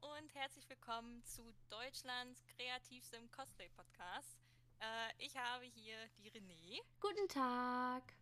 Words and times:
und 0.00 0.34
herzlich 0.34 0.66
willkommen 0.70 1.22
zu 1.24 1.42
Deutschlands 1.68 2.46
kreativstem 2.56 3.30
Cosplay-Podcast. 3.32 4.38
Äh, 4.78 5.12
ich 5.18 5.36
habe 5.36 5.64
hier 5.66 5.96
die 6.16 6.30
René. 6.30 6.80
Guten 7.00 7.28
Tag. 7.28 8.14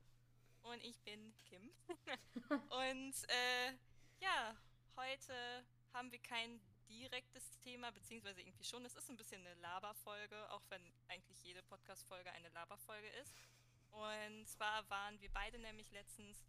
Und 0.62 0.82
ich 0.82 1.00
bin 1.02 1.32
Kim. 1.36 1.70
und 2.50 3.14
äh, 3.28 3.72
ja, 4.18 4.56
heute 4.96 5.64
haben 5.92 6.10
wir 6.10 6.18
kein 6.18 6.60
direktes 6.88 7.58
Thema, 7.60 7.92
beziehungsweise 7.92 8.40
irgendwie 8.40 8.64
schon. 8.64 8.84
Es 8.84 8.96
ist 8.96 9.08
ein 9.08 9.16
bisschen 9.16 9.46
eine 9.46 9.54
Laberfolge, 9.60 10.50
auch 10.50 10.62
wenn 10.70 10.82
eigentlich 11.06 11.42
jede 11.44 11.62
Podcast-Folge 11.62 12.32
eine 12.32 12.48
Laberfolge 12.48 13.08
ist. 13.22 13.34
Und 13.92 14.48
zwar 14.48 14.88
waren 14.90 15.20
wir 15.20 15.30
beide 15.32 15.58
nämlich 15.60 15.92
letztens 15.92 16.44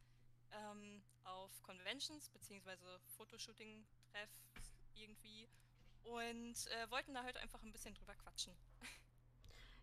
ähm, 0.52 1.04
auf 1.23 1.61
Conventions, 1.61 2.30
beziehungsweise 2.30 3.00
Fotoshooting-Treff 3.16 4.30
irgendwie 5.00 5.47
und 6.04 6.68
äh, 6.68 6.92
wollten 6.92 7.14
da 7.14 7.23
heute 7.23 7.39
einfach 7.39 7.61
ein 7.64 7.71
bisschen 7.71 7.93
drüber 7.93 8.14
quatschen. 8.15 8.54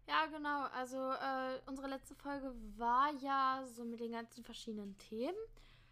Ja, 0.09 0.27
genau. 0.27 0.66
Also 0.66 0.96
äh, 0.96 1.60
unsere 1.66 1.88
letzte 1.88 2.14
Folge 2.14 2.54
war 2.77 3.12
ja 3.14 3.64
so 3.66 3.84
mit 3.84 3.98
den 3.98 4.12
ganzen 4.12 4.45
verschiedenen 4.45 4.96
Themen. 4.98 5.34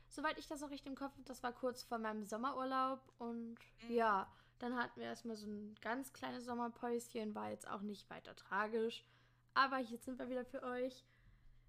Soweit 0.08 0.38
ich 0.38 0.46
das 0.46 0.62
auch 0.62 0.70
richtig 0.70 0.86
im 0.86 0.94
Kopf 0.94 1.14
habe, 1.14 1.24
das 1.24 1.42
war 1.42 1.52
kurz 1.52 1.82
vor 1.82 1.98
meinem 1.98 2.24
Sommerurlaub. 2.24 3.00
Und 3.18 3.56
mhm. 3.82 3.90
ja, 3.90 4.30
dann 4.60 4.76
hatten 4.76 5.00
wir 5.00 5.06
erstmal 5.06 5.34
so 5.34 5.48
ein 5.48 5.74
ganz 5.80 6.12
kleines 6.12 6.44
Sommerpäuschen, 6.44 7.34
war 7.34 7.50
jetzt 7.50 7.68
auch 7.68 7.80
nicht 7.80 8.08
weiter 8.08 8.36
tragisch. 8.36 9.04
Aber 9.52 9.78
hier 9.78 9.98
sind 9.98 10.18
wir 10.18 10.28
wieder 10.28 10.44
für 10.44 10.62
euch. 10.62 11.04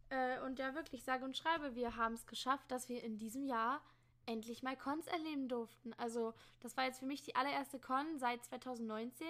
Äh, 0.09 0.39
und 0.41 0.59
ja, 0.59 0.75
wirklich 0.75 1.03
sage 1.03 1.25
und 1.25 1.35
schreibe, 1.35 1.73
wir 1.73 1.95
haben 1.95 2.13
es 2.13 2.27
geschafft, 2.27 2.69
dass 2.69 2.89
wir 2.89 3.03
in 3.03 3.17
diesem 3.17 3.43
Jahr 3.43 3.81
endlich 4.25 4.63
mal 4.63 4.77
Cons 4.77 5.07
erleben 5.07 5.47
durften. 5.47 5.93
Also, 5.93 6.33
das 6.59 6.75
war 6.77 6.85
jetzt 6.85 6.99
für 6.99 7.05
mich 7.05 7.21
die 7.23 7.35
allererste 7.35 7.79
Con 7.79 8.17
seit 8.17 8.43
2019. 8.45 9.27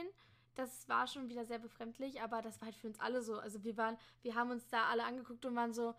Das 0.55 0.88
war 0.88 1.07
schon 1.07 1.29
wieder 1.29 1.46
sehr 1.46 1.60
befremdlich, 1.60 2.21
aber 2.21 2.41
das 2.41 2.62
war 2.62 2.68
halt 2.68 2.76
für 2.76 2.88
uns 2.88 2.99
alle 2.99 3.21
so. 3.21 3.38
Also, 3.38 3.63
wir 3.63 3.77
waren, 3.77 3.98
wir 4.21 4.35
haben 4.35 4.51
uns 4.51 4.68
da 4.68 4.85
alle 4.85 5.04
angeguckt 5.04 5.46
und 5.46 5.55
waren 5.55 5.73
so, 5.73 5.96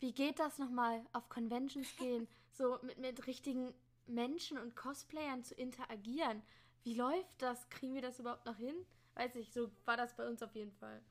wie 0.00 0.12
geht 0.12 0.38
das 0.38 0.58
nochmal, 0.58 1.04
auf 1.12 1.28
Conventions 1.28 1.88
gehen, 1.98 2.28
so 2.52 2.78
mit, 2.82 2.98
mit 2.98 3.26
richtigen 3.26 3.74
Menschen 4.06 4.58
und 4.58 4.76
Cosplayern 4.76 5.42
zu 5.42 5.54
interagieren. 5.54 6.42
Wie 6.82 6.94
läuft 6.94 7.42
das? 7.42 7.68
Kriegen 7.68 7.94
wir 7.94 8.02
das 8.02 8.20
überhaupt 8.20 8.46
noch 8.46 8.56
hin? 8.56 8.76
Weiß 9.14 9.34
ich, 9.36 9.52
so 9.52 9.70
war 9.84 9.96
das 9.96 10.14
bei 10.14 10.28
uns 10.28 10.42
auf 10.42 10.54
jeden 10.54 10.72
Fall. 10.72 11.02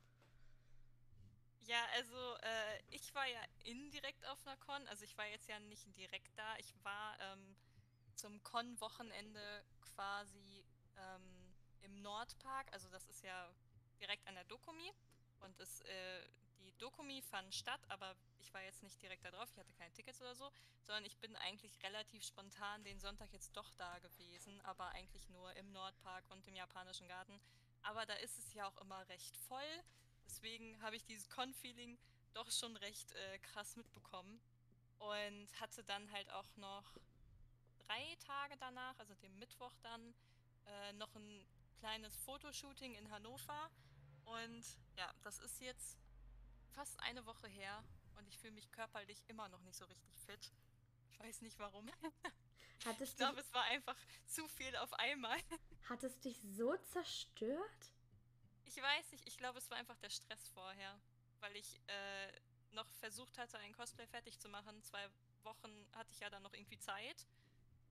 Ja, 1.66 1.84
also 1.96 2.36
äh, 2.44 2.80
ich 2.92 3.14
war 3.16 3.26
ja 3.26 3.40
indirekt 3.64 4.24
auf 4.28 4.46
einer 4.46 4.56
Con, 4.58 4.88
also 4.88 5.04
ich 5.04 5.18
war 5.18 5.26
jetzt 5.26 5.48
ja 5.48 5.60
nicht 5.60 5.96
direkt 5.98 6.38
da. 6.38 6.56
Ich 6.60 6.76
war 6.84 7.20
ähm, 7.20 7.56
zum 8.16 8.42
Con-Wochenende 8.44 9.66
quasi 9.82 10.64
ähm, 10.98 11.56
im 11.82 12.02
Nordpark, 12.04 12.72
also 12.72 12.88
das 12.90 13.08
ist 13.08 13.24
ja 13.24 13.50
direkt 14.00 14.28
an 14.28 14.36
der 14.36 14.44
Dokumi 14.44 14.92
und 15.40 15.60
es, 15.60 15.82
äh, 15.82 16.28
die 16.60 16.72
Dokumi 16.78 17.24
fand 17.24 17.54
statt, 17.54 17.82
aber 17.90 18.16
ich 18.40 18.54
war 18.54 18.62
jetzt 18.62 18.84
nicht 18.84 19.02
direkt 19.02 19.26
da 19.26 19.32
drauf, 19.32 19.50
ich 19.52 19.58
hatte 19.58 19.74
keine 19.74 19.92
Tickets 19.94 20.22
oder 20.22 20.36
so, 20.36 20.52
sondern 20.84 21.06
ich 21.06 21.18
bin 21.18 21.36
eigentlich 21.38 21.82
relativ 21.82 22.24
spontan 22.24 22.84
den 22.84 23.00
Sonntag 23.00 23.34
jetzt 23.34 23.58
doch 23.58 23.74
da 23.76 23.98
gewesen, 24.00 24.62
aber 24.62 24.90
eigentlich 24.90 25.28
nur 25.30 25.52
im 25.56 25.72
Nordpark 25.72 26.30
und 26.30 26.48
im 26.48 26.56
japanischen 26.56 27.08
Garten. 27.08 27.40
Aber 27.82 28.06
da 28.06 28.14
ist 28.16 28.38
es 28.38 28.54
ja 28.54 28.68
auch 28.68 28.78
immer 28.78 29.08
recht 29.10 29.36
voll. 29.38 29.84
Deswegen 30.26 30.82
habe 30.82 30.96
ich 30.96 31.04
dieses 31.06 31.30
Con-Feeling 31.30 31.98
doch 32.34 32.52
schon 32.52 32.76
recht 32.78 33.12
äh, 33.14 33.40
krass 33.40 33.76
mitbekommen. 33.76 34.42
Und 35.00 35.48
hatte 35.60 35.84
dann 35.84 36.12
halt 36.12 36.30
auch 36.32 36.56
noch 36.58 36.98
drei 37.86 38.18
Tage 38.26 38.56
danach, 38.58 38.98
also 39.00 39.14
dem 39.16 39.38
Mittwoch 39.38 39.74
dann, 39.84 40.14
äh, 40.66 40.94
noch 40.94 41.14
ein 41.16 41.46
kleines 41.80 42.16
Fotoshooting 42.18 42.96
in 42.96 43.10
Hannover. 43.12 43.70
Und 44.26 44.64
ja, 44.98 45.14
das 45.24 45.40
ist 45.40 45.62
jetzt 45.62 45.98
fast 46.72 47.00
eine 47.02 47.26
Woche 47.26 47.48
her 47.48 47.84
und 48.18 48.28
ich 48.28 48.38
fühle 48.38 48.54
mich 48.54 48.72
körperlich 48.72 49.24
immer 49.28 49.48
noch 49.50 49.62
nicht 49.62 49.78
so 49.78 49.86
richtig 49.86 50.20
fit. 50.26 50.52
Ich 51.12 51.20
weiß 51.20 51.42
nicht 51.42 51.60
warum. 51.60 51.90
Hattest 52.86 53.14
ich 53.14 53.18
glaube, 53.18 53.40
es 53.40 53.54
war 53.54 53.64
einfach 53.66 53.96
zu 54.26 54.48
viel 54.48 54.76
auf 54.78 54.94
einmal. 54.94 55.38
Hat 55.90 56.04
es 56.04 56.20
dich 56.20 56.40
so 56.42 56.76
zerstört? 56.78 57.95
Ich 58.66 58.82
weiß 58.82 59.12
nicht, 59.12 59.26
ich 59.28 59.38
glaube, 59.38 59.60
es 59.60 59.70
war 59.70 59.78
einfach 59.78 59.98
der 59.98 60.10
Stress 60.10 60.50
vorher, 60.50 61.00
weil 61.40 61.56
ich 61.56 61.80
äh, 61.88 62.32
noch 62.72 62.88
versucht 63.00 63.38
hatte, 63.38 63.58
ein 63.60 63.74
Cosplay 63.74 64.08
fertig 64.08 64.40
zu 64.40 64.50
machen. 64.50 64.82
Zwei 64.84 65.08
Wochen 65.44 65.88
hatte 65.96 66.12
ich 66.12 66.20
ja 66.20 66.30
dann 66.30 66.44
noch 66.44 66.54
irgendwie 66.54 66.80
Zeit. 66.80 67.26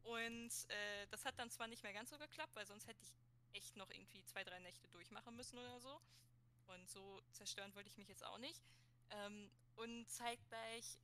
Und 0.02 0.50
äh, 0.68 1.06
das 1.10 1.24
hat 1.24 1.38
dann 1.38 1.50
zwar 1.50 1.66
nicht 1.66 1.82
mehr 1.82 1.92
ganz 1.92 2.10
so 2.10 2.18
geklappt, 2.18 2.54
weil 2.54 2.66
sonst 2.66 2.86
hätte 2.86 3.00
ich 3.02 3.12
echt 3.54 3.76
noch 3.76 3.90
irgendwie 3.90 4.22
zwei, 4.24 4.44
drei 4.44 4.58
Nächte 4.58 4.88
durchmachen 4.88 5.34
müssen 5.36 5.58
oder 5.58 5.80
so. 5.80 6.00
Und 6.66 6.90
so 6.90 7.20
zerstören 7.32 7.74
wollte 7.74 7.88
ich 7.88 7.96
mich 7.96 8.08
jetzt 8.08 8.24
auch 8.24 8.38
nicht. 8.38 8.60
Ähm, 9.10 9.50
und 9.76 10.08
zeitgleich 10.08 10.98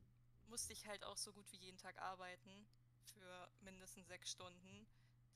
musste 0.49 0.73
ich 0.73 0.87
halt 0.87 1.05
auch 1.05 1.17
so 1.17 1.33
gut 1.33 1.51
wie 1.53 1.57
jeden 1.57 1.79
Tag 1.79 1.97
arbeiten 1.99 2.67
für 3.15 3.49
mindestens 3.61 4.09
sechs 4.09 4.31
Stunden. 4.31 4.87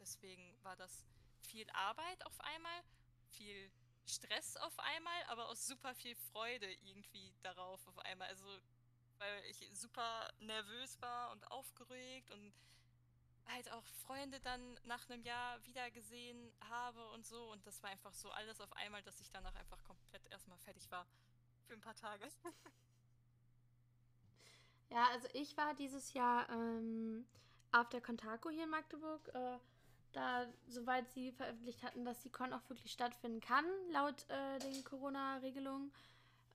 Deswegen 0.01 0.55
war 0.63 0.77
das 0.77 1.05
viel 1.41 1.69
Arbeit 1.71 2.27
auf 2.27 2.41
einmal, 2.41 2.83
viel 3.31 3.71
Stress 4.07 4.57
auf 4.59 4.79
einmal, 4.79 5.23
aber 5.29 5.49
auch 5.49 5.57
super 5.57 5.95
viel 5.95 6.15
Freude 6.15 6.71
irgendwie 6.83 7.33
darauf 7.43 7.87
auf 7.89 7.99
einmal. 8.01 8.29
Also, 8.29 8.47
weil 9.19 9.43
ich 9.49 9.67
super 9.73 10.31
nervös 10.41 11.01
war 11.01 11.33
und 11.33 11.51
aufgeregt 11.51 12.31
und 12.31 12.53
halt 13.47 13.71
auch 13.73 13.85
Freunde 14.07 14.41
dann 14.41 14.79
nach 14.85 15.09
einem 15.09 15.23
Jahr 15.23 15.65
wieder 15.65 15.91
gesehen 15.91 16.53
habe 16.69 17.11
und 17.11 17.27
so. 17.27 17.51
Und 17.51 17.67
das 17.67 17.83
war 17.83 17.91
einfach 17.91 18.13
so 18.13 18.31
alles 18.31 18.61
auf 18.61 18.73
einmal, 18.75 19.03
dass 19.03 19.21
ich 19.21 19.31
danach 19.31 19.55
einfach 19.55 19.83
komplett 19.85 20.27
erstmal 20.31 20.59
fertig 20.59 20.91
war. 20.91 21.07
Für 21.67 21.75
ein 21.75 21.81
paar 21.81 21.97
Tage. 21.97 22.29
ja, 24.91 25.09
also 25.09 25.29
ich 25.33 25.57
war 25.57 25.75
dieses 25.75 26.13
Jahr 26.13 26.49
ähm, 26.51 27.27
auf 27.73 27.89
der 27.89 28.01
Contaco 28.01 28.51
hier 28.51 28.65
in 28.65 28.71
Magdeburg. 28.71 29.29
Äh, 29.35 29.59
da, 30.15 30.47
soweit 30.69 31.11
sie 31.11 31.33
veröffentlicht 31.33 31.83
hatten, 31.83 32.05
dass 32.05 32.21
die 32.23 32.31
Con 32.31 32.53
auch 32.53 32.69
wirklich 32.69 32.93
stattfinden 32.93 33.41
kann, 33.41 33.65
laut 33.91 34.27
äh, 34.29 34.59
den 34.61 34.85
Corona-Regelungen, 34.85 35.93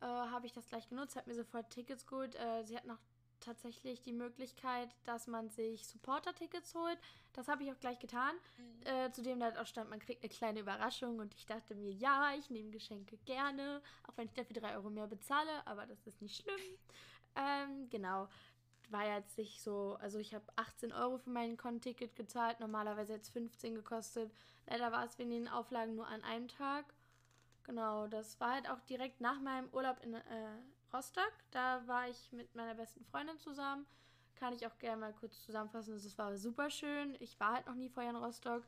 äh, 0.01 0.05
habe 0.05 0.45
ich 0.45 0.53
das 0.53 0.67
gleich 0.67 0.87
genutzt, 0.87 1.15
habe 1.15 1.29
mir 1.29 1.35
sofort 1.35 1.69
Tickets 1.69 2.05
geholt. 2.05 2.35
Äh, 2.35 2.63
sie 2.63 2.77
hatten 2.77 2.91
auch 2.91 2.99
tatsächlich 3.39 4.01
die 4.01 4.13
Möglichkeit, 4.13 4.89
dass 5.05 5.27
man 5.27 5.49
sich 5.49 5.87
Supporter-Tickets 5.87 6.75
holt. 6.75 6.97
Das 7.33 7.47
habe 7.47 7.63
ich 7.63 7.71
auch 7.71 7.79
gleich 7.79 7.99
getan. 7.99 8.35
Mhm. 8.57 8.87
Äh, 8.87 9.11
zudem 9.11 9.39
da 9.39 9.49
auch 9.61 9.67
stand, 9.67 9.89
man 9.89 9.99
kriegt 9.99 10.23
eine 10.23 10.29
kleine 10.29 10.59
Überraschung 10.59 11.19
und 11.19 11.33
ich 11.33 11.45
dachte 11.45 11.75
mir, 11.75 11.91
ja, 11.91 12.33
ich 12.37 12.49
nehme 12.49 12.71
Geschenke 12.71 13.17
gerne, 13.25 13.81
auch 14.07 14.17
wenn 14.17 14.27
ich 14.27 14.33
dafür 14.33 14.55
3 14.55 14.75
Euro 14.75 14.89
mehr 14.89 15.07
bezahle, 15.07 15.65
aber 15.65 15.85
das 15.85 16.05
ist 16.07 16.21
nicht 16.21 16.41
schlimm. 16.41 16.59
Ähm, 17.35 17.87
genau 17.91 18.27
war 18.91 19.05
jetzt 19.05 19.38
nicht 19.38 19.61
so, 19.61 19.97
also 20.01 20.19
ich 20.19 20.33
habe 20.33 20.45
18 20.55 20.91
Euro 20.91 21.17
für 21.17 21.29
mein 21.29 21.57
Con-Ticket 21.57 22.16
gezahlt, 22.16 22.59
normalerweise 22.59 23.13
jetzt 23.13 23.29
15 23.29 23.75
gekostet. 23.75 24.31
Leider 24.67 24.91
war 24.91 25.05
es 25.05 25.17
wegen 25.17 25.31
den 25.31 25.47
Auflagen 25.47 25.95
nur 25.95 26.07
an 26.07 26.23
einem 26.23 26.47
Tag. 26.47 26.85
Genau, 27.63 28.07
das 28.07 28.39
war 28.39 28.53
halt 28.53 28.69
auch 28.69 28.79
direkt 28.81 29.22
nach 29.22 29.39
meinem 29.39 29.69
Urlaub 29.73 30.01
in 30.03 30.13
äh, 30.13 30.22
Rostock. 30.94 31.33
Da 31.51 31.85
war 31.88 32.07
ich 32.07 32.31
mit 32.31 32.55
meiner 32.55 32.75
besten 32.75 33.03
Freundin 33.05 33.39
zusammen. 33.39 33.85
Kann 34.35 34.53
ich 34.53 34.66
auch 34.66 34.77
gerne 34.79 34.97
mal 34.97 35.13
kurz 35.13 35.44
zusammenfassen. 35.44 35.94
Es 35.94 36.17
war 36.17 36.35
super 36.38 36.69
schön. 36.69 37.16
Ich 37.19 37.39
war 37.39 37.53
halt 37.53 37.67
noch 37.67 37.75
nie 37.75 37.89
vorher 37.89 38.11
in 38.11 38.17
Rostock. 38.17 38.63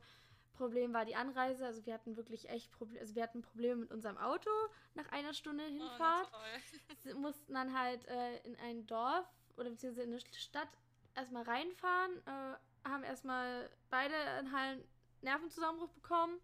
Problem 0.52 0.92
war 0.92 1.04
die 1.04 1.16
Anreise. 1.16 1.66
Also 1.66 1.84
wir 1.86 1.94
hatten 1.94 2.16
wirklich 2.16 2.48
echt 2.48 2.70
Probleme. 2.70 3.00
Also 3.00 3.14
wir 3.14 3.22
hatten 3.22 3.42
Probleme 3.42 3.76
mit 3.76 3.90
unserem 3.90 4.18
Auto 4.18 4.50
nach 4.94 5.10
einer 5.10 5.32
Stunde 5.32 5.64
oh, 5.64 5.72
Hinfahrt. 5.72 6.30
Oh, 6.32 7.18
mussten 7.18 7.54
dann 7.54 7.76
halt 7.76 8.06
äh, 8.06 8.38
in 8.44 8.54
ein 8.56 8.86
Dorf 8.86 9.26
oder 9.56 9.70
beziehungsweise 9.70 10.06
in 10.06 10.12
eine 10.12 10.20
Stadt 10.20 10.68
erstmal 11.14 11.42
reinfahren, 11.42 12.12
äh, 12.26 12.88
haben 12.88 13.04
erstmal 13.04 13.70
beide 13.90 14.14
einen 14.14 14.52
halben 14.52 14.84
Nervenzusammenbruch 15.22 15.90
bekommen. 15.90 16.40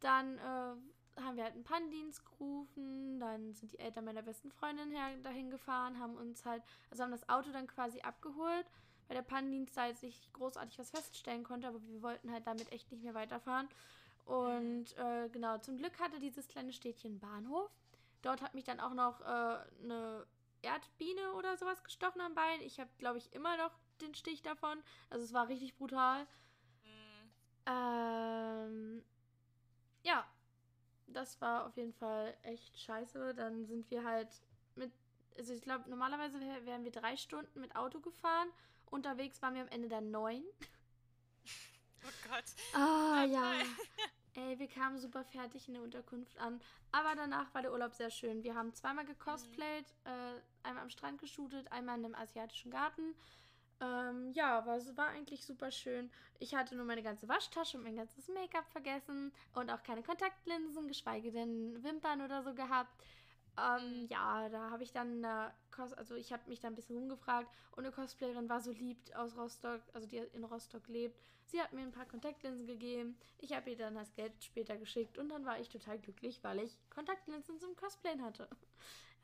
Dann 0.00 0.38
äh, 0.38 1.20
haben 1.20 1.36
wir 1.36 1.44
halt 1.44 1.54
einen 1.54 1.64
Pannendienst 1.64 2.24
gerufen, 2.26 3.18
dann 3.20 3.54
sind 3.54 3.72
die 3.72 3.78
Eltern 3.78 4.04
meiner 4.04 4.22
besten 4.22 4.50
Freundin 4.50 4.90
her, 4.90 5.16
dahin 5.22 5.50
gefahren, 5.50 5.98
haben 5.98 6.16
uns 6.16 6.44
halt, 6.44 6.62
also 6.90 7.02
haben 7.02 7.10
das 7.10 7.28
Auto 7.28 7.50
dann 7.52 7.66
quasi 7.66 8.00
abgeholt, 8.00 8.66
weil 9.08 9.16
der 9.16 9.22
Pannendienst 9.22 9.76
da 9.76 9.86
jetzt 9.86 10.02
nicht 10.02 10.32
großartig 10.34 10.78
was 10.78 10.90
feststellen 10.90 11.44
konnte, 11.44 11.68
aber 11.68 11.82
wir 11.86 12.02
wollten 12.02 12.30
halt 12.30 12.46
damit 12.46 12.70
echt 12.72 12.90
nicht 12.92 13.02
mehr 13.02 13.14
weiterfahren. 13.14 13.68
Und 14.26 14.96
äh, 14.98 15.28
genau, 15.30 15.56
zum 15.58 15.78
Glück 15.78 15.98
hatte 16.00 16.18
dieses 16.18 16.48
kleine 16.48 16.72
Städtchen 16.72 17.18
Bahnhof. 17.18 17.70
Dort 18.22 18.42
hat 18.42 18.54
mich 18.54 18.64
dann 18.64 18.80
auch 18.80 18.92
noch 18.92 19.20
äh, 19.20 19.58
eine 19.84 20.26
Erdbiene 20.66 21.32
oder 21.34 21.56
sowas 21.56 21.82
gestochen 21.82 22.20
am 22.20 22.34
Bein. 22.34 22.60
Ich 22.60 22.78
habe, 22.80 22.90
glaube 22.98 23.18
ich, 23.18 23.32
immer 23.32 23.56
noch 23.56 23.72
den 24.00 24.14
Stich 24.14 24.42
davon. 24.42 24.82
Also 25.10 25.24
es 25.24 25.32
war 25.32 25.48
richtig 25.48 25.76
brutal. 25.76 26.26
Mhm. 26.84 27.30
Ähm, 27.66 29.04
ja, 30.02 30.26
das 31.06 31.40
war 31.40 31.66
auf 31.66 31.76
jeden 31.76 31.94
Fall 31.94 32.36
echt 32.42 32.78
scheiße. 32.78 33.34
Dann 33.34 33.66
sind 33.66 33.90
wir 33.90 34.04
halt 34.04 34.28
mit, 34.74 34.92
also 35.38 35.52
ich 35.52 35.62
glaube, 35.62 35.88
normalerweise 35.88 36.40
wären 36.40 36.84
wir 36.84 36.92
drei 36.92 37.16
Stunden 37.16 37.60
mit 37.60 37.74
Auto 37.76 38.00
gefahren. 38.00 38.48
Unterwegs 38.86 39.40
waren 39.42 39.54
wir 39.54 39.62
am 39.62 39.68
Ende 39.68 39.88
dann 39.88 40.10
neun. 40.10 40.44
Oh 42.04 42.28
Gott. 42.30 42.44
Ah, 42.72 43.24
ja. 43.24 43.52
Nee, 44.36 44.58
wir 44.58 44.68
kamen 44.68 44.98
super 44.98 45.24
fertig 45.24 45.66
in 45.66 45.74
der 45.74 45.82
Unterkunft 45.82 46.38
an. 46.38 46.60
Aber 46.92 47.14
danach 47.16 47.52
war 47.54 47.62
der 47.62 47.72
Urlaub 47.72 47.94
sehr 47.94 48.10
schön. 48.10 48.42
Wir 48.44 48.54
haben 48.54 48.74
zweimal 48.74 49.06
gecosplayt, 49.06 49.86
mhm. 50.04 50.10
äh, 50.10 50.68
einmal 50.68 50.82
am 50.82 50.90
Strand 50.90 51.20
geshootet, 51.20 51.72
einmal 51.72 51.98
in 51.98 52.04
einem 52.04 52.14
asiatischen 52.14 52.70
Garten. 52.70 53.14
Ähm, 53.80 54.32
ja, 54.32 54.58
aber 54.58 54.76
es 54.76 54.96
war 54.96 55.08
eigentlich 55.08 55.44
super 55.44 55.70
schön. 55.70 56.10
Ich 56.38 56.54
hatte 56.54 56.76
nur 56.76 56.84
meine 56.84 57.02
ganze 57.02 57.28
Waschtasche 57.28 57.76
und 57.76 57.84
mein 57.84 57.96
ganzes 57.96 58.28
Make-up 58.28 58.66
vergessen 58.70 59.32
und 59.54 59.70
auch 59.70 59.82
keine 59.82 60.02
Kontaktlinsen, 60.02 60.88
geschweige 60.88 61.30
denn 61.30 61.82
Wimpern 61.82 62.22
oder 62.22 62.42
so 62.42 62.54
gehabt. 62.54 63.04
Ähm, 63.58 64.06
ja, 64.10 64.48
da 64.48 64.70
habe 64.70 64.82
ich 64.82 64.92
dann, 64.92 65.24
äh, 65.24 65.50
also 65.96 66.14
ich 66.14 66.32
habe 66.32 66.48
mich 66.48 66.60
da 66.60 66.68
ein 66.68 66.74
bisschen 66.74 66.96
rumgefragt 66.96 67.48
und 67.72 67.84
eine 67.84 67.92
Cosplayerin 67.92 68.48
war 68.48 68.60
so 68.60 68.70
lieb 68.70 68.98
aus 69.14 69.36
Rostock, 69.36 69.80
also 69.92 70.06
die 70.06 70.18
in 70.18 70.44
Rostock 70.44 70.86
lebt. 70.88 71.18
Sie 71.46 71.60
hat 71.60 71.72
mir 71.72 71.82
ein 71.82 71.92
paar 71.92 72.06
Kontaktlinsen 72.06 72.66
gegeben. 72.66 73.16
Ich 73.38 73.52
habe 73.52 73.70
ihr 73.70 73.76
dann 73.76 73.94
das 73.94 74.14
Geld 74.14 74.32
später 74.42 74.76
geschickt 74.76 75.16
und 75.16 75.28
dann 75.28 75.46
war 75.46 75.58
ich 75.58 75.68
total 75.68 75.98
glücklich, 75.98 76.42
weil 76.42 76.60
ich 76.60 76.76
Kontaktlinsen 76.90 77.58
zum 77.58 77.74
Cosplayen 77.76 78.22
hatte. 78.22 78.48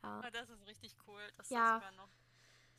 Ja. 0.05 0.19
Oh, 0.19 0.29
das 0.33 0.49
ist 0.49 0.67
richtig 0.67 0.97
cool, 1.07 1.21
dass 1.37 1.49
ja. 1.49 1.59
da 1.59 1.75
sogar 1.75 1.91
noch 1.93 2.09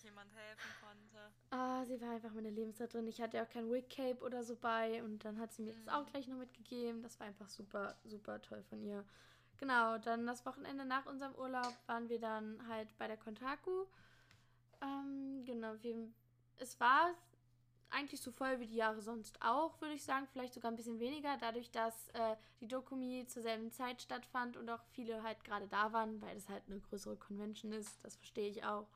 jemand 0.03 0.31
helfen 0.35 0.71
konnte. 0.81 1.33
Ah, 1.51 1.85
sie 1.87 2.01
war 2.01 2.11
einfach 2.11 2.33
meine 2.33 2.51
Lebensretterin. 2.51 3.07
Ich 3.07 3.21
hatte 3.21 3.39
ja 3.39 3.45
auch 3.45 3.49
kein 3.49 3.71
Wig 3.73 3.89
Cape 3.89 4.23
oder 4.23 4.45
so 4.45 4.57
bei 4.57 5.03
und 5.03 5.25
dann 5.25 5.41
hat 5.41 5.53
sie 5.53 5.63
mir 5.63 5.73
mhm. 5.73 5.87
das 5.87 5.95
auch 5.95 6.07
gleich 6.07 6.29
noch 6.29 6.37
mitgegeben. 6.37 7.03
Das 7.03 7.19
war 7.19 7.27
einfach 7.27 7.49
super, 7.49 7.97
super 8.05 8.41
toll 8.43 8.63
von 8.65 8.83
ihr. 8.83 9.05
Genau, 9.59 9.99
dann 9.99 10.27
das 10.27 10.45
Wochenende 10.45 10.85
nach 10.85 11.07
unserem 11.07 11.35
Urlaub 11.37 11.75
waren 11.87 12.09
wir 12.09 12.19
dann 12.19 12.67
halt 12.69 12.97
bei 12.99 13.07
der 13.07 13.17
Kontaku. 13.17 13.87
Ähm, 14.83 15.45
genau, 15.45 15.75
wir, 15.81 16.09
es 16.59 16.79
war 16.81 17.15
eigentlich 17.91 18.21
so 18.21 18.33
voll 18.33 18.59
wie 18.59 18.67
die 18.67 18.77
Jahre 18.77 19.01
sonst 19.01 19.41
auch, 19.41 19.81
würde 19.81 19.95
ich 19.95 20.05
sagen. 20.05 20.27
Vielleicht 20.33 20.55
sogar 20.55 20.71
ein 20.71 20.77
bisschen 20.77 20.99
weniger, 20.99 21.37
dadurch, 21.39 21.71
dass 21.71 22.09
äh, 22.09 22.37
die 22.61 22.69
Dokumi 22.69 23.27
zur 23.29 23.43
selben 23.43 23.71
Zeit 23.71 24.03
stattfand 24.03 24.57
und 24.57 24.69
auch 24.69 24.83
viele 24.91 25.23
halt 25.23 25.45
gerade 25.45 25.69
da 25.69 25.93
waren, 25.93 26.21
weil 26.21 26.37
es 26.37 26.49
halt 26.49 26.65
eine 26.67 26.81
größere 26.81 27.17
Convention 27.17 27.73
ist. 27.73 28.05
Das 28.05 28.17
verstehe 28.17 28.49
ich 28.49 28.65
auch. 28.65 28.89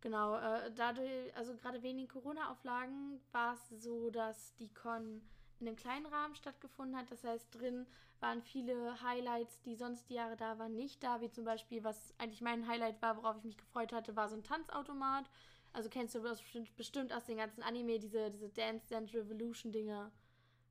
Genau, 0.00 0.36
äh, 0.36 0.70
dadurch, 0.74 1.36
also 1.36 1.54
gerade 1.56 1.82
wegen 1.82 2.06
Corona-Auflagen 2.08 3.20
war 3.32 3.54
es 3.54 3.82
so, 3.82 4.10
dass 4.10 4.54
die 4.56 4.72
Con 4.72 5.20
in 5.60 5.68
einem 5.68 5.76
kleinen 5.76 6.06
Rahmen 6.06 6.34
stattgefunden 6.34 6.96
hat. 6.96 7.10
Das 7.10 7.24
heißt, 7.24 7.54
drin 7.54 7.86
waren 8.20 8.42
viele 8.42 9.00
Highlights, 9.02 9.60
die 9.62 9.74
sonst 9.74 10.08
die 10.08 10.14
Jahre 10.14 10.36
da 10.36 10.58
waren, 10.58 10.74
nicht 10.74 11.02
da. 11.02 11.20
Wie 11.20 11.30
zum 11.30 11.44
Beispiel, 11.44 11.84
was 11.84 12.14
eigentlich 12.18 12.40
mein 12.40 12.66
Highlight 12.66 13.00
war, 13.02 13.16
worauf 13.16 13.36
ich 13.38 13.44
mich 13.44 13.56
gefreut 13.56 13.92
hatte, 13.92 14.16
war 14.16 14.28
so 14.28 14.36
ein 14.36 14.44
Tanzautomat. 14.44 15.28
Also 15.72 15.90
kennst 15.90 16.14
du 16.14 16.20
das 16.20 16.42
bestimmt 16.76 17.12
aus 17.12 17.24
den 17.26 17.36
ganzen 17.36 17.62
Anime, 17.62 17.98
diese, 17.98 18.30
diese 18.30 18.48
Dance 18.48 18.86
Dance 18.88 19.12
Revolution 19.12 19.72
Dinger, 19.72 20.10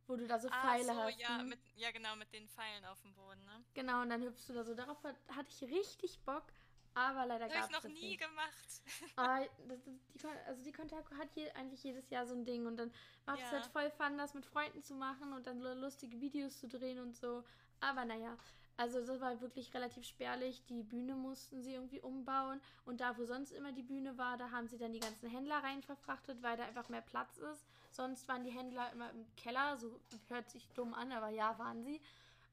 wo 0.07 0.15
du 0.15 0.25
da 0.25 0.39
so 0.39 0.49
ah, 0.49 0.61
Pfeile 0.61 0.85
so, 0.85 0.95
hast. 0.95 1.19
Ja, 1.19 1.43
mit, 1.43 1.59
ja, 1.75 1.91
genau, 1.91 2.15
mit 2.15 2.33
den 2.33 2.47
Pfeilen 2.47 2.83
auf 2.85 3.01
dem 3.01 3.13
Boden, 3.13 3.43
ne? 3.45 3.63
Genau, 3.75 4.01
und 4.01 4.09
dann 4.09 4.23
hüpfst 4.23 4.49
du 4.49 4.53
da 4.53 4.63
so. 4.63 4.73
Darauf 4.73 4.97
hatte 5.03 5.49
ich 5.49 5.61
richtig 5.69 6.19
Bock, 6.21 6.45
aber 6.95 7.25
leider 7.25 7.47
gab 7.47 7.57
es 7.57 7.67
Das 7.67 7.75
habe 7.75 7.87
ich 7.89 7.93
noch 7.93 8.01
nie 8.01 8.09
nicht. 8.09 8.21
gemacht. 8.21 8.81
Aber 9.15 9.45
das, 9.67 9.83
das, 9.83 9.93
die, 10.13 10.27
also 10.47 10.63
die 10.63 10.71
Kontaku 10.71 11.15
hat 11.17 11.27
je, 11.35 11.49
eigentlich 11.51 11.83
jedes 11.83 12.09
Jahr 12.09 12.25
so 12.25 12.33
ein 12.33 12.45
Ding 12.45 12.65
und 12.65 12.77
dann 12.77 12.91
macht 13.25 13.39
ja. 13.39 13.45
es 13.45 13.51
halt 13.51 13.65
voll 13.65 13.91
Fun, 13.91 14.17
das 14.17 14.33
mit 14.33 14.45
Freunden 14.45 14.81
zu 14.81 14.95
machen 14.95 15.33
und 15.33 15.45
dann 15.45 15.59
lustige 15.59 16.19
Videos 16.19 16.59
zu 16.59 16.67
drehen 16.67 16.99
und 16.99 17.15
so. 17.15 17.43
Aber 17.81 18.05
naja, 18.05 18.37
also 18.77 19.05
das 19.05 19.21
war 19.21 19.39
wirklich 19.41 19.73
relativ 19.73 20.05
spärlich. 20.05 20.63
Die 20.67 20.83
Bühne 20.83 21.15
mussten 21.15 21.61
sie 21.61 21.73
irgendwie 21.73 22.01
umbauen. 22.01 22.59
Und 22.85 22.99
da, 22.99 23.17
wo 23.17 23.25
sonst 23.25 23.51
immer 23.51 23.71
die 23.71 23.83
Bühne 23.83 24.17
war, 24.17 24.37
da 24.37 24.51
haben 24.51 24.67
sie 24.67 24.77
dann 24.77 24.91
die 24.91 24.99
ganzen 24.99 25.29
Händler 25.29 25.63
rein 25.63 25.81
verfrachtet, 25.81 26.41
weil 26.43 26.57
da 26.57 26.63
einfach 26.65 26.89
mehr 26.89 27.01
Platz 27.01 27.37
ist. 27.37 27.65
Sonst 27.91 28.27
waren 28.27 28.43
die 28.43 28.51
Händler 28.51 28.91
immer 28.91 29.09
im 29.11 29.25
Keller. 29.37 29.77
So 29.77 29.99
hört 30.27 30.49
sich 30.49 30.67
dumm 30.69 30.93
an, 30.93 31.11
aber 31.13 31.29
ja, 31.29 31.57
waren 31.57 31.83
sie. 31.83 32.01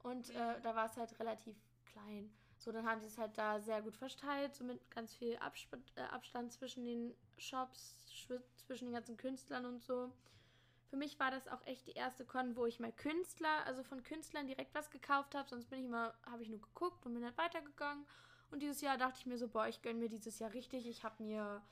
Und 0.03 0.29
äh, 0.29 0.61
da 0.61 0.75
war 0.75 0.85
es 0.85 0.95
halt 0.95 1.17
relativ 1.19 1.55
klein. 1.85 2.31
So, 2.63 2.71
dann 2.71 2.87
haben 2.87 3.01
sie 3.01 3.07
es 3.07 3.17
halt 3.17 3.37
da 3.37 3.59
sehr 3.59 3.81
gut 3.81 3.97
verteilt, 3.97 4.55
so 4.55 4.63
mit 4.63 4.89
ganz 4.89 5.13
viel 5.13 5.35
Absp 5.37 5.75
äh, 5.95 6.01
Abstand 6.01 6.51
zwischen 6.53 6.85
den 6.85 7.13
Shops, 7.37 7.95
zwischen 8.65 8.85
den 8.85 8.93
ganzen 8.93 9.17
Künstlern 9.17 9.65
und 9.65 9.81
so 9.81 10.11
für 10.93 10.97
mich 10.97 11.19
war 11.19 11.31
das 11.31 11.47
auch 11.47 11.65
echt 11.65 11.87
die 11.87 11.93
erste 11.93 12.23
Con, 12.23 12.55
wo 12.55 12.67
ich 12.67 12.79
mal 12.79 12.91
Künstler, 12.91 13.65
also 13.65 13.81
von 13.81 14.03
Künstlern 14.03 14.45
direkt 14.45 14.75
was 14.75 14.91
gekauft 14.91 15.33
habe. 15.33 15.49
Sonst 15.49 15.71
bin 15.71 15.79
ich 15.79 15.85
immer, 15.85 16.13
habe 16.23 16.43
ich 16.43 16.49
nur 16.49 16.61
geguckt 16.61 17.03
und 17.07 17.15
bin 17.15 17.25
halt 17.25 17.35
weitergegangen. 17.35 18.05
Und 18.51 18.61
dieses 18.61 18.79
Jahr 18.81 18.95
dachte 18.95 19.17
ich 19.17 19.25
mir 19.25 19.39
so, 19.39 19.47
boah, 19.47 19.67
ich 19.67 19.81
gönne 19.81 19.97
mir 19.97 20.07
dieses 20.07 20.37
Jahr 20.37 20.53
richtig. 20.53 20.85
Ich 20.85 21.03
habe 21.03 21.23
mir, 21.23 21.63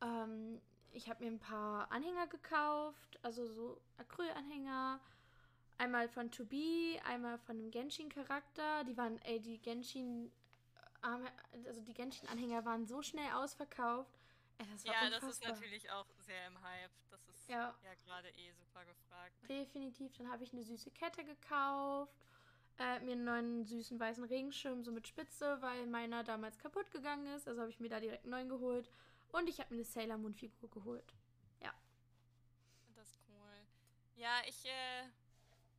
ähm, 0.00 0.62
ich 0.92 1.10
habe 1.10 1.22
mir 1.22 1.30
ein 1.30 1.38
paar 1.38 1.92
Anhänger 1.92 2.26
gekauft, 2.26 3.18
also 3.20 3.46
so 3.46 3.82
Acrylanhänger. 3.98 4.98
Einmal 5.78 6.08
von 6.08 6.30
To 6.30 6.44
Be, 6.44 7.00
einmal 7.04 7.38
von 7.38 7.58
einem 7.58 7.70
Genshin-Charakter. 7.70 8.84
Die 8.84 8.96
waren, 8.96 9.20
ey, 9.22 9.40
die 9.40 9.58
Genshin, 9.58 10.30
äh, 11.02 11.66
also 11.66 11.80
die 11.80 11.94
Genshin-Anhänger 11.94 12.64
waren 12.64 12.86
so 12.86 13.02
schnell 13.02 13.30
ausverkauft. 13.32 14.18
Ey, 14.58 14.66
das 14.72 14.84
ja, 14.84 14.92
unfassbar. 14.92 15.20
das 15.20 15.30
ist 15.30 15.44
natürlich 15.44 15.90
auch 15.90 16.06
sehr 16.20 16.46
im 16.46 16.62
Hype. 16.62 16.92
Das 17.10 17.24
ja, 17.48 17.74
ja 17.84 17.94
gerade 18.06 18.28
eh 18.30 18.52
super 18.52 18.84
gefragt. 18.84 19.34
Definitiv. 19.48 20.12
Dann 20.16 20.30
habe 20.30 20.44
ich 20.44 20.52
eine 20.52 20.62
süße 20.62 20.90
Kette 20.90 21.24
gekauft. 21.24 22.12
Äh, 22.78 23.00
mir 23.00 23.12
einen 23.12 23.24
neuen 23.24 23.64
süßen 23.64 24.00
weißen 24.00 24.24
Regenschirm, 24.24 24.82
so 24.82 24.90
mit 24.90 25.06
Spitze, 25.06 25.60
weil 25.60 25.86
meiner 25.86 26.24
damals 26.24 26.58
kaputt 26.58 26.90
gegangen 26.90 27.26
ist. 27.34 27.46
Also 27.46 27.60
habe 27.60 27.70
ich 27.70 27.80
mir 27.80 27.88
da 27.88 28.00
direkt 28.00 28.24
einen 28.24 28.30
neuen 28.30 28.48
geholt. 28.48 28.90
Und 29.32 29.48
ich 29.48 29.58
habe 29.60 29.70
mir 29.70 29.80
eine 29.80 29.84
Sailor 29.84 30.18
Moon 30.18 30.34
Figur 30.34 30.70
geholt. 30.70 31.14
Ja. 31.60 31.72
Das 32.94 33.06
ist 33.06 33.18
cool. 33.28 33.66
Ja, 34.16 34.40
ich 34.46 34.64
äh, 34.64 35.08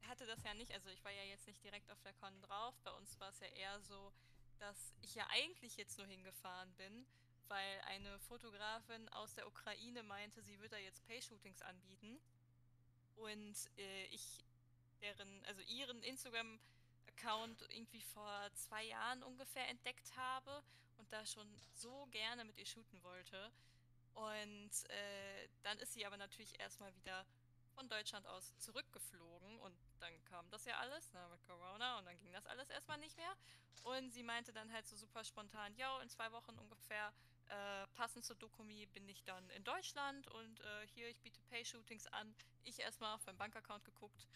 hatte 0.07 0.25
das 0.25 0.43
ja 0.43 0.53
nicht. 0.53 0.71
Also 0.73 0.89
ich 0.89 1.03
war 1.03 1.11
ja 1.11 1.23
jetzt 1.23 1.47
nicht 1.47 1.63
direkt 1.63 1.89
auf 1.91 2.01
der 2.01 2.13
Con 2.13 2.41
drauf. 2.41 2.75
Bei 2.83 2.91
uns 2.91 3.19
war 3.19 3.29
es 3.29 3.39
ja 3.39 3.47
eher 3.47 3.79
so, 3.81 4.11
dass 4.59 4.93
ich 5.01 5.15
ja 5.15 5.25
eigentlich 5.29 5.77
jetzt 5.77 5.97
nur 5.97 6.07
hingefahren 6.07 6.73
bin 6.75 7.05
weil 7.47 7.81
eine 7.87 8.17
Fotografin 8.19 9.07
aus 9.09 9.33
der 9.35 9.47
Ukraine 9.47 10.03
meinte, 10.03 10.41
sie 10.41 10.57
würde 10.59 10.75
da 10.75 10.77
jetzt 10.77 11.05
Pay-Shootings 11.05 11.61
anbieten. 11.61 12.19
Und 13.15 13.55
äh, 13.77 14.05
ich 14.07 14.43
deren, 15.01 15.45
also 15.45 15.61
ihren 15.61 16.01
Instagram-Account 16.03 17.61
irgendwie 17.69 18.01
vor 18.01 18.49
zwei 18.55 18.83
Jahren 18.83 19.23
ungefähr 19.23 19.67
entdeckt 19.69 20.15
habe 20.15 20.63
und 20.97 21.11
da 21.11 21.25
schon 21.25 21.47
so 21.73 22.07
gerne 22.07 22.45
mit 22.45 22.57
ihr 22.57 22.65
shooten 22.65 23.01
wollte. 23.03 23.51
Und 24.13 24.71
äh, 24.89 25.49
dann 25.63 25.77
ist 25.79 25.93
sie 25.93 26.05
aber 26.05 26.17
natürlich 26.17 26.59
erstmal 26.59 26.95
wieder 26.95 27.25
von 27.75 27.87
Deutschland 27.89 28.25
aus 28.27 28.57
zurückgeflogen 28.57 29.59
und 29.59 29.75
dann 29.99 30.23
kam 30.25 30.49
das 30.49 30.65
ja 30.65 30.77
alles, 30.77 31.11
ne, 31.13 31.27
mit 31.31 31.43
Corona 31.43 31.99
und 31.99 32.05
dann 32.05 32.17
ging 32.19 32.31
das 32.31 32.45
alles 32.47 32.69
erstmal 32.69 32.97
nicht 32.97 33.17
mehr. 33.17 33.35
Und 33.83 34.11
sie 34.11 34.23
meinte 34.23 34.51
dann 34.51 34.71
halt 34.71 34.87
so 34.87 34.95
super 34.95 35.23
spontan, 35.23 35.75
ja, 35.75 36.01
in 36.01 36.09
zwei 36.09 36.31
Wochen 36.31 36.57
ungefähr 36.57 37.13
äh, 37.47 37.87
passend 37.93 38.25
zur 38.25 38.35
Dokumi 38.37 38.87
bin 38.87 39.07
ich 39.07 39.23
dann 39.23 39.47
in 39.51 39.63
Deutschland 39.63 40.27
und 40.27 40.59
äh, 40.61 40.87
hier, 40.93 41.07
ich 41.09 41.21
biete 41.21 41.39
Pay-Shootings 41.49 42.07
an. 42.07 42.33
Ich 42.63 42.79
erstmal 42.79 43.13
auf 43.13 43.25
meinem 43.25 43.37
Bankaccount 43.37 43.85
geguckt, 43.85 44.27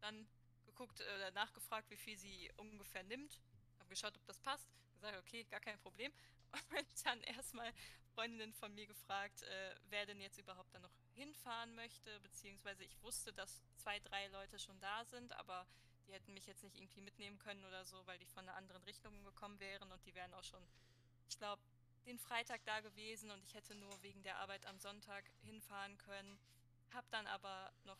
dann 0.00 0.26
geguckt, 0.64 1.00
äh, 1.00 1.30
nachgefragt, 1.32 1.88
wie 1.90 1.96
viel 1.96 2.16
sie 2.16 2.50
ungefähr 2.56 3.04
nimmt. 3.04 3.40
Hab 3.78 3.88
geschaut, 3.88 4.16
ob 4.16 4.26
das 4.26 4.40
passt. 4.40 4.68
Gesagt, 4.96 5.18
okay, 5.18 5.44
gar 5.44 5.60
kein 5.60 5.78
Problem. 5.78 6.12
Und 6.70 7.06
dann 7.06 7.20
erstmal 7.22 7.72
Freundinnen 8.14 8.52
von 8.54 8.74
mir 8.74 8.86
gefragt, 8.86 9.42
äh, 9.42 9.74
wer 9.90 10.06
denn 10.06 10.20
jetzt 10.20 10.38
überhaupt 10.38 10.74
dann 10.74 10.82
noch 10.82 10.92
hinfahren 11.16 11.74
möchte, 11.74 12.20
beziehungsweise 12.20 12.84
ich 12.84 13.02
wusste, 13.02 13.32
dass 13.32 13.62
zwei, 13.76 13.98
drei 14.00 14.28
Leute 14.28 14.58
schon 14.58 14.78
da 14.80 15.04
sind, 15.06 15.32
aber 15.34 15.66
die 16.06 16.12
hätten 16.12 16.34
mich 16.34 16.46
jetzt 16.46 16.62
nicht 16.62 16.76
irgendwie 16.76 17.00
mitnehmen 17.00 17.38
können 17.38 17.64
oder 17.64 17.84
so, 17.84 18.06
weil 18.06 18.18
die 18.18 18.26
von 18.26 18.48
einer 18.48 18.56
anderen 18.56 18.82
Richtung 18.84 19.24
gekommen 19.24 19.58
wären 19.58 19.90
und 19.90 20.04
die 20.06 20.14
wären 20.14 20.32
auch 20.34 20.44
schon, 20.44 20.62
ich 21.28 21.38
glaube, 21.38 21.62
den 22.06 22.18
Freitag 22.18 22.64
da 22.64 22.80
gewesen 22.80 23.30
und 23.30 23.42
ich 23.42 23.54
hätte 23.54 23.74
nur 23.74 24.02
wegen 24.02 24.22
der 24.22 24.38
Arbeit 24.38 24.64
am 24.66 24.78
Sonntag 24.78 25.24
hinfahren 25.42 25.98
können. 25.98 26.38
Hab 26.92 27.10
dann 27.10 27.26
aber 27.26 27.72
noch 27.84 27.98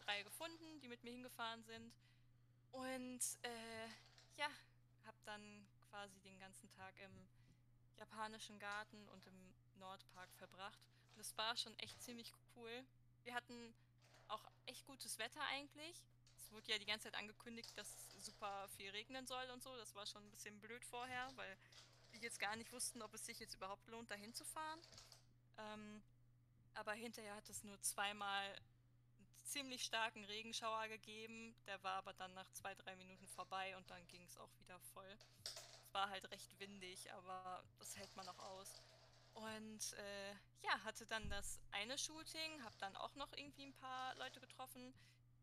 drei 0.00 0.22
gefunden, 0.24 0.80
die 0.80 0.88
mit 0.88 1.04
mir 1.04 1.12
hingefahren 1.12 1.62
sind. 1.62 1.94
Und 2.72 3.20
äh, 3.42 3.86
ja, 4.36 4.48
hab 5.06 5.14
dann 5.24 5.66
quasi 5.88 6.18
den 6.20 6.38
ganzen 6.40 6.68
Tag 6.70 6.94
im 6.98 7.28
japanischen 7.96 8.58
Garten 8.58 9.08
und 9.10 9.24
im 9.26 9.54
Nordpark 9.78 10.32
verbracht. 10.34 10.80
Es 11.18 11.36
war 11.36 11.56
schon 11.56 11.76
echt 11.78 12.00
ziemlich 12.02 12.32
cool. 12.56 12.84
Wir 13.22 13.34
hatten 13.34 13.74
auch 14.28 14.44
echt 14.66 14.86
gutes 14.86 15.18
Wetter 15.18 15.40
eigentlich. 15.52 16.04
Es 16.36 16.50
wurde 16.50 16.72
ja 16.72 16.78
die 16.78 16.86
ganze 16.86 17.04
Zeit 17.04 17.18
angekündigt, 17.18 17.76
dass 17.76 17.88
es 17.88 18.24
super 18.24 18.68
viel 18.76 18.90
regnen 18.90 19.26
soll 19.26 19.48
und 19.50 19.62
so. 19.62 19.74
Das 19.76 19.94
war 19.94 20.06
schon 20.06 20.24
ein 20.24 20.30
bisschen 20.30 20.60
blöd 20.60 20.84
vorher, 20.84 21.30
weil 21.36 21.56
die 22.12 22.18
jetzt 22.18 22.38
gar 22.38 22.56
nicht 22.56 22.72
wussten, 22.72 23.02
ob 23.02 23.14
es 23.14 23.24
sich 23.24 23.38
jetzt 23.38 23.54
überhaupt 23.54 23.86
lohnt, 23.88 24.10
dahin 24.10 24.34
zu 24.34 24.44
fahren. 24.44 24.80
Ähm, 25.58 26.02
aber 26.74 26.92
hinterher 26.92 27.36
hat 27.36 27.48
es 27.48 27.62
nur 27.64 27.80
zweimal 27.80 28.46
einen 28.46 29.44
ziemlich 29.44 29.84
starken 29.84 30.24
Regenschauer 30.24 30.88
gegeben. 30.88 31.54
Der 31.66 31.82
war 31.82 31.94
aber 31.94 32.12
dann 32.14 32.34
nach 32.34 32.50
zwei, 32.50 32.74
drei 32.74 32.96
Minuten 32.96 33.26
vorbei 33.28 33.76
und 33.76 33.88
dann 33.90 34.06
ging 34.08 34.24
es 34.24 34.36
auch 34.36 34.50
wieder 34.58 34.78
voll. 34.92 35.16
Es 35.44 35.94
war 35.94 36.10
halt 36.10 36.30
recht 36.30 36.58
windig, 36.58 37.12
aber 37.12 37.62
das 37.78 37.96
hält 37.96 38.14
man 38.16 38.28
auch 38.28 38.38
aus. 38.38 38.82
Und 39.34 39.92
äh, 39.94 40.32
ja, 40.62 40.82
hatte 40.84 41.06
dann 41.06 41.28
das 41.28 41.60
eine 41.72 41.98
Shooting, 41.98 42.62
habe 42.64 42.76
dann 42.78 42.96
auch 42.96 43.14
noch 43.16 43.32
irgendwie 43.32 43.66
ein 43.66 43.74
paar 43.74 44.14
Leute 44.16 44.40
getroffen, 44.40 44.94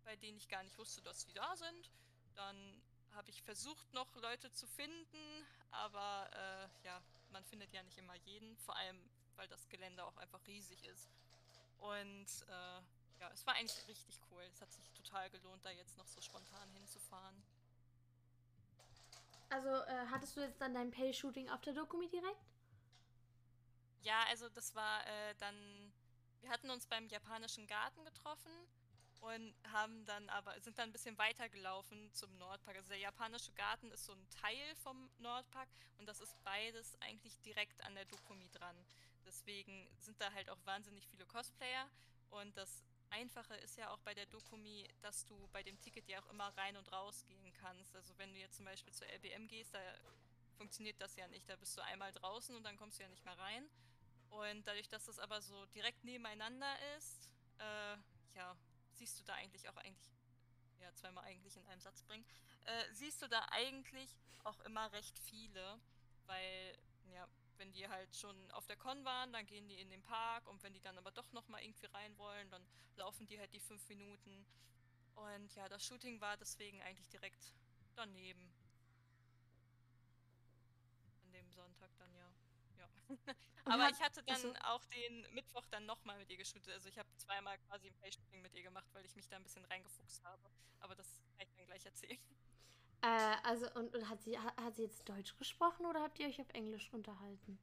bei 0.04 0.16
denen 0.16 0.38
ich 0.38 0.50
gar 0.50 0.64
nicht 0.64 0.78
wusste, 0.78 1.02
dass 1.02 1.22
sie 1.22 1.34
da 1.34 1.56
sind. 1.56 1.92
Dann 2.36 2.82
habe 3.12 3.30
ich 3.30 3.44
versucht, 3.44 3.94
noch 3.94 4.16
Leute 4.16 4.52
zu 4.54 4.66
finden, 4.66 5.46
aber 5.72 6.30
äh, 6.34 6.86
ja, 6.86 7.02
man 7.30 7.44
findet 7.44 7.74
ja 7.74 7.84
nicht 7.84 7.98
immer 7.98 8.16
jeden, 8.16 8.58
vor 8.58 8.76
allem 8.78 8.98
weil 9.42 9.48
das 9.48 9.68
Gelände 9.70 10.04
auch 10.06 10.18
einfach 10.18 10.46
riesig 10.46 10.84
ist. 10.84 11.10
Und 11.80 12.28
äh, 12.48 12.82
ja, 13.20 13.30
es 13.34 13.46
war 13.48 13.56
eigentlich 13.56 13.88
richtig 13.88 14.22
cool. 14.30 14.44
Es 14.54 14.62
hat 14.62 14.72
sich 14.72 14.92
total 14.92 15.30
gelohnt, 15.32 15.66
da 15.66 15.72
jetzt 15.72 15.98
noch 15.98 16.08
so 16.08 16.22
spontan 16.22 16.70
hinzufahren. 16.74 17.44
Also 19.50 19.70
äh, 19.70 20.06
hattest 20.12 20.38
du 20.38 20.42
jetzt 20.42 20.62
dann 20.62 20.74
dein 20.74 20.92
Pay-Shooting 20.92 21.50
auf 21.50 21.62
der 21.62 21.74
Dokumi 21.74 22.08
direkt? 22.08 22.51
Ja, 24.02 24.24
also 24.30 24.50
das 24.50 24.74
war 24.76 25.06
äh, 25.06 25.36
dann, 25.40 25.94
wir 26.42 26.50
hatten 26.50 26.70
uns 26.70 26.88
beim 26.88 27.08
japanischen 27.08 27.68
Garten 27.68 28.04
getroffen 28.04 28.52
und 29.22 29.54
haben 29.72 30.04
dann 30.06 30.28
aber, 30.30 30.60
sind 30.62 30.78
dann 30.80 30.90
ein 30.90 30.92
bisschen 30.92 31.18
weiter 31.18 31.48
gelaufen 31.50 32.12
zum 32.14 32.36
Nordpark. 32.40 32.78
Also 32.78 32.90
der 32.90 32.98
japanische 32.98 33.52
Garten 33.54 33.92
ist 33.92 34.06
so 34.06 34.14
ein 34.14 34.30
Teil 34.30 34.76
vom 34.78 35.10
Nordpark 35.20 35.70
und 36.00 36.08
das 36.08 36.20
ist 36.20 36.36
beides 36.44 37.00
eigentlich 37.02 37.40
direkt 37.42 37.84
an 37.84 37.94
der 37.94 38.06
Dokumi 38.06 38.50
dran. 38.50 38.76
Deswegen 39.26 39.88
sind 40.00 40.20
da 40.20 40.34
halt 40.34 40.50
auch 40.50 40.66
wahnsinnig 40.66 41.08
viele 41.08 41.26
Cosplayer 41.28 41.88
und 42.32 42.58
das 42.58 42.84
Einfache 43.12 43.56
ist 43.56 43.78
ja 43.78 43.92
auch 43.92 44.00
bei 44.00 44.14
der 44.16 44.26
Dokumi, 44.26 44.88
dass 45.02 45.26
du 45.26 45.48
bei 45.52 45.62
dem 45.62 45.80
Ticket 45.82 46.08
ja 46.08 46.20
auch 46.22 46.28
immer 46.28 46.48
rein 46.58 46.76
und 46.78 46.92
raus 46.92 47.24
gehen 47.28 47.54
kannst. 47.54 47.96
Also 47.96 48.18
wenn 48.18 48.34
du 48.34 48.40
jetzt 48.40 48.56
zum 48.56 48.66
Beispiel 48.66 48.94
zur 48.94 49.08
LBM 49.08 49.48
gehst, 49.48 49.76
da 49.76 49.80
funktioniert 50.58 51.00
das 51.00 51.16
ja 51.16 51.28
nicht. 51.28 51.48
Da 51.50 51.56
bist 51.58 51.78
du 51.78 51.84
einmal 51.84 52.12
draußen 52.14 52.56
und 52.56 52.64
dann 52.64 52.78
kommst 52.78 52.98
du 52.98 53.04
ja 53.04 53.10
nicht 53.10 53.26
mehr 53.26 53.38
rein. 53.38 53.70
Und 54.32 54.66
dadurch, 54.66 54.88
dass 54.90 55.06
das 55.06 55.20
aber 55.20 55.42
so 55.42 55.66
direkt 55.68 56.04
nebeneinander 56.04 56.74
ist, 56.98 57.30
äh, 57.60 57.98
ja, 58.36 58.56
siehst 58.94 59.20
du 59.20 59.24
da 59.24 59.34
eigentlich 59.34 59.68
auch 59.70 59.78
eigentlich, 59.78 60.10
ja, 60.80 60.94
zweimal 60.96 61.26
eigentlich 61.26 61.58
in 61.58 61.68
einem 61.68 61.82
Satz 61.82 62.02
bringen, 62.04 62.26
äh, 62.66 62.94
siehst 62.94 63.22
du 63.22 63.28
da 63.28 63.46
eigentlich 63.52 64.16
auch 64.44 64.60
immer 64.62 64.92
recht 64.94 65.20
viele, 65.20 65.80
weil, 66.26 66.78
ja, 67.14 67.28
wenn 67.58 67.72
die 67.74 67.88
halt 67.88 68.16
schon 68.16 68.52
auf 68.52 68.66
der 68.68 68.78
Con 68.78 69.04
waren, 69.04 69.34
dann 69.34 69.46
gehen 69.46 69.68
die 69.68 69.80
in 69.80 69.90
den 69.90 70.02
Park 70.02 70.48
und 70.48 70.64
wenn 70.64 70.74
die 70.74 70.82
dann 70.82 70.98
aber 70.98 71.12
doch 71.12 71.32
nochmal 71.34 71.62
irgendwie 71.62 71.88
rein 71.88 72.18
wollen, 72.18 72.50
dann 72.50 72.66
laufen 72.96 73.28
die 73.28 73.38
halt 73.38 73.54
die 73.54 73.60
fünf 73.60 73.88
Minuten. 73.90 74.46
Und 75.16 75.54
ja, 75.56 75.68
das 75.68 75.86
Shooting 75.86 76.22
war 76.22 76.38
deswegen 76.38 76.82
eigentlich 76.82 77.10
direkt 77.10 77.54
daneben. 77.96 78.52
An 81.24 81.32
dem 81.34 81.52
Sonntag. 81.52 81.92
aber 83.66 83.84
hat, 83.84 83.94
ich 83.94 84.02
hatte 84.02 84.24
dann 84.24 84.36
also, 84.36 84.54
auch 84.64 84.86
den 84.86 85.26
Mittwoch 85.34 85.66
dann 85.68 85.86
nochmal 85.86 86.18
mit 86.18 86.30
ihr 86.30 86.38
geshootet. 86.38 86.74
Also 86.74 86.90
ich 86.90 86.98
habe 86.98 87.10
zweimal 87.18 87.58
quasi 87.60 87.88
ein 87.88 87.96
Pay-Shooting 87.96 88.42
mit 88.42 88.54
ihr 88.54 88.64
gemacht, 88.64 88.88
weil 88.94 89.06
ich 89.06 89.16
mich 89.16 89.28
da 89.28 89.38
ein 89.38 89.44
bisschen 89.44 89.66
reingefuchst 89.66 90.24
habe. 90.24 90.50
Aber 90.80 90.96
das 90.96 91.22
kann 91.38 91.48
ich 91.48 91.54
dann 91.56 91.66
gleich 91.66 91.86
erzählen. 91.86 92.20
Äh, 93.02 93.36
also, 93.44 93.68
und, 93.74 93.96
und, 93.96 94.10
hat, 94.10 94.22
sie, 94.22 94.38
hat, 94.38 94.56
hat 94.58 94.76
sie 94.76 94.84
jetzt 94.84 95.08
Deutsch 95.10 95.36
gesprochen 95.38 95.86
oder 95.86 96.02
habt 96.02 96.20
ihr 96.20 96.28
euch 96.28 96.40
auf 96.40 96.50
Englisch 96.54 96.92
unterhalten? 96.94 97.60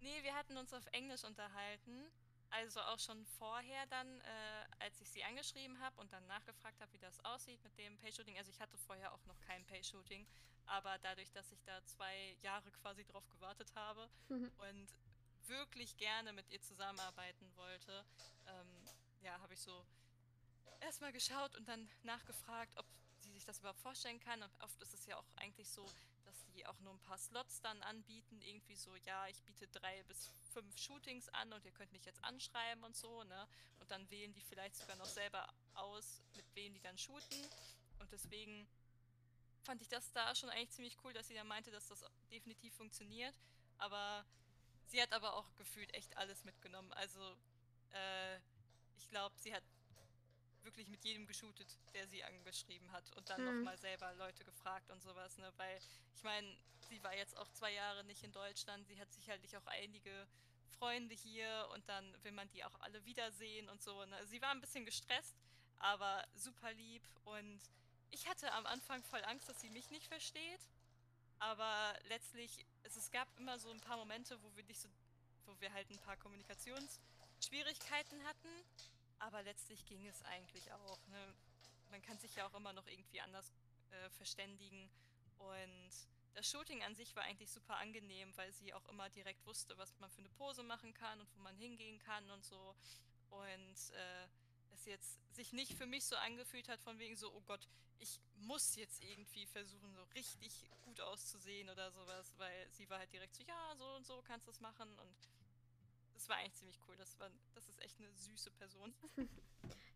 Nee, 0.00 0.22
wir 0.22 0.34
hatten 0.34 0.56
uns 0.56 0.72
auf 0.72 0.84
Englisch 0.92 1.24
unterhalten. 1.24 2.10
Also 2.52 2.80
auch 2.82 2.98
schon 2.98 3.24
vorher 3.38 3.86
dann, 3.86 4.20
äh, 4.20 4.66
als 4.80 5.00
ich 5.00 5.08
sie 5.08 5.24
angeschrieben 5.24 5.80
habe 5.80 5.98
und 6.00 6.12
dann 6.12 6.26
nachgefragt 6.26 6.80
habe, 6.80 6.92
wie 6.92 6.98
das 6.98 7.18
aussieht 7.24 7.62
mit 7.64 7.76
dem 7.78 7.96
Pay-Shooting. 7.98 8.36
Also 8.36 8.50
ich 8.50 8.60
hatte 8.60 8.76
vorher 8.76 9.12
auch 9.12 9.24
noch 9.24 9.40
kein 9.40 9.64
Pay-Shooting, 9.64 10.26
aber 10.66 10.98
dadurch, 10.98 11.32
dass 11.32 11.50
ich 11.50 11.62
da 11.64 11.82
zwei 11.86 12.36
Jahre 12.42 12.70
quasi 12.72 13.04
drauf 13.04 13.26
gewartet 13.30 13.74
habe 13.74 14.08
mhm. 14.28 14.52
und 14.58 14.88
wirklich 15.46 15.96
gerne 15.96 16.32
mit 16.34 16.48
ihr 16.50 16.60
zusammenarbeiten 16.60 17.50
wollte, 17.56 18.04
ähm, 18.46 18.88
ja, 19.22 19.40
habe 19.40 19.54
ich 19.54 19.60
so 19.60 19.86
erstmal 20.80 21.12
geschaut 21.12 21.56
und 21.56 21.66
dann 21.68 21.88
nachgefragt, 22.02 22.76
ob 22.76 22.86
sie 23.20 23.30
sich 23.30 23.44
das 23.44 23.60
überhaupt 23.60 23.80
vorstellen 23.80 24.20
kann. 24.20 24.42
Und 24.42 24.50
oft 24.62 24.80
ist 24.82 24.92
es 24.92 25.06
ja 25.06 25.16
auch 25.16 25.26
eigentlich 25.36 25.68
so, 25.70 25.86
dass 26.24 26.46
die 26.54 26.66
auch 26.66 26.78
nur 26.80 26.92
ein 26.92 27.00
paar 27.00 27.18
Slots 27.18 27.60
dann 27.60 27.82
anbieten. 27.82 28.40
Irgendwie 28.42 28.76
so, 28.76 28.94
ja, 28.96 29.26
ich 29.28 29.42
biete 29.42 29.68
drei 29.68 30.02
bis 30.04 30.30
fünf 30.52 30.76
Shootings 30.78 31.28
an 31.30 31.52
und 31.52 31.64
ihr 31.64 31.72
könnt 31.72 31.92
mich 31.92 32.04
jetzt 32.04 32.22
anschreiben 32.24 32.84
und 32.84 32.96
so, 32.96 33.24
ne? 33.24 33.48
Und 33.80 33.90
dann 33.90 34.10
wählen 34.10 34.32
die 34.32 34.42
vielleicht 34.42 34.76
sogar 34.76 34.96
noch 34.96 35.06
selber 35.06 35.46
aus, 35.74 36.22
mit 36.34 36.44
wem 36.54 36.74
die 36.74 36.80
dann 36.80 36.98
shooten. 36.98 37.38
Und 37.98 38.12
deswegen 38.12 38.68
fand 39.62 39.80
ich 39.80 39.88
das 39.88 40.12
da 40.12 40.34
schon 40.34 40.50
eigentlich 40.50 40.70
ziemlich 40.70 40.96
cool, 41.04 41.12
dass 41.12 41.28
sie 41.28 41.34
da 41.34 41.44
meinte, 41.44 41.70
dass 41.70 41.88
das 41.88 42.04
definitiv 42.30 42.74
funktioniert. 42.74 43.34
Aber 43.78 44.24
sie 44.86 45.00
hat 45.00 45.12
aber 45.12 45.34
auch 45.34 45.54
gefühlt 45.56 45.92
echt 45.94 46.16
alles 46.16 46.44
mitgenommen. 46.44 46.92
Also, 46.92 47.36
äh, 47.90 48.36
ich 48.98 49.08
glaube, 49.08 49.34
sie 49.38 49.54
hat 49.54 49.64
wirklich 50.64 50.88
mit 50.88 51.04
jedem 51.04 51.26
geshootet, 51.26 51.78
der 51.94 52.06
sie 52.08 52.24
angeschrieben 52.24 52.90
hat 52.92 53.10
und 53.16 53.28
dann 53.28 53.38
hm. 53.38 53.58
nochmal 53.58 53.78
selber 53.78 54.12
Leute 54.14 54.44
gefragt 54.44 54.90
und 54.90 55.02
sowas, 55.02 55.36
ne? 55.38 55.52
Weil 55.56 55.78
ich 56.14 56.22
meine, 56.22 56.56
sie 56.88 57.02
war 57.02 57.14
jetzt 57.14 57.36
auch 57.36 57.48
zwei 57.52 57.72
Jahre 57.72 58.04
nicht 58.04 58.22
in 58.22 58.32
Deutschland, 58.32 58.86
sie 58.86 58.98
hat 58.98 59.12
sicherlich 59.12 59.56
auch 59.56 59.66
einige 59.66 60.26
Freunde 60.78 61.14
hier 61.14 61.68
und 61.74 61.86
dann 61.88 62.04
will 62.24 62.32
man 62.32 62.48
die 62.50 62.64
auch 62.64 62.78
alle 62.80 63.04
wiedersehen 63.04 63.68
und 63.68 63.82
so. 63.82 64.04
Ne? 64.04 64.26
Sie 64.26 64.42
war 64.42 64.50
ein 64.50 64.60
bisschen 64.60 64.84
gestresst, 64.84 65.36
aber 65.78 66.24
super 66.34 66.72
lieb 66.72 67.02
und 67.24 67.60
ich 68.10 68.28
hatte 68.28 68.52
am 68.52 68.66
Anfang 68.66 69.02
voll 69.04 69.24
Angst, 69.24 69.48
dass 69.48 69.60
sie 69.60 69.70
mich 69.70 69.90
nicht 69.90 70.06
versteht. 70.06 70.60
Aber 71.38 71.96
letztlich, 72.08 72.66
es, 72.84 72.96
es 72.96 73.10
gab 73.10 73.26
immer 73.38 73.58
so 73.58 73.70
ein 73.70 73.80
paar 73.80 73.96
Momente, 73.96 74.40
wo 74.42 74.54
wir 74.54 74.64
nicht 74.64 74.80
so, 74.80 74.88
wo 75.46 75.58
wir 75.60 75.72
halt 75.72 75.90
ein 75.90 75.98
paar 75.98 76.18
Kommunikationsschwierigkeiten 76.18 78.22
hatten. 78.24 78.48
Aber 79.22 79.42
letztlich 79.42 79.84
ging 79.86 80.04
es 80.08 80.20
eigentlich 80.22 80.72
auch. 80.72 80.98
Ne? 81.06 81.34
Man 81.90 82.02
kann 82.02 82.18
sich 82.18 82.34
ja 82.34 82.46
auch 82.46 82.54
immer 82.54 82.72
noch 82.72 82.86
irgendwie 82.88 83.20
anders 83.20 83.52
äh, 83.90 84.10
verständigen. 84.10 84.90
Und 85.38 85.92
das 86.34 86.50
Shooting 86.50 86.82
an 86.82 86.96
sich 86.96 87.14
war 87.14 87.22
eigentlich 87.22 87.50
super 87.50 87.76
angenehm, 87.76 88.36
weil 88.36 88.52
sie 88.52 88.74
auch 88.74 88.84
immer 88.88 89.08
direkt 89.10 89.46
wusste, 89.46 89.78
was 89.78 89.96
man 90.00 90.10
für 90.10 90.18
eine 90.18 90.28
Pose 90.30 90.64
machen 90.64 90.92
kann 90.92 91.20
und 91.20 91.28
wo 91.36 91.40
man 91.40 91.56
hingehen 91.56 92.00
kann 92.00 92.28
und 92.30 92.44
so. 92.44 92.74
Und 93.30 93.90
äh, 93.94 94.26
es 94.74 94.86
jetzt 94.86 95.20
sich 95.34 95.52
nicht 95.52 95.74
für 95.74 95.86
mich 95.86 96.04
so 96.04 96.16
angefühlt 96.16 96.68
hat, 96.68 96.80
von 96.80 96.98
wegen 96.98 97.16
so, 97.16 97.32
oh 97.32 97.42
Gott, 97.42 97.68
ich 98.00 98.20
muss 98.34 98.74
jetzt 98.74 99.00
irgendwie 99.04 99.46
versuchen, 99.46 99.94
so 99.94 100.02
richtig 100.14 100.68
gut 100.82 101.00
auszusehen 101.00 101.70
oder 101.70 101.92
sowas, 101.92 102.34
weil 102.38 102.70
sie 102.72 102.90
war 102.90 102.98
halt 102.98 103.12
direkt 103.12 103.36
so, 103.36 103.44
ja, 103.44 103.76
so 103.76 103.84
und 103.94 104.04
so 104.04 104.20
kannst 104.22 104.48
du 104.48 104.50
es 104.50 104.58
machen 104.58 104.98
und 104.98 105.16
das 106.22 106.28
war 106.28 106.36
eigentlich 106.36 106.54
ziemlich 106.54 106.78
cool. 106.86 106.94
Das, 106.96 107.18
war, 107.18 107.28
das 107.54 107.68
ist 107.68 107.82
echt 107.82 107.98
eine 107.98 108.08
süße 108.12 108.52
Person. 108.52 108.94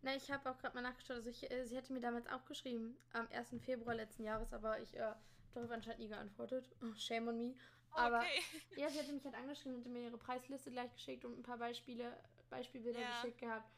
Na, 0.02 0.16
ich 0.16 0.28
habe 0.30 0.50
auch 0.50 0.58
gerade 0.58 0.74
mal 0.74 0.82
nachgeschaut. 0.82 1.16
Also 1.16 1.30
ich, 1.30 1.48
äh, 1.50 1.64
sie 1.64 1.76
hatte 1.76 1.92
mir 1.92 2.00
damals 2.00 2.26
auch 2.26 2.44
geschrieben, 2.46 2.96
am 3.12 3.28
1. 3.28 3.62
Februar 3.64 3.94
letzten 3.94 4.24
Jahres, 4.24 4.52
aber 4.52 4.80
ich 4.80 4.96
äh, 4.96 5.14
darüber 5.54 5.74
anscheinend 5.74 6.00
nie 6.00 6.08
geantwortet. 6.08 6.68
Oh, 6.82 6.94
shame 6.96 7.28
on 7.28 7.38
me. 7.38 7.54
Aber 7.92 8.18
okay. 8.18 8.42
ja, 8.76 8.90
sie 8.90 8.98
hatte 8.98 9.12
mich 9.12 9.24
halt 9.24 9.36
angeschrieben, 9.36 9.78
hatte 9.78 9.88
mir 9.88 10.02
ihre 10.02 10.18
Preisliste 10.18 10.72
gleich 10.72 10.92
geschickt 10.92 11.24
und 11.24 11.38
ein 11.38 11.44
paar 11.44 11.58
Beispiele, 11.58 12.12
Beispielbilder 12.50 13.00
ja. 13.00 13.20
geschickt 13.20 13.38
gehabt. 13.38 13.70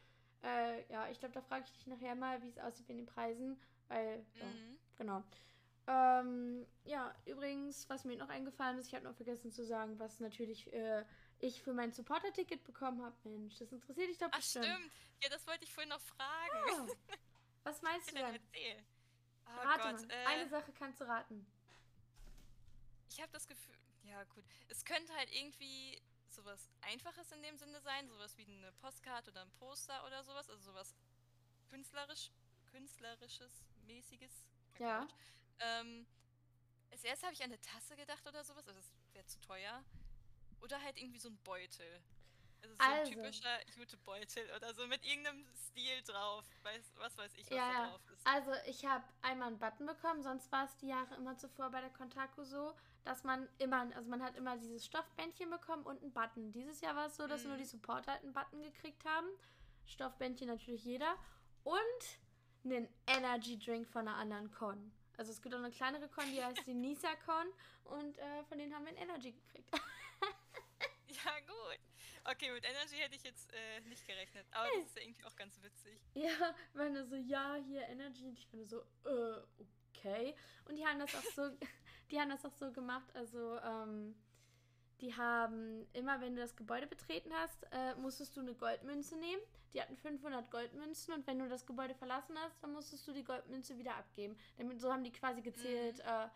Äh, 0.43 0.91
ja, 0.91 1.07
ich 1.09 1.19
glaube, 1.19 1.35
da 1.35 1.41
frage 1.41 1.65
ich 1.65 1.71
dich 1.71 1.85
nachher 1.85 2.15
mal, 2.15 2.41
wie 2.41 2.49
es 2.49 2.57
aussieht 2.57 2.87
mit 2.89 2.97
den 2.97 3.05
Preisen, 3.05 3.61
weil, 3.89 4.25
ja, 4.33 4.45
mhm. 4.45 4.77
genau. 4.97 5.23
Ähm, 5.85 6.65
ja, 6.85 7.13
übrigens, 7.25 7.87
was 7.89 8.05
mir 8.05 8.17
noch 8.17 8.29
eingefallen 8.29 8.79
ist, 8.79 8.87
ich 8.87 8.95
habe 8.95 9.05
noch 9.05 9.15
vergessen 9.15 9.51
zu 9.51 9.63
sagen, 9.65 9.99
was 9.99 10.19
natürlich 10.19 10.71
äh, 10.73 11.03
ich 11.39 11.61
für 11.61 11.73
mein 11.73 11.91
Supporter-Ticket 11.91 12.63
bekommen 12.63 13.03
habe. 13.03 13.15
Mensch, 13.23 13.57
das 13.57 13.71
interessiert 13.71 14.09
dich 14.09 14.17
doch 14.17 14.29
bestimmt. 14.31 14.65
Ach 14.67 14.75
stimmt. 14.75 14.91
Ja, 15.23 15.29
das 15.29 15.45
wollte 15.47 15.63
ich 15.63 15.73
vorhin 15.73 15.89
noch 15.89 16.01
fragen. 16.01 16.67
Ja. 16.67 16.87
Was 17.63 17.81
meinst 17.81 18.11
du 18.11 18.15
denn? 18.15 18.35
Erzähl. 18.35 18.83
Oh 19.45 19.67
Rate 19.67 19.95
Gott. 19.95 20.11
Äh, 20.11 20.25
Eine 20.25 20.49
Sache 20.49 20.71
kannst 20.73 21.01
du 21.01 21.05
raten. 21.05 21.45
Ich 23.09 23.19
habe 23.21 23.31
das 23.31 23.47
Gefühl, 23.47 23.75
ja 24.03 24.23
gut, 24.25 24.43
es 24.69 24.85
könnte 24.85 25.13
halt 25.15 25.33
irgendwie 25.33 25.99
sowas 26.27 26.69
Einfaches 26.81 27.31
in 27.31 27.41
dem 27.41 27.57
Sinne 27.57 27.81
sein, 27.81 28.07
sowas 28.07 28.37
wie 28.37 28.45
eine 28.45 28.71
Postkarte 28.73 29.31
oder 29.31 29.41
ein 29.41 29.51
Poster 29.51 30.05
oder 30.05 30.23
sowas, 30.23 30.49
also 30.49 30.71
sowas 30.71 30.95
künstlerisch, 31.69 32.31
künstlerisches, 32.71 33.51
mäßiges. 33.87 34.31
Ja. 34.77 35.07
Ähm, 35.59 36.05
als 36.91 37.03
erstes 37.03 37.23
habe 37.23 37.33
ich 37.33 37.43
an 37.43 37.51
eine 37.51 37.59
Tasse 37.61 37.95
gedacht 37.95 38.25
oder 38.27 38.43
sowas, 38.43 38.67
also 38.67 38.79
das 38.79 38.91
wäre 39.13 39.25
zu 39.25 39.39
teuer. 39.41 39.83
Oder 40.61 40.81
halt 40.81 40.97
irgendwie 40.97 41.19
so 41.19 41.29
ein 41.29 41.37
Beutel. 41.43 42.01
Also 42.61 42.75
so 42.75 42.83
also, 42.83 43.01
ein 43.01 43.15
typischer 43.15 43.77
Jutebeutel 43.77 44.43
oder 44.55 44.73
so 44.73 44.85
mit 44.87 45.05
irgendeinem 45.05 45.45
Stil 45.55 46.01
drauf. 46.05 46.45
Weiß, 46.63 46.93
was 46.97 47.17
weiß 47.17 47.33
ich, 47.35 47.45
was 47.49 47.57
ja, 47.57 47.71
da 47.71 47.89
drauf 47.89 48.01
ist. 48.13 48.27
Also 48.27 48.51
ich 48.67 48.85
habe 48.85 49.03
einmal 49.21 49.47
einen 49.47 49.59
Button 49.59 49.85
bekommen, 49.85 50.23
sonst 50.23 50.51
war 50.51 50.65
es 50.65 50.75
die 50.77 50.87
Jahre 50.87 51.15
immer 51.15 51.37
zuvor 51.37 51.69
bei 51.69 51.81
der 51.81 51.89
Kontaku 51.89 52.43
so, 52.43 52.75
dass 53.03 53.23
man 53.23 53.47
immer, 53.57 53.89
also 53.95 54.09
man 54.09 54.21
hat 54.21 54.35
immer 54.35 54.57
dieses 54.57 54.85
Stoffbändchen 54.85 55.49
bekommen 55.49 55.83
und 55.83 56.01
einen 56.01 56.11
Button. 56.11 56.51
Dieses 56.51 56.81
Jahr 56.81 56.95
war 56.95 57.07
es 57.07 57.15
so, 57.15 57.27
dass 57.27 57.43
mhm. 57.43 57.49
nur 57.49 57.57
die 57.57 57.65
Supporter 57.65 58.13
halt 58.13 58.23
einen 58.23 58.33
Button 58.33 58.61
gekriegt 58.61 59.05
haben. 59.05 59.27
Stoffbändchen 59.85 60.47
natürlich 60.47 60.83
jeder. 60.83 61.15
Und 61.63 61.75
einen 62.65 62.89
Energy 63.07 63.57
Drink 63.57 63.87
von 63.87 64.07
einer 64.07 64.17
anderen 64.17 64.51
Con. 64.51 64.91
Also 65.17 65.31
es 65.31 65.41
gibt 65.41 65.53
auch 65.55 65.59
eine 65.59 65.71
kleinere 65.71 66.07
Con, 66.09 66.25
die 66.31 66.43
heißt 66.43 66.65
die 66.65 66.73
Nisa 66.73 67.15
Con 67.25 67.47
und 67.85 68.17
äh, 68.17 68.43
von 68.45 68.57
denen 68.57 68.73
haben 68.73 68.85
wir 68.85 68.91
ein 68.91 68.97
Energy 68.97 69.31
gekriegt. 69.31 69.69
Okay, 72.31 72.51
mit 72.51 72.63
Energy 72.63 72.95
hätte 72.97 73.15
ich 73.15 73.23
jetzt 73.23 73.51
äh, 73.51 73.81
nicht 73.87 74.05
gerechnet. 74.05 74.45
Aber 74.51 74.67
das 74.75 74.85
ist 74.85 74.95
ja 74.95 75.01
irgendwie 75.01 75.25
auch 75.25 75.35
ganz 75.35 75.61
witzig. 75.63 75.99
Ja, 76.13 76.53
wenn 76.73 76.95
er 76.95 77.05
so, 77.05 77.15
ja, 77.15 77.55
hier 77.55 77.87
Energy. 77.87 78.27
Und 78.27 78.37
ich 78.37 78.47
bin 78.49 78.65
so, 78.65 78.81
äh, 79.05 79.41
okay. 79.89 80.35
Und 80.65 80.75
die 80.75 80.85
haben 80.85 80.99
das 80.99 81.15
auch 81.15 81.31
so, 81.35 81.49
die 82.11 82.19
haben 82.19 82.29
das 82.29 82.45
auch 82.45 82.53
so 82.53 82.71
gemacht, 82.71 83.09
also, 83.15 83.57
ähm, 83.59 84.15
die 85.01 85.15
haben 85.15 85.87
immer, 85.93 86.19
wenn 86.19 86.35
du 86.35 86.41
das 86.41 86.55
Gebäude 86.55 86.85
betreten 86.85 87.31
hast, 87.33 87.65
äh, 87.71 87.95
musstest 87.95 88.35
du 88.35 88.41
eine 88.41 88.53
Goldmünze 88.53 89.15
nehmen. 89.17 89.41
Die 89.73 89.81
hatten 89.81 89.95
500 89.95 90.51
Goldmünzen 90.51 91.13
und 91.13 91.25
wenn 91.25 91.39
du 91.39 91.47
das 91.47 91.65
Gebäude 91.65 91.95
verlassen 91.95 92.37
hast, 92.39 92.61
dann 92.61 92.73
musstest 92.73 93.07
du 93.07 93.13
die 93.13 93.23
Goldmünze 93.23 93.77
wieder 93.77 93.95
abgeben. 93.95 94.37
Damit, 94.57 94.81
so 94.81 94.91
haben 94.91 95.03
die 95.03 95.11
quasi 95.11 95.41
gezählt, 95.41 95.97
mhm. 95.99 96.09
äh, 96.09 96.27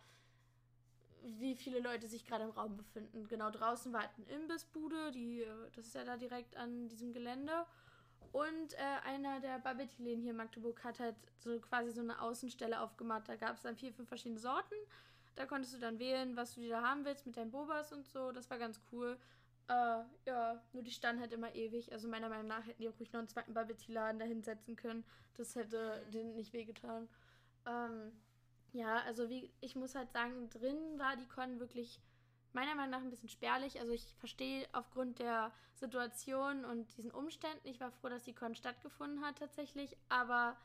wie 1.23 1.55
viele 1.55 1.79
Leute 1.79 2.07
sich 2.07 2.25
gerade 2.25 2.43
im 2.43 2.51
Raum 2.51 2.77
befinden. 2.77 3.27
Genau 3.27 3.49
draußen 3.49 3.91
war 3.93 4.01
halt 4.01 4.11
eine 4.17 4.41
Imbissbude, 4.41 5.11
die, 5.11 5.41
äh, 5.41 5.69
das 5.75 5.87
ist 5.87 5.95
ja 5.95 6.03
da 6.03 6.17
direkt 6.17 6.55
an 6.57 6.87
diesem 6.89 7.13
Gelände. 7.13 7.65
Und 8.31 8.73
äh, 8.73 9.07
einer 9.07 9.39
der 9.39 9.61
Tea 9.63 10.15
hier 10.15 10.31
in 10.31 10.35
Magdeburg 10.35 10.83
hat 10.83 10.99
halt 10.99 11.15
so 11.37 11.59
quasi 11.59 11.91
so 11.91 12.01
eine 12.01 12.19
Außenstelle 12.19 12.81
aufgemacht. 12.81 13.29
Da 13.29 13.35
gab 13.35 13.55
es 13.55 13.61
dann 13.61 13.75
vier, 13.75 13.93
fünf 13.93 14.07
verschiedene 14.07 14.39
Sorten. 14.39 14.75
Da 15.35 15.45
konntest 15.45 15.73
du 15.75 15.79
dann 15.79 15.99
wählen, 15.99 16.35
was 16.35 16.55
du 16.55 16.61
dir 16.61 16.69
da 16.69 16.81
haben 16.81 17.05
willst 17.05 17.25
mit 17.25 17.37
deinen 17.37 17.51
Bobas 17.51 17.93
und 17.93 18.07
so. 18.07 18.31
Das 18.31 18.49
war 18.49 18.57
ganz 18.57 18.81
cool. 18.91 19.17
Äh, 19.67 20.03
ja, 20.25 20.61
nur 20.73 20.83
die 20.83 20.91
standen 20.91 21.21
halt 21.21 21.31
immer 21.31 21.53
ewig. 21.53 21.91
Also 21.91 22.07
meiner 22.07 22.29
Meinung 22.29 22.47
nach 22.47 22.65
hätten 22.65 22.81
die 22.81 22.89
auch 22.89 22.99
ruhig 22.99 23.13
noch 23.13 23.19
einen 23.19 23.29
zweiten 23.29 23.53
Bubble 23.53 23.75
Tea 23.75 23.93
Laden 23.93 24.19
da 24.19 24.25
hinsetzen 24.25 24.75
können. 24.75 25.03
Das 25.35 25.55
hätte 25.55 26.03
denen 26.11 26.35
nicht 26.35 26.53
wehgetan. 26.53 27.07
Ähm, 27.65 28.11
ja, 28.73 29.01
also 29.03 29.29
wie 29.29 29.51
ich 29.61 29.75
muss 29.75 29.95
halt 29.95 30.11
sagen, 30.11 30.49
drin 30.49 30.77
war 30.97 31.15
die 31.15 31.27
Con 31.27 31.59
wirklich 31.59 32.01
meiner 32.53 32.75
Meinung 32.75 32.91
nach 32.91 33.01
ein 33.01 33.09
bisschen 33.09 33.29
spärlich. 33.29 33.79
Also 33.79 33.91
ich 33.91 34.13
verstehe 34.19 34.67
aufgrund 34.73 35.19
der 35.19 35.51
Situation 35.75 36.65
und 36.65 36.95
diesen 36.97 37.11
Umständen, 37.11 37.67
ich 37.67 37.79
war 37.79 37.91
froh, 37.91 38.09
dass 38.09 38.23
die 38.23 38.33
Con 38.33 38.55
stattgefunden 38.55 39.23
hat 39.23 39.39
tatsächlich, 39.39 39.97
aber 40.09 40.55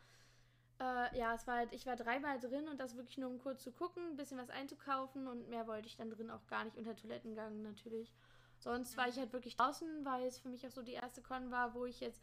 äh, 0.80 1.18
ja, 1.18 1.34
es 1.34 1.46
war 1.46 1.56
halt, 1.56 1.72
ich 1.72 1.86
war 1.86 1.96
dreimal 1.96 2.38
drin 2.38 2.68
und 2.68 2.78
das 2.78 2.96
wirklich 2.96 3.18
nur 3.18 3.30
um 3.30 3.38
kurz 3.38 3.62
zu 3.62 3.72
gucken, 3.72 4.02
ein 4.10 4.16
bisschen 4.16 4.38
was 4.38 4.50
einzukaufen 4.50 5.26
und 5.26 5.48
mehr 5.48 5.66
wollte 5.66 5.88
ich 5.88 5.96
dann 5.96 6.10
drin 6.10 6.30
auch 6.30 6.46
gar 6.46 6.64
nicht 6.64 6.76
unter 6.76 6.94
Toilettengang 6.94 7.62
natürlich. 7.62 8.12
Sonst 8.58 8.96
war 8.96 9.08
ich 9.08 9.16
halt 9.16 9.32
wirklich 9.32 9.56
draußen, 9.56 10.04
weil 10.04 10.26
es 10.26 10.38
für 10.38 10.48
mich 10.48 10.66
auch 10.66 10.70
so 10.70 10.82
die 10.82 10.92
erste 10.92 11.22
Con 11.22 11.50
war, 11.50 11.74
wo 11.74 11.84
ich 11.84 12.00
jetzt 12.00 12.22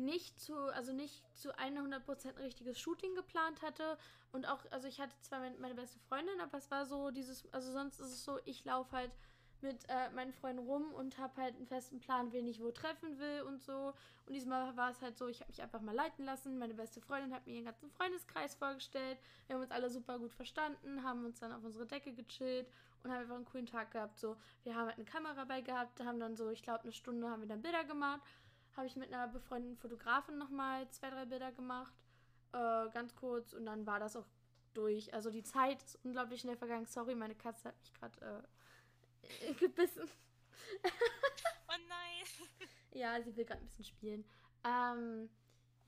nicht 0.00 0.40
zu, 0.40 0.56
also 0.74 0.92
nicht 0.92 1.22
zu 1.36 1.54
100% 1.54 2.28
ein 2.28 2.36
richtiges 2.38 2.78
Shooting 2.78 3.14
geplant 3.14 3.62
hatte. 3.62 3.98
Und 4.32 4.46
auch, 4.46 4.60
also 4.70 4.88
ich 4.88 5.00
hatte 5.00 5.14
zwar 5.20 5.40
meine, 5.40 5.56
meine 5.58 5.74
beste 5.74 5.98
Freundin, 6.00 6.40
aber 6.40 6.58
es 6.58 6.70
war 6.70 6.86
so 6.86 7.10
dieses, 7.10 7.52
also 7.52 7.72
sonst 7.72 8.00
ist 8.00 8.08
es 8.08 8.24
so, 8.24 8.38
ich 8.44 8.64
laufe 8.64 8.96
halt 8.96 9.10
mit 9.62 9.84
äh, 9.88 10.10
meinen 10.10 10.32
Freunden 10.32 10.66
rum 10.66 10.92
und 10.94 11.18
habe 11.18 11.40
halt 11.40 11.56
einen 11.56 11.66
festen 11.66 12.00
Plan, 12.00 12.32
wen 12.32 12.46
ich 12.46 12.60
wo 12.60 12.70
treffen 12.70 13.18
will 13.18 13.42
und 13.42 13.60
so. 13.62 13.92
Und 14.26 14.32
diesmal 14.32 14.76
war 14.76 14.90
es 14.90 15.02
halt 15.02 15.18
so, 15.18 15.28
ich 15.28 15.40
habe 15.40 15.50
mich 15.50 15.62
einfach 15.62 15.80
mal 15.80 15.94
leiten 15.94 16.24
lassen. 16.24 16.58
Meine 16.58 16.74
beste 16.74 17.00
Freundin 17.00 17.34
hat 17.34 17.46
mir 17.46 17.54
ihren 17.54 17.66
ganzen 17.66 17.90
Freundeskreis 17.90 18.54
vorgestellt. 18.54 19.18
Wir 19.46 19.56
haben 19.56 19.62
uns 19.62 19.70
alle 19.70 19.90
super 19.90 20.18
gut 20.18 20.32
verstanden, 20.32 21.02
haben 21.02 21.24
uns 21.24 21.40
dann 21.40 21.52
auf 21.52 21.64
unsere 21.64 21.86
Decke 21.86 22.12
gechillt 22.12 22.68
und 23.02 23.10
haben 23.10 23.20
einfach 23.20 23.36
einen 23.36 23.44
coolen 23.44 23.66
Tag 23.66 23.90
gehabt. 23.90 24.18
So, 24.18 24.36
wir 24.64 24.74
haben 24.74 24.86
halt 24.86 24.96
eine 24.96 25.04
Kamera 25.04 25.44
bei 25.44 25.60
gehabt, 25.60 26.00
haben 26.00 26.20
dann 26.20 26.36
so, 26.36 26.50
ich 26.50 26.62
glaube, 26.62 26.82
eine 26.82 26.92
Stunde 26.92 27.28
haben 27.28 27.40
wir 27.40 27.48
dann 27.48 27.62
Bilder 27.62 27.84
gemacht 27.84 28.20
habe 28.76 28.86
ich 28.86 28.96
mit 28.96 29.12
einer 29.12 29.28
befreundeten 29.28 29.76
Fotografin 29.76 30.38
nochmal 30.38 30.88
zwei, 30.90 31.10
drei 31.10 31.24
Bilder 31.24 31.52
gemacht. 31.52 31.94
Äh, 32.52 32.90
ganz 32.90 33.14
kurz 33.14 33.52
und 33.52 33.66
dann 33.66 33.86
war 33.86 34.00
das 34.00 34.16
auch 34.16 34.26
durch. 34.74 35.12
Also 35.14 35.30
die 35.30 35.42
Zeit 35.42 35.82
ist 35.82 35.98
unglaublich 36.04 36.40
schnell 36.40 36.56
vergangen. 36.56 36.86
Sorry, 36.86 37.14
meine 37.14 37.34
Katze 37.34 37.68
hat 37.68 37.78
mich 37.80 37.92
gerade 37.94 38.44
äh, 39.22 39.54
gebissen. 39.54 40.08
oh 41.68 41.78
nein. 41.88 42.68
ja, 42.92 43.20
sie 43.22 43.36
will 43.36 43.44
gerade 43.44 43.60
ein 43.60 43.66
bisschen 43.66 43.84
spielen. 43.84 44.24
Ähm, 44.64 45.28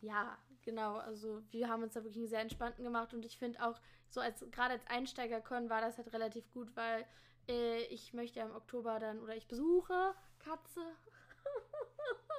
ja, 0.00 0.38
genau. 0.62 0.96
Also 0.98 1.42
wir 1.50 1.68
haben 1.68 1.82
uns 1.82 1.94
da 1.94 2.02
wirklich 2.02 2.22
einen 2.22 2.28
sehr 2.28 2.40
entspannten 2.40 2.84
gemacht 2.84 3.14
und 3.14 3.24
ich 3.24 3.38
finde 3.38 3.62
auch, 3.62 3.80
so 4.08 4.20
als 4.20 4.44
gerade 4.50 4.74
als 4.74 4.86
Einsteiger-Con 4.88 5.70
war 5.70 5.80
das 5.80 5.96
halt 5.96 6.12
relativ 6.12 6.50
gut, 6.50 6.74
weil 6.76 7.06
äh, 7.48 7.82
ich 7.84 8.12
möchte 8.12 8.40
ja 8.40 8.46
im 8.46 8.54
Oktober 8.54 9.00
dann 9.00 9.20
oder 9.20 9.36
ich 9.36 9.46
besuche 9.46 10.14
Katze. 10.38 10.80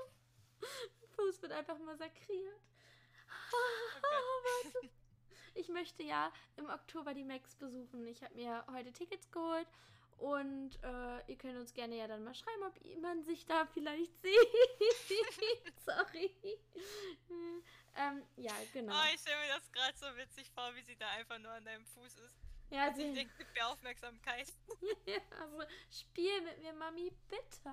Fuß 1.16 1.42
wird 1.42 1.52
einfach 1.52 1.78
massakriert. 1.80 2.62
Oh 3.52 4.04
warte. 4.74 4.90
Ich 5.56 5.70
möchte 5.70 6.04
ja 6.04 6.32
im 6.58 6.70
Oktober 6.70 7.14
die 7.14 7.24
Max 7.24 7.56
besuchen. 7.56 8.08
Ich 8.08 8.24
habe 8.24 8.34
mir 8.36 8.66
heute 8.72 8.92
Tickets 8.92 9.30
geholt 9.32 9.68
und 10.18 10.72
äh, 10.84 11.32
ihr 11.32 11.38
könnt 11.38 11.58
uns 11.58 11.74
gerne 11.74 11.98
ja 11.98 12.08
dann 12.08 12.24
mal 12.24 12.34
schreiben, 12.34 12.64
ob 12.64 13.02
man 13.02 13.24
sich 13.24 13.46
da 13.46 13.66
vielleicht 13.66 14.14
sieht. 14.22 15.74
Sorry. 15.86 16.32
ähm, 17.96 18.24
ja, 18.38 18.54
genau. 18.74 18.94
Oh, 18.94 19.14
ich 19.14 19.22
stelle 19.22 19.38
mir 19.42 19.54
das 19.54 19.72
gerade 19.72 19.98
so 19.98 20.18
witzig 20.18 20.50
vor, 20.52 20.74
wie 20.76 20.82
sie 20.82 20.96
da 20.96 21.08
einfach 21.10 21.40
nur 21.40 21.52
an 21.52 21.66
deinem 21.66 21.86
Fuß 21.86 22.18
ist. 22.20 22.38
Ja, 22.70 22.92
sie 22.94 23.04
ich 23.04 23.14
denke, 23.14 23.34
mit 23.38 23.54
mehr 23.54 23.70
Aufmerksamkeit. 23.70 24.48
ja, 25.06 25.20
also 25.40 25.62
spiel 25.92 26.42
mit 26.42 26.60
mir, 26.60 26.74
Mami, 26.74 27.12
bitte. 27.30 27.70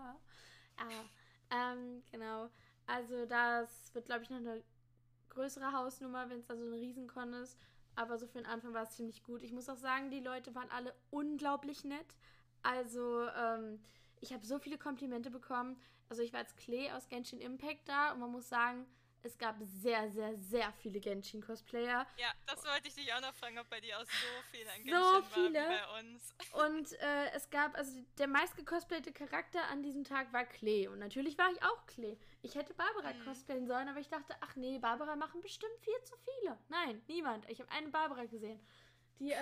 Ja, 0.79 1.73
ähm, 1.73 2.03
genau. 2.11 2.51
Also 2.93 3.25
das 3.27 3.95
wird, 3.95 4.07
glaube 4.07 4.23
ich, 4.23 4.31
noch 4.31 4.39
eine 4.39 4.63
größere 5.29 5.73
Hausnummer, 5.73 6.29
wenn 6.29 6.41
es 6.41 6.47
da 6.47 6.57
so 6.57 6.65
ein 6.65 6.73
Riesenkon 6.73 7.33
ist. 7.35 7.57
Aber 7.95 8.19
so 8.19 8.27
für 8.27 8.39
den 8.39 8.47
Anfang 8.47 8.75
war 8.75 8.83
es 8.83 8.97
ziemlich 8.97 9.23
gut. 9.23 9.43
Ich 9.43 9.53
muss 9.53 9.69
auch 9.69 9.77
sagen, 9.77 10.11
die 10.11 10.21
Leute 10.21 10.55
waren 10.55 10.71
alle 10.71 10.93
unglaublich 11.11 11.85
nett. 11.85 12.17
Also, 12.63 13.29
ähm, 13.29 13.81
ich 14.21 14.33
habe 14.33 14.45
so 14.45 14.59
viele 14.59 14.77
Komplimente 14.77 15.31
bekommen. 15.31 15.77
Also, 16.09 16.23
ich 16.23 16.33
war 16.33 16.41
als 16.41 16.57
Klee 16.57 16.91
aus 16.91 17.09
Genshin 17.09 17.41
Impact 17.41 17.89
da 17.89 18.13
und 18.13 18.21
man 18.21 18.33
muss 18.33 18.49
sagen, 18.49 18.87
es 19.23 19.39
gab 19.39 19.57
sehr, 19.61 20.11
sehr, 20.11 20.37
sehr 20.39 20.73
viele 20.73 21.01
Genshin-Cosplayer. 21.01 22.07
Ja, 22.17 22.33
das 22.47 22.65
wollte 22.65 22.89
ich 22.89 22.95
dich 22.95 23.13
auch 23.13 23.21
noch 23.21 23.35
fragen, 23.35 23.59
ob 23.59 23.69
bei 23.69 23.81
dir 23.81 23.99
auch 23.99 24.05
so 24.05 24.27
viele 24.51 24.71
an 24.71 24.85
Genshin 24.85 25.03
so 25.03 25.23
viele. 25.23 25.61
War 25.61 25.69
bei 25.69 26.01
uns. 26.01 26.35
Und 26.67 26.93
äh, 27.01 27.31
es 27.35 27.51
gab, 27.51 27.77
also 27.77 27.99
der 28.19 28.29
meistgecosplayte 28.29 29.13
Charakter 29.13 29.65
an 29.71 29.83
diesem 29.83 30.05
Tag 30.05 30.33
war 30.33 30.45
Klee. 30.45 30.89
Und 30.89 30.99
natürlich 30.99 31.39
war 31.39 31.51
ich 31.51 31.63
auch 31.63 31.87
Klee. 31.87 32.17
Ich 32.43 32.55
hätte 32.55 32.75
Barbara 32.75 33.13
mhm. 33.13 33.25
cosplayen 33.25 33.67
sollen, 33.67 33.89
aber 33.89 34.01
ich 34.01 34.09
dachte, 34.09 34.35
ach 34.41 34.57
nee, 34.57 34.79
Barbara 34.79 35.17
machen 35.17 35.41
bestimmt 35.41 35.79
viel 35.81 36.03
zu 36.05 36.15
viele. 36.17 36.59
Nein, 36.69 37.03
niemand. 37.09 37.49
Ich 37.51 37.61
habe 37.61 37.71
eine 37.71 37.89
Barbara 37.89 38.25
gesehen. 38.25 38.61
Die, 39.21 39.33
äh, 39.33 39.37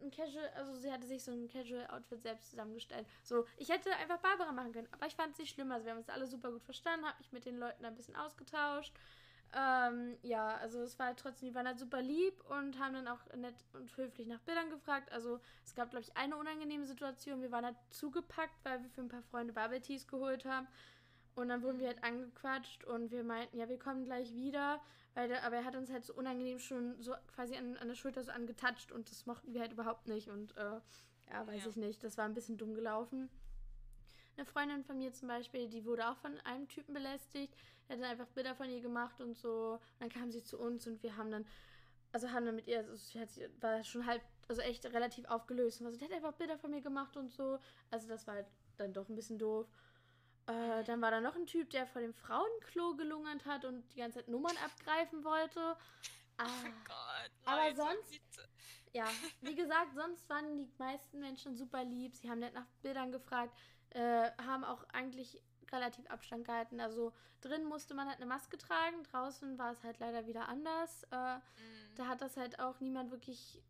ein 0.00 0.12
Casual, 0.12 0.48
also 0.54 0.76
sie 0.76 0.92
hatte 0.92 1.08
sich 1.08 1.24
so 1.24 1.32
ein 1.32 1.48
Casual-Outfit 1.48 2.22
selbst 2.22 2.50
zusammengestellt. 2.50 3.04
So, 3.24 3.44
ich 3.56 3.68
hätte 3.68 3.90
einfach 3.96 4.20
Barbara 4.20 4.52
machen 4.52 4.72
können, 4.72 4.88
aber 4.92 5.06
ich 5.06 5.16
fand 5.16 5.32
es 5.32 5.38
nicht 5.38 5.52
schlimm. 5.52 5.72
Also 5.72 5.86
wir 5.86 5.92
haben 5.92 5.98
uns 5.98 6.08
alle 6.08 6.28
super 6.28 6.52
gut 6.52 6.62
verstanden, 6.62 7.04
habe 7.04 7.18
mich 7.18 7.32
mit 7.32 7.44
den 7.44 7.58
Leuten 7.58 7.84
ein 7.84 7.96
bisschen 7.96 8.14
ausgetauscht. 8.14 8.94
Ähm, 9.56 10.16
ja, 10.22 10.56
also 10.56 10.80
es 10.80 10.98
war 10.98 11.06
halt 11.06 11.18
trotzdem, 11.18 11.48
die 11.48 11.54
waren 11.54 11.66
halt 11.66 11.78
super 11.78 12.02
lieb 12.02 12.34
und 12.50 12.78
haben 12.80 12.94
dann 12.94 13.06
auch 13.06 13.24
nett 13.36 13.54
und 13.72 13.96
höflich 13.96 14.26
nach 14.26 14.40
Bildern 14.40 14.68
gefragt. 14.68 15.12
Also 15.12 15.40
es 15.64 15.74
gab, 15.74 15.90
glaube 15.90 16.04
ich, 16.04 16.16
eine 16.16 16.36
unangenehme 16.36 16.84
Situation. 16.84 17.40
Wir 17.40 17.52
waren 17.52 17.64
halt 17.64 17.76
zugepackt, 17.90 18.64
weil 18.64 18.82
wir 18.82 18.90
für 18.90 19.02
ein 19.02 19.08
paar 19.08 19.22
Freunde 19.22 19.52
Bubble 19.52 19.80
Teas 19.80 20.08
geholt 20.08 20.44
haben. 20.44 20.66
Und 21.36 21.48
dann 21.48 21.62
wurden 21.62 21.78
wir 21.78 21.86
halt 21.88 22.02
angequatscht 22.02 22.84
und 22.84 23.10
wir 23.10 23.22
meinten, 23.22 23.56
ja, 23.56 23.68
wir 23.68 23.78
kommen 23.78 24.04
gleich 24.04 24.34
wieder. 24.34 24.80
Weil 25.14 25.28
der, 25.28 25.44
aber 25.44 25.56
er 25.56 25.64
hat 25.64 25.76
uns 25.76 25.90
halt 25.90 26.04
so 26.04 26.14
unangenehm 26.14 26.58
schon 26.58 27.00
so 27.00 27.14
quasi 27.34 27.56
an, 27.56 27.76
an 27.76 27.86
der 27.86 27.94
Schulter 27.94 28.24
so 28.24 28.32
angetatscht 28.32 28.90
und 28.90 29.08
das 29.10 29.26
mochten 29.26 29.54
wir 29.54 29.60
halt 29.60 29.72
überhaupt 29.72 30.08
nicht. 30.08 30.28
Und 30.28 30.56
äh, 30.56 30.80
ja, 31.30 31.46
weiß 31.46 31.64
ja. 31.64 31.70
ich 31.70 31.76
nicht, 31.76 32.02
das 32.02 32.18
war 32.18 32.24
ein 32.24 32.34
bisschen 32.34 32.58
dumm 32.58 32.74
gelaufen. 32.74 33.30
Eine 34.36 34.46
Freundin 34.46 34.82
von 34.82 34.98
mir 34.98 35.12
zum 35.12 35.28
Beispiel, 35.28 35.68
die 35.68 35.84
wurde 35.84 36.08
auch 36.08 36.16
von 36.16 36.40
einem 36.40 36.66
Typen 36.66 36.92
belästigt. 36.92 37.54
Er 37.88 37.96
hat 37.96 38.02
dann 38.02 38.10
einfach 38.10 38.28
Bilder 38.28 38.54
von 38.54 38.70
ihr 38.70 38.80
gemacht 38.80 39.20
und 39.20 39.36
so. 39.36 39.74
Und 39.74 40.00
dann 40.00 40.08
kam 40.08 40.30
sie 40.30 40.42
zu 40.42 40.58
uns 40.58 40.86
und 40.86 41.02
wir 41.02 41.16
haben 41.16 41.30
dann, 41.30 41.46
also 42.12 42.30
haben 42.30 42.46
dann 42.46 42.56
mit 42.56 42.66
ihr, 42.66 42.78
also 42.78 42.96
sie 42.96 43.20
hat, 43.20 43.28
war 43.60 43.84
schon 43.84 44.06
halt, 44.06 44.22
also 44.48 44.62
echt 44.62 44.84
relativ 44.86 45.26
aufgelöst. 45.26 45.80
Und 45.80 45.86
also, 45.86 45.98
der 45.98 46.08
hat 46.08 46.14
einfach 46.16 46.32
Bilder 46.32 46.58
von 46.58 46.70
mir 46.70 46.82
gemacht 46.82 47.16
und 47.16 47.32
so. 47.32 47.58
Also 47.90 48.08
das 48.08 48.26
war 48.26 48.34
halt 48.34 48.46
dann 48.76 48.92
doch 48.92 49.08
ein 49.08 49.14
bisschen 49.14 49.38
doof. 49.38 49.66
Äh, 50.46 50.84
dann 50.84 51.00
war 51.00 51.10
da 51.10 51.20
noch 51.20 51.36
ein 51.36 51.46
Typ, 51.46 51.70
der 51.70 51.86
vor 51.86 52.02
dem 52.02 52.12
Frauenklo 52.12 52.96
gelungert 52.96 53.46
hat 53.46 53.64
und 53.64 53.82
die 53.94 54.00
ganze 54.00 54.18
Zeit 54.18 54.28
Nummern 54.28 54.56
abgreifen 54.58 55.24
wollte. 55.24 55.76
Ah, 56.36 56.46
oh 56.46 56.70
Gott, 56.84 57.30
Leute, 57.46 57.48
aber 57.48 57.74
sonst, 57.74 58.10
bitte. 58.10 58.48
ja, 58.92 59.06
wie 59.40 59.54
gesagt, 59.54 59.94
sonst 59.94 60.28
waren 60.28 60.56
die 60.56 60.68
meisten 60.78 61.20
Menschen 61.20 61.56
super 61.56 61.84
lieb. 61.84 62.14
Sie 62.14 62.28
haben 62.28 62.40
nicht 62.40 62.54
nach 62.54 62.66
Bildern 62.82 63.12
gefragt. 63.12 63.56
Äh, 63.90 64.30
haben 64.42 64.64
auch 64.64 64.84
eigentlich 64.92 65.40
relativ 65.72 66.08
Abstand 66.10 66.44
gehalten. 66.44 66.80
Also 66.80 67.12
drin 67.40 67.64
musste 67.64 67.94
man 67.94 68.08
halt 68.08 68.18
eine 68.18 68.26
Maske 68.26 68.58
tragen, 68.58 69.02
draußen 69.04 69.58
war 69.58 69.72
es 69.72 69.82
halt 69.82 69.98
leider 69.98 70.26
wieder 70.26 70.48
anders. 70.48 71.04
Äh, 71.10 71.36
mhm. 71.36 71.40
Da 71.96 72.06
hat 72.06 72.20
das 72.20 72.36
halt 72.36 72.58
auch 72.58 72.80
niemand 72.80 73.10
wirklich 73.10 73.62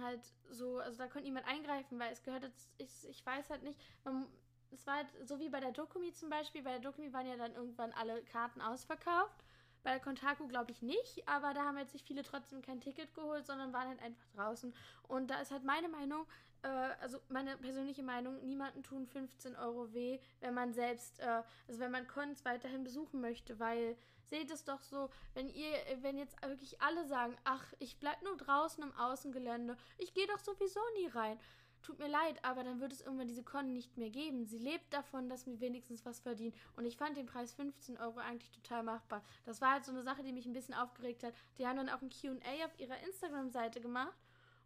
halt 0.00 0.20
so, 0.50 0.78
also 0.78 0.98
da 0.98 1.06
konnte 1.06 1.26
niemand 1.26 1.46
eingreifen, 1.46 1.98
weil 1.98 2.12
es 2.12 2.22
gehört 2.22 2.42
jetzt, 2.42 2.70
ich, 2.78 3.08
ich 3.08 3.24
weiß 3.24 3.50
halt 3.50 3.62
nicht, 3.62 3.78
man, 4.04 4.26
es 4.72 4.86
war 4.86 4.96
halt 4.96 5.08
so 5.24 5.38
wie 5.38 5.48
bei 5.48 5.60
der 5.60 5.72
Dokumi 5.72 6.12
zum 6.12 6.30
Beispiel, 6.30 6.62
bei 6.62 6.72
der 6.72 6.80
Dokumi 6.80 7.12
waren 7.12 7.26
ja 7.26 7.36
dann 7.36 7.54
irgendwann 7.54 7.92
alle 7.92 8.22
Karten 8.24 8.60
ausverkauft. 8.60 9.44
Bei 9.82 9.90
der 9.90 10.00
Kontaku 10.00 10.48
glaube 10.48 10.70
ich 10.70 10.80
nicht, 10.80 11.28
aber 11.28 11.52
da 11.52 11.64
haben 11.64 11.76
jetzt 11.76 11.92
sich 11.92 12.02
viele 12.04 12.22
trotzdem 12.22 12.62
kein 12.62 12.80
Ticket 12.80 13.14
geholt, 13.14 13.46
sondern 13.46 13.74
waren 13.74 13.88
halt 13.88 14.00
einfach 14.00 14.24
draußen. 14.34 14.74
Und 15.08 15.28
da 15.28 15.40
ist 15.40 15.50
halt 15.50 15.62
meine 15.62 15.88
Meinung, 15.88 16.26
äh, 16.64 16.94
also 17.00 17.18
meine 17.28 17.56
persönliche 17.56 18.02
Meinung, 18.02 18.42
niemanden 18.44 18.82
tun 18.82 19.06
15 19.06 19.54
Euro 19.56 19.92
weh, 19.92 20.18
wenn 20.40 20.54
man 20.54 20.72
selbst, 20.72 21.20
äh, 21.20 21.42
also 21.68 21.80
wenn 21.80 21.90
man 21.90 22.08
Cons 22.08 22.44
weiterhin 22.44 22.82
besuchen 22.82 23.20
möchte, 23.20 23.58
weil 23.60 23.96
seht 24.24 24.50
es 24.50 24.64
doch 24.64 24.80
so, 24.80 25.10
wenn 25.34 25.48
ihr, 25.48 25.72
wenn 26.00 26.16
jetzt 26.16 26.40
wirklich 26.42 26.80
alle 26.80 27.06
sagen, 27.06 27.36
ach, 27.44 27.72
ich 27.78 27.98
bleib 27.98 28.22
nur 28.22 28.36
draußen 28.36 28.82
im 28.82 28.96
Außengelände, 28.96 29.76
ich 29.98 30.14
gehe 30.14 30.26
doch 30.26 30.38
sowieso 30.38 30.80
nie 30.96 31.08
rein. 31.08 31.38
Tut 31.82 31.98
mir 31.98 32.08
leid, 32.08 32.42
aber 32.42 32.64
dann 32.64 32.80
wird 32.80 32.94
es 32.94 33.02
irgendwann 33.02 33.28
diese 33.28 33.42
Con 33.42 33.74
nicht 33.74 33.98
mehr 33.98 34.08
geben. 34.08 34.46
Sie 34.46 34.56
lebt 34.56 34.94
davon, 34.94 35.28
dass 35.28 35.44
wir 35.44 35.60
wenigstens 35.60 36.06
was 36.06 36.18
verdienen. 36.18 36.54
Und 36.76 36.86
ich 36.86 36.96
fand 36.96 37.18
den 37.18 37.26
Preis 37.26 37.52
15 37.52 37.98
Euro 37.98 38.20
eigentlich 38.20 38.50
total 38.52 38.82
machbar. 38.82 39.22
Das 39.44 39.60
war 39.60 39.72
halt 39.72 39.84
so 39.84 39.92
eine 39.92 40.02
Sache, 40.02 40.22
die 40.22 40.32
mich 40.32 40.46
ein 40.46 40.54
bisschen 40.54 40.72
aufgeregt 40.72 41.22
hat. 41.24 41.34
Die 41.58 41.66
haben 41.66 41.76
dann 41.76 41.90
auch 41.90 42.00
ein 42.00 42.08
QA 42.08 42.64
auf 42.64 42.80
ihrer 42.80 42.98
Instagram-Seite 43.00 43.82
gemacht 43.82 44.16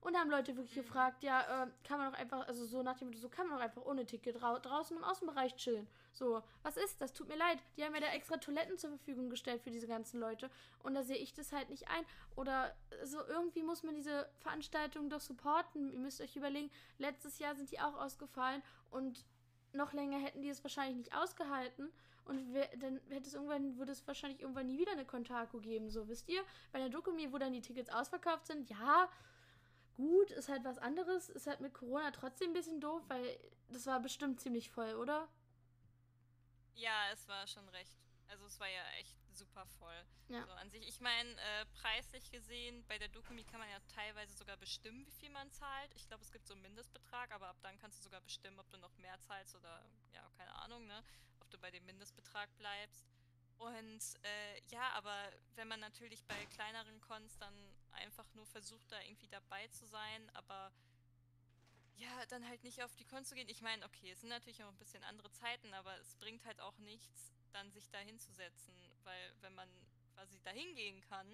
und 0.00 0.12
da 0.12 0.20
haben 0.20 0.30
Leute 0.30 0.56
wirklich 0.56 0.76
mhm. 0.76 0.82
gefragt, 0.82 1.22
ja, 1.24 1.64
äh, 1.64 1.66
kann 1.84 1.98
man 1.98 2.12
doch 2.12 2.18
einfach, 2.18 2.46
also 2.46 2.64
so 2.64 2.82
nach 2.82 2.96
dem 2.98 3.08
Motto, 3.08 3.18
so 3.18 3.28
kann 3.28 3.48
man 3.48 3.58
doch 3.58 3.64
einfach 3.64 3.84
ohne 3.84 4.06
Ticket 4.06 4.40
drau 4.40 4.58
draußen 4.58 4.96
im 4.96 5.02
Außenbereich 5.02 5.56
chillen. 5.56 5.88
So, 6.12 6.42
was 6.62 6.76
ist 6.76 7.00
das? 7.00 7.12
Tut 7.12 7.28
mir 7.28 7.36
leid. 7.36 7.58
Die 7.76 7.84
haben 7.84 7.92
mir 7.92 8.00
da 8.00 8.08
extra 8.08 8.36
Toiletten 8.36 8.78
zur 8.78 8.90
Verfügung 8.90 9.28
gestellt 9.28 9.62
für 9.62 9.70
diese 9.70 9.86
ganzen 9.86 10.20
Leute. 10.20 10.50
Und 10.82 10.94
da 10.94 11.02
sehe 11.02 11.16
ich 11.16 11.34
das 11.34 11.52
halt 11.52 11.68
nicht 11.70 11.88
ein. 11.88 12.04
Oder 12.36 12.74
so 13.04 13.18
irgendwie 13.26 13.62
muss 13.62 13.82
man 13.82 13.94
diese 13.94 14.28
Veranstaltung 14.38 15.10
doch 15.10 15.20
supporten. 15.20 15.90
Ihr 15.92 15.98
müsst 15.98 16.20
euch 16.20 16.36
überlegen, 16.36 16.70
letztes 16.98 17.38
Jahr 17.38 17.54
sind 17.54 17.70
die 17.70 17.80
auch 17.80 17.94
ausgefallen 17.94 18.62
und 18.90 19.24
noch 19.72 19.92
länger 19.92 20.18
hätten 20.18 20.42
die 20.42 20.48
es 20.48 20.62
wahrscheinlich 20.64 20.96
nicht 20.96 21.14
ausgehalten. 21.14 21.92
Und 22.24 22.52
dann 22.80 23.00
hätte 23.08 23.26
es 23.26 23.34
irgendwann, 23.34 23.78
würde 23.78 23.92
es 23.92 24.06
wahrscheinlich 24.06 24.40
irgendwann 24.40 24.66
nie 24.66 24.78
wieder 24.78 24.92
eine 24.92 25.06
Kontaku 25.06 25.60
geben, 25.60 25.88
so 25.88 26.08
wisst 26.08 26.28
ihr? 26.28 26.42
Bei 26.72 26.78
der 26.78 26.90
Dokumi, 26.90 27.32
wo 27.32 27.38
dann 27.38 27.54
die 27.54 27.62
Tickets 27.62 27.88
ausverkauft 27.90 28.46
sind, 28.46 28.68
ja, 28.68 29.08
gut, 29.98 30.30
ist 30.30 30.48
halt 30.48 30.64
was 30.64 30.78
anderes. 30.78 31.28
Ist 31.28 31.46
halt 31.46 31.60
mit 31.60 31.74
Corona 31.74 32.10
trotzdem 32.12 32.50
ein 32.50 32.54
bisschen 32.54 32.80
doof, 32.80 33.02
weil 33.08 33.38
das 33.68 33.86
war 33.86 34.00
bestimmt 34.00 34.40
ziemlich 34.40 34.70
voll, 34.70 34.94
oder? 34.94 35.28
Ja, 36.74 37.10
es 37.12 37.26
war 37.28 37.46
schon 37.46 37.68
recht. 37.70 37.98
Also 38.28 38.46
es 38.46 38.60
war 38.60 38.68
ja 38.68 38.82
echt 39.00 39.16
super 39.32 39.66
voll. 39.78 40.04
Ja. 40.28 40.44
So 40.46 40.52
an 40.52 40.70
sich, 40.70 40.86
ich 40.86 41.00
meine, 41.00 41.30
äh, 41.30 41.66
preislich 41.80 42.30
gesehen, 42.30 42.84
bei 42.86 42.98
der 42.98 43.08
Dokumi 43.08 43.44
kann 43.44 43.60
man 43.60 43.68
ja 43.70 43.78
teilweise 43.94 44.36
sogar 44.36 44.56
bestimmen, 44.56 45.04
wie 45.06 45.12
viel 45.12 45.30
man 45.30 45.50
zahlt. 45.50 45.92
Ich 45.94 46.06
glaube, 46.06 46.22
es 46.22 46.30
gibt 46.30 46.46
so 46.46 46.54
einen 46.54 46.62
Mindestbetrag, 46.62 47.32
aber 47.32 47.48
ab 47.48 47.56
dann 47.62 47.78
kannst 47.78 47.98
du 47.98 48.02
sogar 48.04 48.20
bestimmen, 48.20 48.58
ob 48.60 48.70
du 48.70 48.78
noch 48.78 48.96
mehr 48.98 49.18
zahlst 49.20 49.56
oder 49.56 49.82
ja, 50.12 50.22
keine 50.36 50.54
Ahnung, 50.54 50.86
ne? 50.86 51.02
Ob 51.40 51.50
du 51.50 51.58
bei 51.58 51.70
dem 51.70 51.84
Mindestbetrag 51.86 52.48
bleibst. 52.58 53.04
Und 53.58 54.00
äh, 54.22 54.60
ja, 54.68 54.90
aber 54.94 55.16
wenn 55.56 55.68
man 55.68 55.80
natürlich 55.80 56.24
bei 56.24 56.46
kleineren 56.46 57.00
Cons 57.00 57.36
dann 57.38 57.54
einfach 57.92 58.32
nur 58.34 58.46
versucht, 58.46 58.90
da 58.90 59.00
irgendwie 59.02 59.28
dabei 59.28 59.66
zu 59.68 59.86
sein, 59.86 60.30
aber 60.34 60.72
ja, 61.96 62.26
dann 62.26 62.46
halt 62.46 62.62
nicht 62.62 62.82
auf 62.82 62.94
die 62.94 63.04
Con 63.04 63.24
zu 63.24 63.34
gehen. 63.34 63.48
Ich 63.48 63.60
meine, 63.60 63.84
okay, 63.84 64.12
es 64.12 64.20
sind 64.20 64.30
natürlich 64.30 64.62
auch 64.62 64.68
ein 64.68 64.78
bisschen 64.78 65.02
andere 65.04 65.30
Zeiten, 65.32 65.74
aber 65.74 65.96
es 65.98 66.14
bringt 66.16 66.44
halt 66.44 66.60
auch 66.60 66.78
nichts, 66.78 67.32
dann 67.52 67.70
sich 67.72 67.90
da 67.90 67.98
hinzusetzen, 67.98 68.74
weil 69.02 69.34
wenn 69.40 69.54
man 69.54 69.68
quasi 70.14 70.40
da 70.44 70.50
hingehen 70.50 71.00
kann 71.02 71.26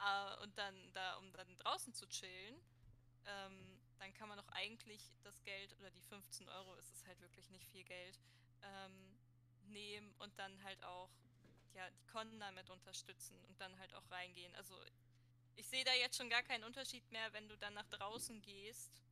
äh, 0.00 0.42
und 0.42 0.58
dann 0.58 0.92
da, 0.92 1.14
um 1.18 1.32
dann 1.32 1.56
draußen 1.58 1.94
zu 1.94 2.08
chillen, 2.08 2.56
ähm, 3.26 3.80
dann 4.00 4.12
kann 4.14 4.28
man 4.28 4.38
doch 4.38 4.48
eigentlich 4.48 5.12
das 5.22 5.42
Geld 5.44 5.72
oder 5.78 5.90
die 5.90 6.02
15 6.02 6.48
Euro, 6.48 6.74
ist 6.76 6.92
es 6.92 7.06
halt 7.06 7.20
wirklich 7.20 7.48
nicht 7.50 7.68
viel 7.68 7.84
Geld, 7.84 8.18
ähm, 8.62 9.19
nehmen 9.70 10.12
und 10.18 10.38
dann 10.38 10.62
halt 10.64 10.82
auch 10.84 11.10
ja, 11.74 11.88
die 11.90 12.06
Con 12.06 12.38
damit 12.40 12.68
unterstützen 12.70 13.36
und 13.48 13.60
dann 13.60 13.78
halt 13.78 13.94
auch 13.94 14.10
reingehen. 14.10 14.54
Also 14.56 14.76
ich 15.56 15.66
sehe 15.68 15.84
da 15.84 15.92
jetzt 15.94 16.16
schon 16.16 16.30
gar 16.30 16.42
keinen 16.42 16.64
Unterschied 16.64 17.10
mehr, 17.10 17.32
wenn 17.32 17.48
du 17.48 17.56
dann 17.56 17.74
nach 17.74 17.86
draußen 17.86 18.40
gehst 18.42 19.02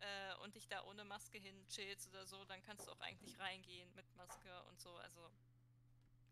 äh, 0.00 0.34
und 0.42 0.54
dich 0.54 0.68
da 0.68 0.84
ohne 0.84 1.04
Maske 1.04 1.38
hin 1.38 1.66
chillst 1.68 2.08
oder 2.08 2.26
so, 2.26 2.44
dann 2.44 2.62
kannst 2.62 2.86
du 2.86 2.92
auch 2.92 3.00
eigentlich 3.00 3.38
reingehen 3.38 3.92
mit 3.94 4.04
Maske 4.16 4.62
und 4.64 4.80
so. 4.80 4.94
Also 4.96 5.30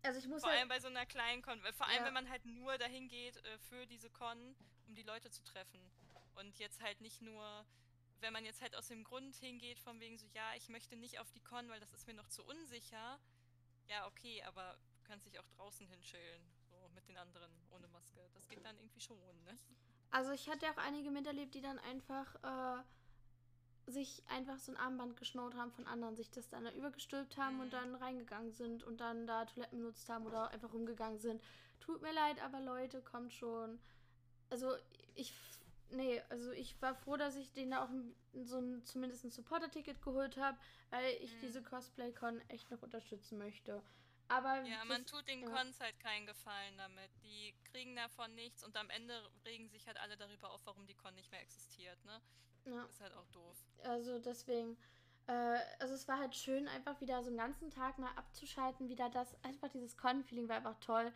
also 0.03 0.17
ich 0.17 0.27
muss 0.27 0.41
vor 0.41 0.49
halt 0.49 0.59
allem 0.59 0.69
bei 0.69 0.79
so 0.79 0.87
einer 0.87 1.05
kleinen 1.05 1.43
Con, 1.43 1.61
vor 1.73 1.87
allem 1.87 1.97
ja. 1.97 2.05
wenn 2.05 2.13
man 2.13 2.29
halt 2.29 2.43
nur 2.45 2.77
dahin 2.77 3.07
geht 3.07 3.37
äh, 3.37 3.57
für 3.59 3.85
diese 3.85 4.09
Con, 4.09 4.55
um 4.87 4.95
die 4.95 5.03
Leute 5.03 5.29
zu 5.29 5.43
treffen 5.43 5.79
und 6.35 6.57
jetzt 6.57 6.81
halt 6.81 7.01
nicht 7.01 7.21
nur 7.21 7.65
wenn 8.21 8.33
man 8.33 8.45
jetzt 8.45 8.61
halt 8.61 8.75
aus 8.75 8.87
dem 8.87 9.03
Grund 9.03 9.35
hingeht, 9.35 9.79
von 9.79 9.99
wegen 9.99 10.17
so, 10.17 10.27
ja, 10.33 10.53
ich 10.55 10.69
möchte 10.69 10.95
nicht 10.95 11.19
auf 11.19 11.31
die 11.31 11.41
Con, 11.41 11.67
weil 11.69 11.79
das 11.79 11.91
ist 11.91 12.07
mir 12.07 12.13
noch 12.13 12.27
zu 12.29 12.43
unsicher. 12.45 13.19
Ja, 13.91 14.07
okay, 14.07 14.41
aber 14.43 14.77
du 14.95 15.03
kannst 15.03 15.25
dich 15.27 15.37
auch 15.37 15.47
draußen 15.57 15.85
hinschillen, 15.85 16.41
so 16.69 16.89
mit 16.95 17.09
den 17.09 17.17
anderen 17.17 17.51
ohne 17.71 17.89
Maske. 17.89 18.21
Das 18.33 18.47
geht 18.47 18.63
dann 18.63 18.77
irgendwie 18.77 19.01
schon, 19.01 19.17
ne? 19.43 19.57
Also 20.11 20.31
ich 20.31 20.47
hatte 20.49 20.65
auch 20.71 20.77
einige 20.77 21.11
miterlebt, 21.11 21.53
die 21.55 21.61
dann 21.61 21.77
einfach 21.79 22.35
äh, 22.41 23.91
sich 23.91 24.23
einfach 24.29 24.57
so 24.59 24.71
ein 24.71 24.77
Armband 24.77 25.17
geschnurrt 25.17 25.55
haben 25.55 25.73
von 25.73 25.87
anderen, 25.87 26.15
sich 26.15 26.31
das 26.31 26.47
dann 26.47 26.63
da 26.63 26.71
übergestülpt 26.71 27.35
haben 27.35 27.55
mhm. 27.55 27.61
und 27.63 27.73
dann 27.73 27.95
reingegangen 27.95 28.53
sind 28.53 28.81
und 28.83 29.01
dann 29.01 29.27
da 29.27 29.43
Toiletten 29.43 29.79
benutzt 29.79 30.07
haben 30.07 30.25
oder 30.25 30.51
einfach 30.51 30.71
rumgegangen 30.71 31.19
sind. 31.19 31.43
Tut 31.81 32.01
mir 32.01 32.13
leid, 32.13 32.41
aber 32.41 32.61
Leute, 32.61 33.01
kommt 33.01 33.33
schon. 33.33 33.77
Also 34.49 34.73
ich 35.15 35.33
nee, 35.91 36.21
also 36.29 36.51
ich 36.51 36.81
war 36.81 36.95
froh, 36.95 37.17
dass 37.17 37.35
ich 37.35 37.51
denen 37.53 37.73
auch 37.73 37.89
so 38.43 38.59
ein, 38.59 38.83
zumindest 38.85 39.25
ein 39.25 39.31
Supporter-Ticket 39.31 40.01
geholt 40.01 40.37
habe, 40.37 40.57
weil 40.89 41.13
ich 41.21 41.33
mhm. 41.35 41.39
diese 41.41 41.61
Cosplay-Con 41.61 42.41
echt 42.49 42.71
noch 42.71 42.81
unterstützen 42.81 43.37
möchte. 43.37 43.81
Aber 44.27 44.61
ja, 44.61 44.85
man 44.85 45.05
tut 45.05 45.27
den 45.27 45.41
ja. 45.41 45.49
Cons 45.49 45.79
halt 45.81 45.99
keinen 45.99 46.25
Gefallen 46.25 46.77
damit. 46.77 47.11
Die 47.21 47.53
kriegen 47.65 47.95
davon 47.97 48.33
nichts 48.33 48.63
und 48.63 48.77
am 48.77 48.89
Ende 48.89 49.13
regen 49.45 49.67
sich 49.69 49.85
halt 49.87 49.99
alle 49.99 50.15
darüber 50.15 50.51
auf, 50.51 50.61
warum 50.65 50.85
die 50.87 50.95
Con 50.95 51.13
nicht 51.15 51.31
mehr 51.31 51.41
existiert, 51.41 52.03
ne? 52.05 52.21
Ja. 52.65 52.85
Ist 52.85 53.01
halt 53.01 53.13
auch 53.13 53.27
doof. 53.27 53.57
Also 53.83 54.19
deswegen, 54.19 54.77
äh, 55.27 55.59
also 55.79 55.95
es 55.95 56.07
war 56.07 56.19
halt 56.19 56.33
schön, 56.35 56.67
einfach 56.69 57.01
wieder 57.01 57.21
so 57.23 57.27
einen 57.27 57.37
ganzen 57.37 57.71
Tag 57.71 57.97
mal 57.97 58.11
abzuschalten, 58.15 58.87
wieder 58.87 59.09
das, 59.09 59.35
einfach 59.43 59.69
dieses 59.69 59.97
Con-Feeling 59.97 60.47
war 60.47 60.57
einfach 60.57 60.79
toll. 60.79 61.11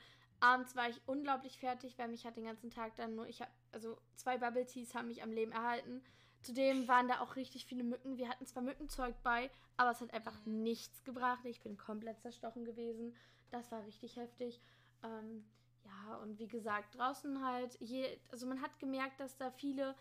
Abends 0.45 0.75
war 0.75 0.87
ich 0.87 1.01
unglaublich 1.07 1.57
fertig, 1.57 1.97
weil 1.97 2.07
mich 2.07 2.25
hat 2.25 2.37
den 2.37 2.45
ganzen 2.45 2.69
Tag 2.69 2.95
dann 2.97 3.15
nur, 3.15 3.27
ich 3.27 3.41
habe, 3.41 3.51
also 3.71 3.97
zwei 4.15 4.37
Bubble 4.37 4.67
Teas 4.67 4.93
haben 4.93 5.07
mich 5.07 5.23
am 5.23 5.31
Leben 5.31 5.51
erhalten. 5.51 6.03
Zudem 6.43 6.87
waren 6.87 7.07
da 7.07 7.21
auch 7.21 7.35
richtig 7.35 7.65
viele 7.65 7.83
Mücken. 7.83 8.17
Wir 8.17 8.29
hatten 8.29 8.45
zwar 8.45 8.61
Mückenzeug 8.61 9.15
bei, 9.23 9.49
aber 9.77 9.89
es 9.89 10.01
hat 10.01 10.13
einfach 10.13 10.35
mhm. 10.45 10.61
nichts 10.61 11.03
gebracht. 11.03 11.43
Ich 11.45 11.61
bin 11.61 11.77
komplett 11.77 12.21
zerstochen 12.21 12.63
gewesen. 12.63 13.15
Das 13.49 13.71
war 13.71 13.83
richtig 13.85 14.17
heftig. 14.17 14.61
Ähm, 15.01 15.43
ja, 15.83 16.17
und 16.17 16.37
wie 16.37 16.47
gesagt, 16.47 16.95
draußen 16.95 17.43
halt, 17.43 17.75
je, 17.81 18.05
also 18.31 18.45
man 18.45 18.61
hat 18.61 18.77
gemerkt, 18.77 19.19
dass 19.19 19.37
da 19.37 19.49
viele, 19.49 19.95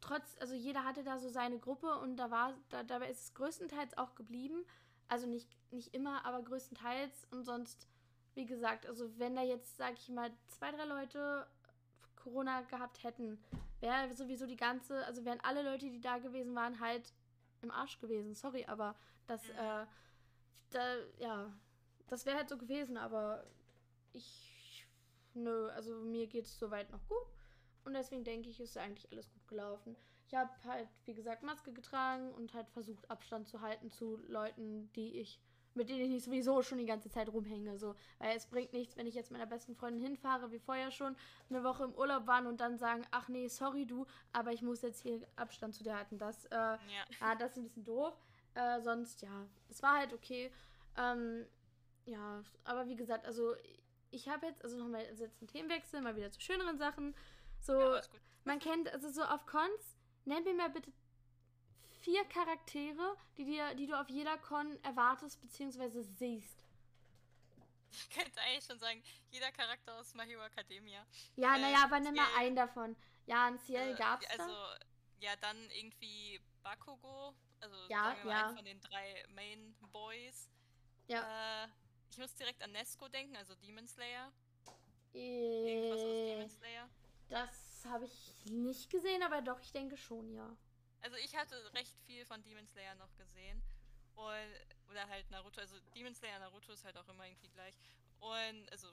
trotz, 0.00 0.36
also 0.38 0.54
jeder 0.54 0.84
hatte 0.84 1.02
da 1.02 1.18
so 1.18 1.28
seine 1.28 1.58
Gruppe 1.58 1.98
und 1.98 2.16
da 2.16 2.30
war, 2.30 2.54
da, 2.68 2.84
dabei 2.84 3.10
ist 3.10 3.22
es 3.24 3.34
größtenteils 3.34 3.98
auch 3.98 4.14
geblieben. 4.14 4.64
Also 5.08 5.26
nicht, 5.26 5.48
nicht 5.72 5.92
immer, 5.92 6.24
aber 6.24 6.42
größtenteils. 6.42 7.26
Und 7.32 7.42
sonst 7.42 7.88
wie 8.38 8.46
gesagt, 8.46 8.86
also 8.86 9.10
wenn 9.18 9.34
da 9.34 9.42
jetzt, 9.42 9.76
sag 9.76 9.94
ich 9.94 10.08
mal, 10.08 10.30
zwei, 10.46 10.70
drei 10.70 10.84
Leute 10.84 11.44
Corona 12.14 12.60
gehabt 12.62 13.02
hätten, 13.02 13.36
wäre 13.80 14.14
sowieso 14.14 14.46
die 14.46 14.56
ganze, 14.56 15.04
also 15.06 15.24
wären 15.24 15.40
alle 15.40 15.62
Leute, 15.62 15.90
die 15.90 16.00
da 16.00 16.18
gewesen 16.18 16.54
waren, 16.54 16.78
halt 16.78 17.12
im 17.62 17.72
Arsch 17.72 17.98
gewesen. 17.98 18.36
Sorry, 18.36 18.64
aber 18.64 18.94
das, 19.26 19.42
mhm. 19.48 19.58
äh, 19.58 19.86
da, 20.70 20.96
ja, 21.18 21.52
das 22.06 22.26
wäre 22.26 22.36
halt 22.36 22.48
so 22.48 22.56
gewesen, 22.56 22.96
aber 22.96 23.44
ich, 24.12 24.86
nö, 25.34 25.68
also 25.70 25.96
mir 25.96 26.28
geht 26.28 26.44
es 26.44 26.60
soweit 26.60 26.92
noch 26.92 27.04
gut 27.08 27.26
und 27.84 27.94
deswegen 27.94 28.22
denke 28.22 28.50
ich, 28.50 28.60
ist 28.60 28.78
eigentlich 28.78 29.10
alles 29.10 29.28
gut 29.32 29.48
gelaufen. 29.48 29.96
Ich 30.28 30.34
habe 30.36 30.50
halt, 30.64 30.88
wie 31.06 31.14
gesagt, 31.14 31.42
Maske 31.42 31.72
getragen 31.72 32.32
und 32.34 32.54
halt 32.54 32.70
versucht, 32.70 33.10
Abstand 33.10 33.48
zu 33.48 33.62
halten 33.62 33.90
zu 33.90 34.16
Leuten, 34.28 34.92
die 34.92 35.18
ich 35.18 35.40
mit 35.78 35.88
denen 35.88 36.12
ich 36.12 36.24
sowieso 36.24 36.62
schon 36.62 36.78
die 36.78 36.84
ganze 36.84 37.08
Zeit 37.08 37.32
rumhänge. 37.32 37.78
So. 37.78 37.94
Weil 38.18 38.36
es 38.36 38.46
bringt 38.46 38.72
nichts, 38.74 38.96
wenn 38.96 39.06
ich 39.06 39.14
jetzt 39.14 39.30
meiner 39.30 39.46
besten 39.46 39.74
Freundin 39.74 40.02
hinfahre, 40.02 40.52
wie 40.52 40.58
vorher 40.58 40.90
schon, 40.90 41.16
eine 41.48 41.64
Woche 41.64 41.84
im 41.84 41.94
Urlaub 41.94 42.26
waren 42.26 42.46
und 42.46 42.60
dann 42.60 42.76
sagen, 42.76 43.06
ach 43.10 43.28
nee, 43.28 43.48
sorry 43.48 43.86
du, 43.86 44.06
aber 44.32 44.52
ich 44.52 44.60
muss 44.60 44.82
jetzt 44.82 45.00
hier 45.00 45.26
Abstand 45.36 45.74
zu 45.74 45.82
dir 45.82 45.96
halten. 45.96 46.18
Das, 46.18 46.44
äh, 46.46 46.56
ja. 46.56 46.78
ah, 47.20 47.34
das 47.34 47.52
ist 47.52 47.56
ein 47.56 47.62
bisschen 47.64 47.84
doof. 47.84 48.14
Äh, 48.54 48.80
sonst, 48.82 49.22
ja, 49.22 49.46
es 49.70 49.82
war 49.82 49.98
halt 49.98 50.12
okay. 50.12 50.50
Ähm, 50.96 51.46
ja, 52.04 52.42
aber 52.64 52.88
wie 52.88 52.96
gesagt, 52.96 53.26
also 53.26 53.54
ich 54.10 54.28
habe 54.28 54.46
jetzt, 54.46 54.64
also 54.64 54.76
nochmal 54.76 55.06
also 55.06 55.24
jetzt 55.24 55.40
einen 55.40 55.48
Themenwechsel, 55.48 56.00
mal 56.00 56.16
wieder 56.16 56.30
zu 56.30 56.40
schöneren 56.40 56.78
Sachen. 56.78 57.14
So, 57.60 57.72
ja, 57.72 58.00
man 58.44 58.58
kennt, 58.58 58.92
also 58.92 59.10
so 59.10 59.22
auf 59.22 59.46
Cons, 59.46 59.98
nenn 60.24 60.44
mir 60.44 60.54
mal 60.54 60.70
bitte 60.70 60.92
vier 62.08 62.24
Charaktere, 62.24 63.16
die, 63.36 63.44
dir, 63.44 63.74
die 63.74 63.86
du 63.86 64.00
auf 64.00 64.08
jeder 64.08 64.38
Con 64.38 64.82
erwartest 64.82 65.42
bzw. 65.42 66.00
siehst. 66.00 66.64
Ich 67.90 68.08
könnte 68.10 68.40
eigentlich 68.40 68.64
schon 68.64 68.78
sagen, 68.78 69.02
jeder 69.30 69.52
Charakter 69.52 69.94
aus 69.98 70.14
My 70.14 70.24
Hero 70.24 70.42
Academia. 70.42 71.04
Ja, 71.36 71.56
äh, 71.56 71.60
naja, 71.60 71.84
aber 71.84 72.00
nimm 72.00 72.14
mal 72.14 72.26
einen 72.38 72.56
davon. 72.56 72.96
Ja, 73.26 73.46
ein 73.46 73.58
Ciel 73.58 73.92
äh, 73.92 73.94
gab's 73.94 74.26
also, 74.30 74.46
da? 74.46 74.78
ja, 75.20 75.36
dann 75.36 75.56
irgendwie 75.70 76.40
Bakugo, 76.62 77.34
also 77.60 77.76
ja, 77.88 78.16
ja. 78.24 78.46
einen 78.46 78.56
von 78.56 78.64
den 78.64 78.80
drei 78.80 79.22
Main 79.34 79.74
Boys. 79.92 80.50
Ja. 81.08 81.64
Äh, 81.64 81.68
ich 82.10 82.16
muss 82.16 82.34
direkt 82.36 82.62
an 82.62 82.72
Nesco 82.72 83.08
denken, 83.08 83.36
also 83.36 83.54
Demon 83.56 83.86
Slayer. 83.86 84.32
Äh, 85.12 85.74
Irgendwas 85.74 86.00
aus 86.00 86.26
Demon 86.26 86.48
Slayer. 86.48 86.88
Das 87.28 87.84
habe 87.84 88.06
ich 88.06 88.34
nicht 88.46 88.88
gesehen, 88.88 89.22
aber 89.22 89.42
doch, 89.42 89.60
ich 89.60 89.72
denke 89.72 89.98
schon, 89.98 90.32
ja. 90.32 90.56
Also 91.00 91.16
ich 91.16 91.36
hatte 91.36 91.56
recht 91.74 91.96
viel 92.06 92.24
von 92.24 92.42
Demon 92.42 92.66
Slayer 92.66 92.94
noch 92.96 93.14
gesehen. 93.16 93.62
Und, 94.14 94.90
oder 94.90 95.08
halt 95.08 95.30
Naruto. 95.30 95.60
Also 95.60 95.78
Demon 95.94 96.14
Slayer 96.14 96.38
Naruto 96.40 96.72
ist 96.72 96.84
halt 96.84 96.96
auch 96.96 97.08
immer 97.08 97.26
irgendwie 97.26 97.48
gleich. 97.48 97.74
Und 98.20 98.70
also 98.72 98.92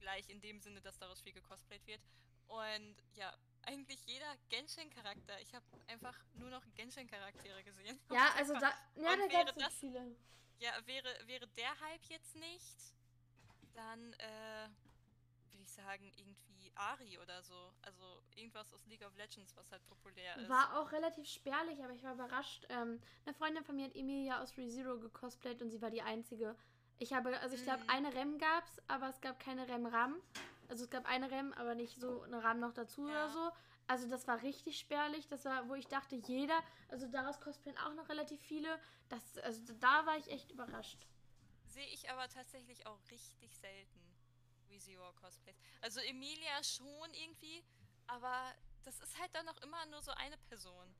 gleich 0.00 0.28
in 0.28 0.40
dem 0.40 0.60
Sinne, 0.60 0.80
dass 0.80 0.98
daraus 0.98 1.20
viel 1.20 1.32
gecosplayt 1.32 1.86
wird. 1.86 2.00
Und 2.48 2.96
ja, 3.14 3.36
eigentlich 3.62 4.04
jeder 4.06 4.36
Genshin-Charakter. 4.48 5.40
Ich 5.40 5.54
habe 5.54 5.64
einfach 5.88 6.16
nur 6.34 6.50
noch 6.50 6.62
Genshin-Charaktere 6.74 7.62
gesehen. 7.64 7.98
Ja, 8.10 8.32
also 8.36 8.54
da, 8.54 8.72
ja, 8.94 9.16
da 9.16 9.26
gab 9.26 9.56
es 9.56 9.78
viele. 9.78 10.16
Ja, 10.58 10.72
wäre, 10.86 11.08
wäre 11.26 11.46
der 11.48 11.78
Hype 11.80 12.04
jetzt 12.04 12.34
nicht, 12.36 12.94
dann 13.74 14.12
äh, 14.14 14.68
würde 15.52 15.62
ich 15.62 15.70
sagen, 15.70 16.10
irgendwie 16.16 16.65
Ari 16.76 17.18
oder 17.18 17.42
so. 17.42 17.72
Also 17.82 18.22
irgendwas 18.34 18.72
aus 18.72 18.86
League 18.86 19.04
of 19.04 19.14
Legends, 19.16 19.56
was 19.56 19.70
halt 19.72 19.84
populär 19.86 20.36
ist. 20.36 20.48
War 20.48 20.78
auch 20.78 20.92
relativ 20.92 21.26
spärlich, 21.28 21.82
aber 21.82 21.92
ich 21.92 22.02
war 22.02 22.14
überrascht. 22.14 22.66
Ähm, 22.68 23.00
eine 23.24 23.34
Freundin 23.34 23.64
von 23.64 23.76
mir 23.76 23.86
hat 23.86 23.96
Emilia 23.96 24.42
aus 24.42 24.56
ReZero 24.56 24.98
gecosplayt 24.98 25.62
und 25.62 25.70
sie 25.70 25.80
war 25.82 25.90
die 25.90 26.02
einzige. 26.02 26.56
Ich 26.98 27.12
habe, 27.12 27.38
also 27.40 27.56
ich 27.56 27.62
glaube, 27.62 27.82
mhm. 27.84 27.90
eine 27.90 28.14
Rem 28.14 28.38
gab 28.38 28.64
es, 28.66 28.82
aber 28.88 29.08
es 29.08 29.20
gab 29.20 29.38
keine 29.38 29.68
Rem-Ram. 29.68 30.16
Also 30.68 30.84
es 30.84 30.90
gab 30.90 31.06
eine 31.06 31.30
Rem, 31.30 31.52
aber 31.54 31.74
nicht 31.74 32.00
so 32.00 32.22
eine 32.22 32.42
Ram 32.42 32.60
noch 32.60 32.72
dazu 32.72 33.08
ja. 33.08 33.12
oder 33.12 33.30
so. 33.30 33.50
Also 33.86 34.08
das 34.08 34.26
war 34.26 34.42
richtig 34.42 34.78
spärlich. 34.78 35.28
Das 35.28 35.44
war, 35.44 35.68
wo 35.68 35.74
ich 35.74 35.86
dachte, 35.86 36.16
jeder, 36.16 36.60
also 36.88 37.06
daraus 37.06 37.40
cosplayen 37.40 37.78
auch 37.78 37.94
noch 37.94 38.08
relativ 38.08 38.40
viele. 38.40 38.80
Das, 39.08 39.38
also 39.38 39.72
da 39.74 40.06
war 40.06 40.16
ich 40.16 40.28
echt 40.28 40.50
überrascht. 40.50 41.06
Sehe 41.66 41.86
ich 41.86 42.10
aber 42.10 42.28
tatsächlich 42.28 42.86
auch 42.86 42.98
richtig 43.10 43.54
selten. 43.54 44.05
ReZero 44.76 45.12
Cosplays. 45.14 45.56
Also 45.80 46.00
Emilia 46.00 46.62
schon 46.62 47.12
irgendwie, 47.14 47.64
aber 48.06 48.54
das 48.84 48.98
ist 49.00 49.18
halt 49.18 49.34
dann 49.34 49.46
noch 49.46 49.56
immer 49.62 49.84
nur 49.86 50.02
so 50.02 50.12
eine 50.12 50.36
Person. 50.38 50.94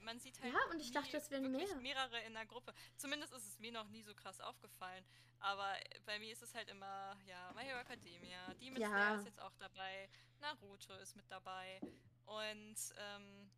Man 0.00 0.18
sieht 0.20 0.40
halt. 0.40 0.52
Ja, 0.52 0.60
und 0.70 0.80
ich 0.80 0.92
dachte, 0.92 1.16
es 1.16 1.30
wären 1.30 1.50
mehr. 1.50 1.74
mehrere 1.76 2.20
in 2.20 2.34
der 2.34 2.46
Gruppe. 2.46 2.74
Zumindest 2.96 3.32
ist 3.32 3.46
es 3.46 3.58
mir 3.58 3.72
noch 3.72 3.88
nie 3.88 4.02
so 4.02 4.14
krass 4.14 4.40
aufgefallen. 4.40 5.04
Aber 5.40 5.76
bei 6.06 6.18
mir 6.18 6.32
ist 6.32 6.42
es 6.42 6.54
halt 6.54 6.68
immer, 6.68 7.16
ja, 7.26 7.52
My 7.54 7.62
Hero 7.62 7.80
Academia, 7.80 8.54
Demon 8.54 8.80
ja. 8.80 8.88
Slayer 8.88 9.18
ist 9.18 9.26
jetzt 9.26 9.40
auch 9.40 9.54
dabei, 9.58 10.08
Naruto 10.40 10.94
ist 10.94 11.16
mit 11.16 11.30
dabei. 11.30 11.80
Und 12.26 12.76
ähm, 12.96 13.50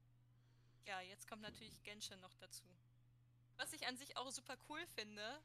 ja, 0.85 1.01
jetzt 1.01 1.29
kommt 1.29 1.43
natürlich 1.43 1.83
Genshin 1.83 2.21
noch 2.21 2.35
dazu. 2.35 2.65
Was 3.57 3.73
ich 3.73 3.87
an 3.87 3.97
sich 3.97 4.17
auch 4.17 4.31
super 4.31 4.57
cool 4.69 4.85
finde, 4.95 5.41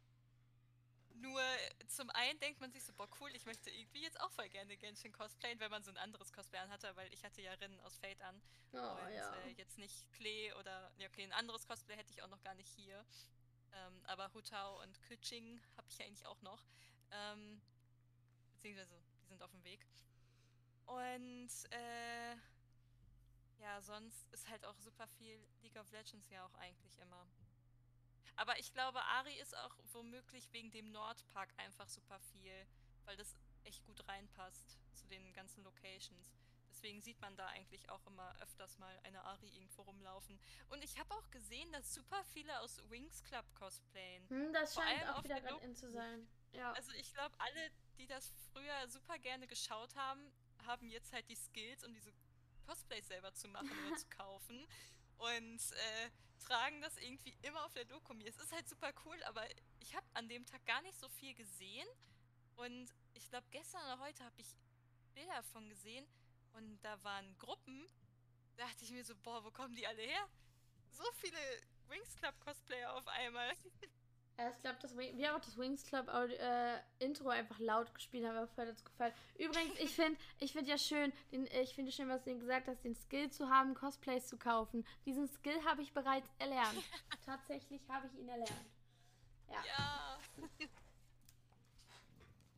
nur 1.21 1.41
zum 1.87 2.09
einen 2.11 2.39
denkt 2.39 2.59
man 2.59 2.71
sich 2.71 2.83
so, 2.83 2.93
boah 2.93 3.07
cool, 3.19 3.29
ich 3.35 3.45
möchte 3.45 3.69
irgendwie 3.69 4.01
jetzt 4.01 4.19
auch 4.19 4.31
voll 4.31 4.49
gerne 4.49 4.75
Genshin 4.77 5.11
cosplayen, 5.11 5.59
wenn 5.59 5.71
man 5.71 5.83
so 5.83 5.91
ein 5.91 5.97
anderes 5.97 6.31
Cosplay 6.33 6.59
anhatte, 6.59 6.95
weil 6.95 7.11
ich 7.13 7.23
hatte 7.23 7.41
ja 7.41 7.53
Rinnen 7.53 7.79
aus 7.81 7.97
Fate 7.97 8.21
an. 8.21 8.41
Oh, 8.73 8.77
und 8.77 9.13
ja. 9.13 9.33
äh, 9.35 9.51
jetzt 9.51 9.77
nicht 9.77 10.11
Klee 10.13 10.53
oder, 10.53 10.91
ja 10.97 11.07
okay, 11.07 11.23
ein 11.23 11.33
anderes 11.33 11.67
Cosplay 11.67 11.95
hätte 11.95 12.11
ich 12.11 12.21
auch 12.23 12.29
noch 12.29 12.41
gar 12.41 12.55
nicht 12.55 12.69
hier. 12.69 13.05
Ähm, 13.73 14.01
aber 14.05 14.33
Hutao 14.33 14.81
und 14.81 15.01
Kuching 15.07 15.61
habe 15.77 15.87
ich 15.89 15.97
ja 15.97 16.05
eigentlich 16.05 16.25
auch 16.25 16.41
noch. 16.41 16.63
Ähm, 17.11 17.61
beziehungsweise, 18.53 19.01
die 19.21 19.27
sind 19.27 19.41
auf 19.41 19.51
dem 19.51 19.63
Weg. 19.63 19.85
Und 20.85 21.49
äh, 21.71 22.35
ja, 23.59 23.81
sonst 23.81 24.27
ist 24.33 24.49
halt 24.49 24.65
auch 24.65 24.77
super 24.77 25.07
viel 25.07 25.39
League 25.61 25.77
of 25.77 25.89
Legends 25.91 26.29
ja 26.29 26.45
auch 26.45 26.55
eigentlich 26.55 26.97
immer. 26.99 27.27
Aber 28.35 28.57
ich 28.59 28.73
glaube, 28.73 29.01
Ari 29.03 29.33
ist 29.39 29.55
auch 29.57 29.75
womöglich 29.91 30.51
wegen 30.51 30.71
dem 30.71 30.91
Nordpark 30.91 31.53
einfach 31.57 31.87
super 31.87 32.19
viel, 32.19 32.65
weil 33.05 33.17
das 33.17 33.35
echt 33.63 33.83
gut 33.85 34.07
reinpasst 34.07 34.77
zu 34.95 35.07
den 35.07 35.33
ganzen 35.33 35.63
Locations. 35.63 36.31
Deswegen 36.71 37.01
sieht 37.01 37.19
man 37.21 37.35
da 37.35 37.47
eigentlich 37.47 37.89
auch 37.89 38.05
immer 38.07 38.33
öfters 38.41 38.77
mal 38.79 38.97
eine 39.03 39.23
Ari 39.25 39.47
irgendwo 39.49 39.83
rumlaufen. 39.83 40.39
Und 40.69 40.83
ich 40.83 40.97
habe 40.97 41.13
auch 41.13 41.29
gesehen, 41.29 41.71
dass 41.73 41.93
super 41.93 42.23
viele 42.33 42.59
aus 42.61 42.81
Wings 42.89 43.23
Club 43.23 43.45
cosplayen. 43.55 44.27
Hm, 44.29 44.53
das 44.53 44.73
Vor 44.73 44.83
scheint 44.83 45.09
auch 45.09 45.23
wieder 45.23 45.41
gerade 45.41 45.63
in 45.63 45.75
zu 45.75 45.91
sein. 45.91 46.27
Ja. 46.53 46.71
Also 46.73 46.91
ich 46.93 47.13
glaube, 47.13 47.35
alle, 47.39 47.71
die 47.97 48.07
das 48.07 48.33
früher 48.51 48.87
super 48.87 49.19
gerne 49.19 49.47
geschaut 49.47 49.95
haben, 49.95 50.31
haben 50.65 50.89
jetzt 50.89 51.13
halt 51.13 51.27
die 51.29 51.35
Skills, 51.35 51.83
um 51.83 51.93
diese 51.93 52.11
Cosplays 52.65 53.07
selber 53.07 53.33
zu 53.33 53.47
machen 53.47 53.71
oder 53.85 53.97
zu 53.97 54.07
kaufen. 54.17 54.65
Und 55.17 55.61
äh, 55.73 56.09
tragen 56.41 56.81
das 56.81 56.97
irgendwie 56.97 57.35
immer 57.41 57.65
auf 57.65 57.73
der 57.73 57.85
Doku 57.85 58.13
mir. 58.13 58.27
Es 58.27 58.37
ist 58.37 58.51
halt 58.51 58.67
super 58.67 58.91
cool, 59.05 59.21
aber 59.23 59.43
ich 59.79 59.95
habe 59.95 60.05
an 60.13 60.27
dem 60.27 60.45
Tag 60.45 60.65
gar 60.65 60.81
nicht 60.81 60.99
so 60.99 61.07
viel 61.09 61.33
gesehen. 61.33 61.87
Und 62.55 62.93
ich 63.13 63.29
glaube, 63.29 63.47
gestern 63.51 63.81
oder 63.83 63.99
heute 63.99 64.23
habe 64.23 64.39
ich 64.39 64.55
Bilder 65.13 65.35
davon 65.35 65.69
gesehen. 65.69 66.05
Und 66.53 66.79
da 66.83 67.01
waren 67.03 67.37
Gruppen. 67.37 67.87
Da 68.57 68.65
dachte 68.65 68.83
ich 68.83 68.91
mir 68.91 69.05
so, 69.05 69.15
boah, 69.15 69.43
wo 69.43 69.51
kommen 69.51 69.75
die 69.75 69.87
alle 69.87 70.01
her? 70.01 70.27
So 70.91 71.03
viele 71.13 71.39
Wings 71.87 72.15
Club 72.17 72.39
Cosplayer 72.41 72.93
auf 72.93 73.07
einmal. 73.07 73.53
Ich 74.37 74.61
glaube, 74.61 74.77
wir 75.17 75.27
haben 75.27 75.35
auch 75.35 75.45
das 75.45 75.57
Wings 75.57 75.85
Club 75.85 76.07
äh, 76.07 76.79
Intro 76.99 77.29
einfach 77.29 77.59
laut 77.59 77.93
gespielt, 77.93 78.25
haben 78.25 78.47
voll 78.47 78.65
dazu 78.65 78.83
gefallen. 78.83 79.13
Übrigens, 79.37 79.77
ich 79.79 79.93
finde 79.93 80.19
ich 80.39 80.51
find 80.51 80.67
ja 80.67 80.77
schön, 80.77 81.13
den, 81.31 81.47
ich 81.61 81.75
finde 81.75 81.91
schön, 81.91 82.09
was 82.09 82.23
du 82.23 82.35
gesagt 82.37 82.67
hast, 82.67 82.83
den 82.83 82.95
Skill 82.95 83.29
zu 83.29 83.49
haben, 83.49 83.75
Cosplays 83.75 84.27
zu 84.27 84.37
kaufen. 84.37 84.85
Diesen 85.05 85.27
Skill 85.27 85.63
habe 85.65 85.83
ich 85.83 85.93
bereits 85.93 86.27
erlernt. 86.39 86.83
Tatsächlich 87.25 87.87
habe 87.87 88.07
ich 88.07 88.19
ihn 88.19 88.29
erlernt. 88.29 88.65
Ja. 89.47 89.63
ja. 89.65 90.17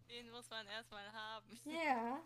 Den 0.09 0.29
muss 0.29 0.49
man 0.49 0.67
erstmal 0.67 1.11
haben. 1.11 1.59
Ja. 1.65 2.21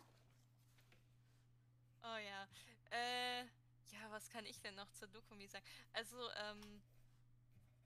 Oh 2.04 2.18
ja. 2.18 2.48
Äh, 2.92 3.44
ja, 3.92 4.12
was 4.12 4.30
kann 4.30 4.46
ich 4.46 4.60
denn 4.60 4.76
noch 4.76 4.92
zur 4.92 5.08
Dokumi 5.08 5.48
sagen? 5.48 5.66
Also, 5.94 6.18
ähm, 6.32 6.82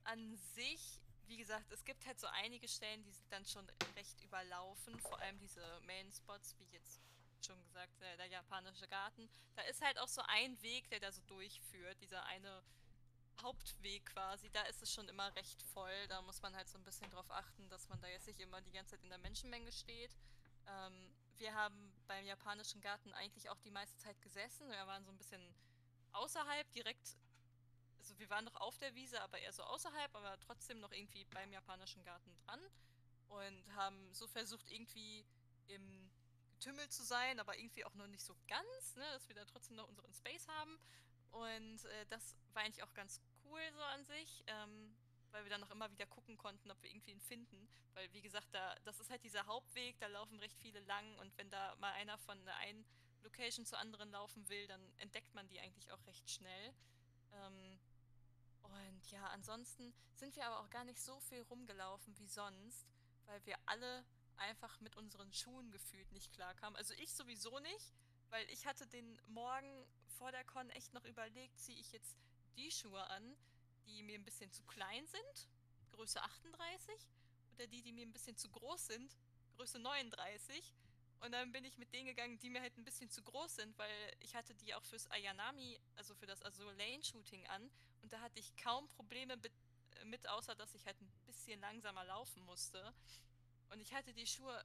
an 0.04 0.36
sich 0.36 1.01
wie 1.26 1.36
gesagt, 1.36 1.70
es 1.72 1.84
gibt 1.84 2.06
halt 2.06 2.18
so 2.18 2.26
einige 2.28 2.68
Stellen, 2.68 3.02
die 3.02 3.12
sind 3.12 3.32
dann 3.32 3.44
schon 3.46 3.68
recht 3.96 4.20
überlaufen, 4.22 4.98
vor 5.00 5.18
allem 5.20 5.38
diese 5.38 5.62
Main-Spots, 5.86 6.56
wie 6.58 6.66
jetzt 6.72 7.00
schon 7.44 7.60
gesagt, 7.64 8.00
der, 8.00 8.16
der, 8.16 8.26
japanische 8.26 8.86
Garten. 8.88 9.28
Da 9.56 9.62
ist 9.62 9.82
halt 9.82 9.98
auch 9.98 10.08
so 10.08 10.22
ein 10.26 10.60
Weg, 10.62 10.88
der 10.90 11.00
da 11.00 11.10
so 11.10 11.22
durchführt, 11.22 12.00
dieser 12.00 12.24
eine 12.26 12.62
Hauptweg 13.40 14.06
quasi, 14.06 14.50
da 14.50 14.62
ist 14.62 14.82
es 14.82 14.92
schon 14.92 15.08
immer 15.08 15.34
recht 15.34 15.62
voll. 15.62 16.06
Da 16.08 16.22
muss 16.22 16.42
man 16.42 16.54
halt 16.54 16.68
so 16.68 16.78
ein 16.78 16.84
bisschen 16.84 17.10
drauf 17.10 17.30
achten, 17.30 17.68
dass 17.68 17.88
man 17.88 18.00
da 18.00 18.08
jetzt 18.08 18.26
nicht 18.26 18.40
immer 18.40 18.60
die 18.60 18.72
ganze 18.72 18.92
Zeit 18.92 19.02
in 19.02 19.08
der 19.08 19.18
Menschenmenge 19.18 19.72
steht. 19.72 20.16
Ähm, 20.68 21.12
wir 21.38 21.54
haben 21.54 21.92
beim 22.06 22.24
japanischen 22.24 22.80
Garten 22.80 23.12
eigentlich 23.14 23.50
auch 23.50 23.58
die 23.60 23.70
meiste 23.70 23.96
Zeit 23.98 24.20
gesessen. 24.22 24.68
Wir 24.68 24.86
waren 24.86 25.04
so 25.04 25.10
ein 25.10 25.18
bisschen 25.18 25.42
außerhalb, 26.12 26.70
direkt 26.72 27.16
also 28.02 28.18
wir 28.18 28.28
waren 28.30 28.44
noch 28.44 28.56
auf 28.56 28.76
der 28.78 28.94
Wiese, 28.96 29.20
aber 29.22 29.38
eher 29.38 29.52
so 29.52 29.62
außerhalb, 29.62 30.14
aber 30.14 30.38
trotzdem 30.40 30.80
noch 30.80 30.90
irgendwie 30.90 31.24
beim 31.26 31.52
japanischen 31.52 32.02
Garten 32.02 32.34
dran 32.44 32.60
und 33.28 33.74
haben 33.76 34.12
so 34.12 34.26
versucht, 34.26 34.68
irgendwie 34.70 35.24
im 35.68 36.10
Getümmel 36.50 36.88
zu 36.88 37.04
sein, 37.04 37.38
aber 37.38 37.56
irgendwie 37.56 37.84
auch 37.84 37.94
noch 37.94 38.08
nicht 38.08 38.24
so 38.24 38.34
ganz, 38.48 38.96
ne, 38.96 39.04
dass 39.12 39.28
wir 39.28 39.36
da 39.36 39.44
trotzdem 39.44 39.76
noch 39.76 39.88
unseren 39.88 40.12
Space 40.12 40.48
haben. 40.48 40.78
Und 41.30 41.84
äh, 41.84 42.06
das 42.10 42.36
war 42.52 42.62
eigentlich 42.62 42.82
auch 42.82 42.92
ganz 42.92 43.20
cool 43.44 43.60
so 43.72 43.82
an 43.82 44.04
sich, 44.04 44.44
ähm, 44.48 44.94
weil 45.30 45.44
wir 45.44 45.50
dann 45.50 45.60
noch 45.60 45.70
immer 45.70 45.90
wieder 45.90 46.06
gucken 46.06 46.36
konnten, 46.36 46.70
ob 46.70 46.82
wir 46.82 46.90
irgendwie 46.90 47.12
ihn 47.12 47.20
finden. 47.20 47.68
Weil, 47.94 48.12
wie 48.12 48.20
gesagt, 48.20 48.48
da, 48.52 48.74
das 48.84 49.00
ist 49.00 49.10
halt 49.10 49.22
dieser 49.24 49.46
Hauptweg, 49.46 49.98
da 50.00 50.08
laufen 50.08 50.38
recht 50.40 50.58
viele 50.58 50.80
lang 50.80 51.16
und 51.18 51.36
wenn 51.38 51.50
da 51.50 51.74
mal 51.76 51.92
einer 51.92 52.18
von 52.18 52.44
der 52.44 52.56
einen 52.56 52.84
Location 53.22 53.64
zur 53.64 53.78
anderen 53.78 54.10
laufen 54.10 54.48
will, 54.48 54.66
dann 54.66 54.80
entdeckt 54.98 55.34
man 55.34 55.48
die 55.48 55.60
eigentlich 55.60 55.90
auch 55.92 56.04
recht 56.06 56.28
schnell. 56.28 56.74
Ähm, 57.32 57.78
und 58.72 59.10
ja, 59.10 59.26
ansonsten 59.28 59.92
sind 60.14 60.36
wir 60.36 60.46
aber 60.46 60.60
auch 60.60 60.70
gar 60.70 60.84
nicht 60.84 61.00
so 61.00 61.18
viel 61.20 61.40
rumgelaufen 61.42 62.16
wie 62.18 62.26
sonst, 62.26 62.86
weil 63.26 63.44
wir 63.46 63.56
alle 63.66 64.04
einfach 64.36 64.80
mit 64.80 64.96
unseren 64.96 65.32
Schuhen 65.32 65.70
gefühlt 65.70 66.10
nicht 66.12 66.32
klarkamen. 66.32 66.76
Also 66.76 66.94
ich 66.94 67.12
sowieso 67.12 67.58
nicht, 67.60 67.92
weil 68.30 68.48
ich 68.50 68.66
hatte 68.66 68.86
den 68.86 69.20
Morgen 69.26 69.86
vor 70.18 70.32
der 70.32 70.44
Con 70.44 70.68
echt 70.70 70.92
noch 70.94 71.04
überlegt, 71.04 71.58
ziehe 71.58 71.78
ich 71.78 71.92
jetzt 71.92 72.16
die 72.56 72.70
Schuhe 72.70 73.02
an, 73.10 73.36
die 73.86 74.02
mir 74.02 74.18
ein 74.18 74.24
bisschen 74.24 74.52
zu 74.52 74.62
klein 74.64 75.06
sind, 75.06 75.48
Größe 75.92 76.22
38, 76.22 76.94
oder 77.54 77.66
die, 77.66 77.82
die 77.82 77.92
mir 77.92 78.06
ein 78.06 78.12
bisschen 78.12 78.36
zu 78.36 78.48
groß 78.50 78.86
sind, 78.86 79.16
Größe 79.56 79.78
39. 79.78 80.74
Und 81.20 81.32
dann 81.32 81.52
bin 81.52 81.64
ich 81.64 81.78
mit 81.78 81.92
denen 81.92 82.06
gegangen, 82.06 82.38
die 82.38 82.50
mir 82.50 82.60
halt 82.60 82.76
ein 82.76 82.84
bisschen 82.84 83.10
zu 83.10 83.22
groß 83.22 83.56
sind, 83.56 83.78
weil 83.78 84.16
ich 84.20 84.34
hatte 84.34 84.54
die 84.54 84.74
auch 84.74 84.82
fürs 84.82 85.08
Ayanami, 85.10 85.78
also 85.94 86.14
für 86.14 86.26
das 86.26 86.42
Azur 86.44 86.72
Lane 86.72 87.02
Shooting 87.04 87.46
an. 87.46 87.70
Und 88.02 88.12
da 88.12 88.20
hatte 88.20 88.38
ich 88.38 88.56
kaum 88.56 88.88
Probleme 88.90 89.38
mit, 90.04 90.28
außer 90.28 90.54
dass 90.54 90.74
ich 90.74 90.84
halt 90.86 91.00
ein 91.00 91.10
bisschen 91.26 91.60
langsamer 91.60 92.04
laufen 92.04 92.42
musste. 92.44 92.92
Und 93.70 93.80
ich 93.80 93.94
hatte 93.94 94.12
die 94.12 94.26
Schuhe 94.26 94.64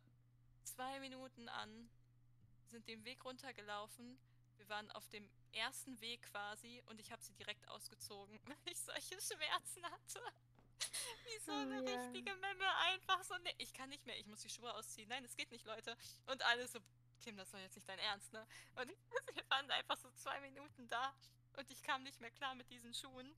zwei 0.64 1.00
Minuten 1.00 1.48
an, 1.50 1.90
sind 2.68 2.88
den 2.88 3.04
Weg 3.06 3.24
runtergelaufen. 3.24 4.18
Wir 4.58 4.68
waren 4.70 4.90
auf 4.92 5.08
dem 5.10 5.30
ersten 5.54 6.00
Weg 6.02 6.24
quasi 6.24 6.84
und 6.88 7.00
ich 7.00 7.12
habe 7.12 7.22
sie 7.24 7.34
direkt 7.34 7.68
ausgezogen, 7.70 8.40
weil 8.46 8.58
ich 8.66 8.80
solche 8.80 9.22
Schmerzen 9.22 9.86
hatte. 9.86 10.22
Wie 11.26 11.40
so 11.40 11.52
eine 11.52 11.82
oh, 11.82 11.88
ja. 11.88 12.02
richtige 12.02 12.36
Memme 12.36 12.76
einfach 12.78 13.24
so, 13.24 13.36
ne, 13.36 13.52
ich 13.58 13.74
kann 13.74 13.90
nicht 13.90 14.06
mehr, 14.06 14.18
ich 14.18 14.28
muss 14.28 14.42
die 14.42 14.50
Schuhe 14.50 14.74
ausziehen. 14.74 15.10
Nein, 15.10 15.24
es 15.24 15.36
geht 15.36 15.52
nicht, 15.52 15.66
Leute. 15.66 15.96
Und 16.28 16.42
alle 16.44 16.68
so, 16.68 16.80
Kim, 17.20 17.38
das 17.38 17.52
war 17.54 17.60
jetzt 17.60 17.76
nicht 17.76 17.88
dein 17.88 18.00
Ernst, 18.00 18.32
ne? 18.34 18.46
Und 18.76 18.90
wir 19.36 19.50
waren 19.50 19.70
einfach 19.72 19.98
so 19.98 20.10
zwei 20.12 20.40
Minuten 20.42 20.88
da 20.88 21.14
und 21.58 21.70
ich 21.72 21.84
kam 21.84 22.04
nicht 22.04 22.22
mehr 22.22 22.32
klar 22.32 22.56
mit 22.56 22.70
diesen 22.70 22.94
Schuhen. 22.94 23.36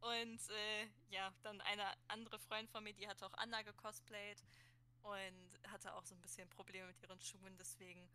Und 0.00 0.40
äh, 0.50 0.88
ja, 1.10 1.32
dann 1.42 1.60
eine 1.60 1.84
andere 2.08 2.38
Freundin 2.38 2.68
von 2.68 2.82
mir, 2.82 2.94
die 2.94 3.06
hat 3.06 3.22
auch 3.22 3.34
Anna 3.34 3.62
gecosplayt. 3.62 4.42
und 5.02 5.70
hatte 5.70 5.94
auch 5.94 6.04
so 6.04 6.14
ein 6.14 6.20
bisschen 6.20 6.48
Probleme 6.50 6.86
mit 6.86 7.02
ihren 7.02 7.20
Schuhen. 7.20 7.56
Deswegen 7.58 8.08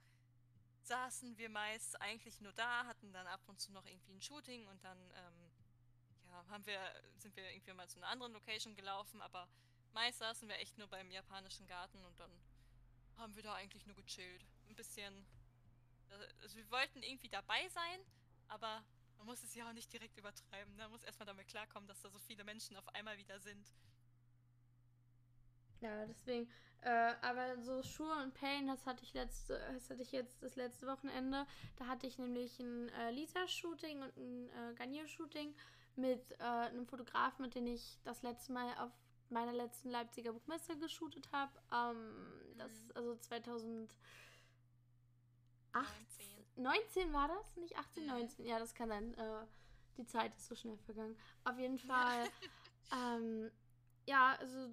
saßen 0.84 1.38
wir 1.38 1.50
meist 1.50 2.00
eigentlich 2.02 2.40
nur 2.42 2.54
da, 2.54 2.86
hatten 2.86 3.12
dann 3.12 3.28
ab 3.28 3.42
und 3.48 3.60
zu 3.60 3.72
noch 3.72 3.86
irgendwie 3.86 4.14
ein 4.14 4.22
Shooting 4.22 4.68
und 4.68 4.84
dann 4.84 4.98
ähm, 4.98 5.52
ja, 6.28 6.46
haben 6.50 6.66
wir, 6.66 6.80
sind 7.18 7.36
wir 7.36 7.50
irgendwie 7.52 7.74
mal 7.74 7.90
zu 7.90 7.98
einer 7.98 8.08
anderen 8.08 8.34
Location 8.34 8.76
gelaufen, 8.76 9.22
aber 9.22 9.48
meist 9.94 10.20
saßen 10.20 10.48
wir 10.48 10.60
echt 10.60 10.78
nur 10.78 10.88
beim 10.88 11.10
japanischen 11.10 11.66
Garten 11.68 12.04
und 12.06 12.20
dann 12.20 12.32
haben 13.18 13.36
wir 13.36 13.44
da 13.44 13.56
eigentlich 13.56 13.86
nur 13.86 13.96
gechillt. 13.96 14.46
Ein 14.70 14.76
bisschen. 14.76 15.26
Also 16.42 16.58
wir 16.58 16.70
wollten 16.70 17.02
irgendwie 17.02 17.30
dabei 17.30 17.68
sein, 17.70 18.00
aber 18.48 18.84
man 19.18 19.28
muss 19.28 19.44
es 19.44 19.56
ja 19.56 19.68
auch 19.68 19.74
nicht 19.74 19.92
direkt 19.92 20.18
übertreiben. 20.18 20.76
Ne? 20.76 20.84
Man 20.84 20.92
muss 20.92 21.04
erstmal 21.04 21.28
damit 21.28 21.48
klarkommen, 21.48 21.88
dass 21.88 22.02
da 22.02 22.10
so 22.10 22.20
viele 22.20 22.44
Menschen 22.44 22.78
auf 22.78 22.88
einmal 22.96 23.18
wieder 23.18 23.40
sind. 23.40 23.74
Ja, 25.82 26.06
deswegen. 26.06 26.50
Äh, 26.82 27.16
aber 27.22 27.58
so 27.62 27.82
Schuhe 27.82 28.16
und 28.24 28.34
Pain, 28.34 28.68
das 28.68 28.86
hatte 28.86 29.04
ich 29.04 29.14
letzte, 29.14 29.60
das 29.74 29.90
hatte 29.90 30.02
ich 30.02 30.12
jetzt 30.12 30.42
das 30.44 30.56
letzte 30.56 30.88
Wochenende. 30.88 31.48
Da 31.78 31.88
hatte 31.88 32.08
ich 32.08 32.18
nämlich 32.18 32.60
ein 32.60 32.90
äh, 32.90 33.12
Lisa-Shooting 33.12 34.02
und 34.02 34.16
ein 34.18 34.50
äh, 34.50 34.74
Garnier-Shooting 34.76 35.56
mit 35.96 36.32
äh, 36.40 36.44
einem 36.44 36.86
Fotografen, 36.86 37.44
mit 37.44 37.56
dem 37.56 37.68
ich 37.68 38.00
das 38.04 38.22
letzte 38.22 38.52
Mal 38.52 38.74
auf 38.78 38.92
meiner 39.30 39.54
letzten 39.54 39.90
Leipziger 39.90 40.34
Buchmesse 40.34 40.78
geshootet 40.78 41.28
habe. 41.32 41.52
Ähm, 41.72 42.58
das, 42.58 42.72
mhm. 42.72 42.92
also 42.94 43.16
2008. 43.16 43.90
19. 45.74 46.35
19 46.56 47.14
war 47.14 47.28
das? 47.28 47.56
Nicht 47.58 47.78
18, 47.78 48.04
mhm. 48.04 48.10
19. 48.10 48.46
Ja, 48.46 48.60
das 48.60 48.74
kann 48.74 48.90
sein. 48.90 49.14
Äh, 49.16 49.46
die 49.98 50.06
Zeit 50.06 50.36
ist 50.36 50.48
so 50.48 50.56
schnell 50.56 50.78
vergangen. 50.78 51.18
Auf 51.44 51.58
jeden 51.58 51.78
Fall. 51.78 52.26
ähm, 52.94 53.52
ja, 54.06 54.36
also 54.40 54.70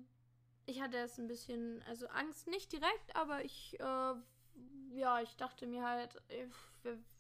ich 0.67 0.81
hatte 0.81 0.97
jetzt 0.97 1.19
ein 1.19 1.27
bisschen, 1.27 1.83
also 1.89 2.07
Angst 2.09 2.47
nicht 2.47 2.73
direkt, 2.73 3.15
aber 3.17 3.45
ich, 3.45 3.79
äh, 3.81 4.15
ja, 4.95 5.21
ich 5.23 5.37
dachte 5.37 5.67
mir 5.67 5.83
halt, 5.83 6.21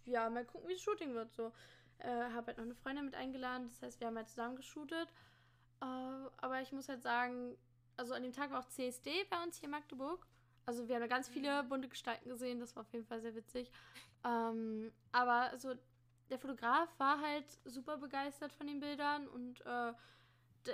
ja, 0.04 0.28
mal 0.30 0.44
gucken, 0.44 0.68
wie 0.68 0.74
das 0.74 0.82
Shooting 0.82 1.14
wird. 1.14 1.32
So, 1.32 1.52
äh, 1.98 2.08
habe 2.08 2.48
halt 2.48 2.58
noch 2.58 2.64
eine 2.64 2.74
Freundin 2.74 3.04
mit 3.04 3.14
eingeladen, 3.14 3.68
das 3.68 3.82
heißt, 3.82 4.00
wir 4.00 4.08
haben 4.08 4.16
halt 4.16 4.28
zusammen 4.28 4.56
geshootet. 4.56 5.08
Äh, 5.80 5.84
aber 5.84 6.60
ich 6.60 6.72
muss 6.72 6.88
halt 6.88 7.02
sagen, 7.02 7.56
also 7.96 8.14
an 8.14 8.22
dem 8.22 8.32
Tag 8.32 8.50
war 8.50 8.60
auch 8.60 8.68
CSD 8.68 9.24
bei 9.30 9.42
uns 9.42 9.58
hier 9.58 9.66
in 9.66 9.72
Magdeburg. 9.72 10.26
Also 10.66 10.86
wir 10.88 10.94
haben 10.94 11.02
da 11.02 11.08
ganz 11.08 11.28
viele 11.28 11.62
mhm. 11.62 11.68
bunte 11.68 11.88
Gestalten 11.88 12.28
gesehen, 12.28 12.60
das 12.60 12.76
war 12.76 12.82
auf 12.82 12.92
jeden 12.92 13.06
Fall 13.06 13.20
sehr 13.20 13.34
witzig. 13.34 13.70
Ähm, 14.24 14.92
aber 15.10 15.50
also 15.50 15.74
der 16.30 16.38
Fotograf 16.38 16.88
war 16.98 17.20
halt 17.20 17.46
super 17.64 17.98
begeistert 17.98 18.52
von 18.52 18.66
den 18.66 18.80
Bildern 18.80 19.28
und 19.28 19.64
äh, 19.66 19.92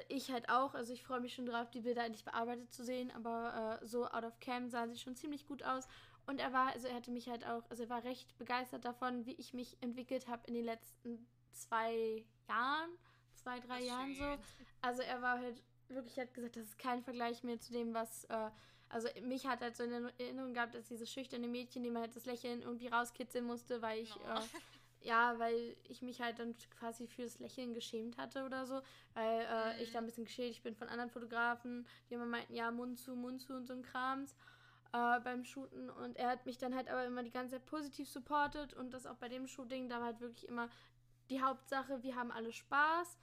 ich 0.09 0.31
halt 0.31 0.48
auch. 0.48 0.74
Also 0.74 0.92
ich 0.92 1.03
freue 1.03 1.20
mich 1.20 1.35
schon 1.35 1.46
drauf, 1.46 1.70
die 1.70 1.81
Bilder 1.81 2.05
endlich 2.05 2.24
bearbeitet 2.24 2.72
zu 2.72 2.85
sehen. 2.85 3.11
Aber 3.11 3.81
äh, 3.83 3.87
so 3.87 4.07
out 4.07 4.24
of 4.24 4.38
cam 4.40 4.68
sahen 4.68 4.92
sie 4.92 5.01
schon 5.01 5.16
ziemlich 5.16 5.46
gut 5.46 5.62
aus. 5.62 5.88
Und 6.27 6.40
er 6.40 6.53
war, 6.53 6.72
also 6.72 6.88
er 6.88 6.94
hatte 6.94 7.11
mich 7.11 7.29
halt 7.29 7.46
auch, 7.46 7.62
also 7.70 7.85
er 7.85 7.88
war 7.88 8.05
recht 8.05 8.37
begeistert 8.37 8.85
davon, 8.85 9.24
wie 9.24 9.35
ich 9.35 9.55
mich 9.55 9.79
entwickelt 9.81 10.29
habe 10.29 10.46
in 10.46 10.55
den 10.55 10.64
letzten 10.64 11.27
zwei 11.53 12.24
Jahren, 12.48 12.90
zwei, 13.35 13.61
drei 13.61 13.83
Jahren 13.83 14.14
so. 14.14 14.37
Also 14.83 15.03
er 15.03 15.22
war 15.22 15.38
halt 15.38 15.62
wirklich, 15.88 16.18
hat 16.18 16.35
gesagt, 16.35 16.57
das 16.57 16.64
ist 16.64 16.79
kein 16.79 17.03
Vergleich 17.03 17.42
mehr 17.44 17.59
zu 17.59 17.72
dem, 17.72 17.94
was, 17.94 18.24
äh, 18.24 18.51
also 18.88 19.09
mich 19.22 19.46
hat 19.46 19.61
halt 19.61 19.77
so 19.77 19.83
in 19.85 19.92
Erinnerung 20.18 20.55
gehabt, 20.55 20.74
dass 20.74 20.87
dieses 20.87 21.11
schüchterne 21.11 21.48
Mädchen, 21.48 21.83
dem 21.83 21.92
man 21.92 22.03
halt 22.03 22.16
das 22.16 22.27
Lächeln 22.27 22.62
irgendwie 22.62 22.88
rauskitzeln 22.88 23.44
musste, 23.44 23.83
weil 23.83 24.01
ich, 24.01 24.14
no. 24.16 24.22
äh, 24.22 25.07
ja, 25.07 25.38
weil 25.38 25.77
ich 25.85 26.03
mich 26.03 26.20
halt 26.20 26.38
dann 26.38 26.55
quasi 26.79 27.07
für 27.07 27.22
das 27.22 27.38
Lächeln 27.38 27.74
geschämt 27.74 28.16
hatte 28.18 28.44
oder 28.44 28.66
so, 28.66 28.81
weil 29.14 29.40
äh, 29.40 29.74
mhm. 29.74 29.83
ich 29.83 29.92
da 29.92 29.98
ein 29.98 30.07
bisschen 30.07 30.24
geschädigt 30.24 30.62
bin 30.62 30.74
von 30.74 30.88
anderen 30.88 31.11
Fotografen, 31.11 31.87
die 32.09 32.14
immer 32.14 32.27
meinten, 32.27 32.55
ja, 32.55 32.70
Mund 32.70 32.98
zu, 32.98 33.14
Mund 33.14 33.42
zu 33.42 33.55
und 33.55 33.66
so 33.66 33.74
ein 33.74 33.83
Krams 33.83 34.37
äh, 34.92 35.20
beim 35.20 35.44
Shooten 35.44 35.90
und 35.90 36.16
er 36.16 36.31
hat 36.31 36.46
mich 36.46 36.59
dann 36.59 36.74
halt 36.74 36.88
aber 36.88 37.05
immer 37.05 37.22
die 37.22 37.31
ganze 37.31 37.57
Zeit 37.57 37.66
positiv 37.66 38.09
supportet 38.09 38.74
und 38.74 38.92
das 38.92 39.07
auch 39.07 39.16
bei 39.16 39.29
dem 39.29 39.46
Shooting, 39.46 39.88
da 39.88 39.98
war 39.98 40.07
halt 40.07 40.20
wirklich 40.20 40.48
immer 40.48 40.68
die 41.31 41.42
Hauptsache, 41.42 42.03
wir 42.03 42.16
haben 42.16 42.31
alle 42.31 42.53
Spaß 42.53 43.18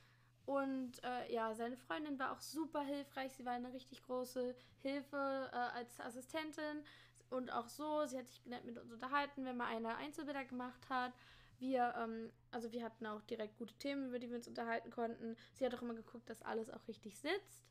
und 0.46 1.04
äh, 1.04 1.34
ja, 1.34 1.54
seine 1.56 1.78
Freundin 1.78 2.20
war 2.20 2.32
auch 2.32 2.42
super 2.42 2.82
hilfreich, 2.82 3.34
sie 3.34 3.46
war 3.46 3.54
eine 3.54 3.74
richtig 3.74 4.04
große 4.04 4.56
Hilfe 4.82 5.50
äh, 5.52 5.56
als 5.56 6.00
Assistentin 6.00 6.84
und 7.30 7.52
auch 7.52 7.68
so, 7.68 8.06
sie 8.06 8.18
hat 8.18 8.28
sich 8.28 8.46
nett 8.46 8.66
mit 8.66 8.78
uns 8.78 8.92
unterhalten, 8.92 9.46
wenn 9.46 9.58
man 9.58 9.68
eine 9.68 9.96
Einzelbilder 9.98 10.46
gemacht 10.46 10.90
hat 10.90 11.14
wir, 11.60 11.94
ähm, 11.98 12.32
also 12.52 12.72
wir 12.72 12.84
hatten 12.84 13.06
auch 13.06 13.22
direkt 13.24 13.58
gute 13.58 13.76
Themen, 13.76 14.08
über 14.08 14.20
die 14.20 14.30
wir 14.30 14.38
uns 14.38 14.48
unterhalten 14.48 14.90
konnten. 14.92 15.36
Sie 15.54 15.66
hat 15.66 15.74
auch 15.74 15.82
immer 15.82 15.94
geguckt, 15.94 16.30
dass 16.30 16.42
alles 16.42 16.70
auch 16.70 16.88
richtig 16.88 17.18
sitzt. 17.18 17.64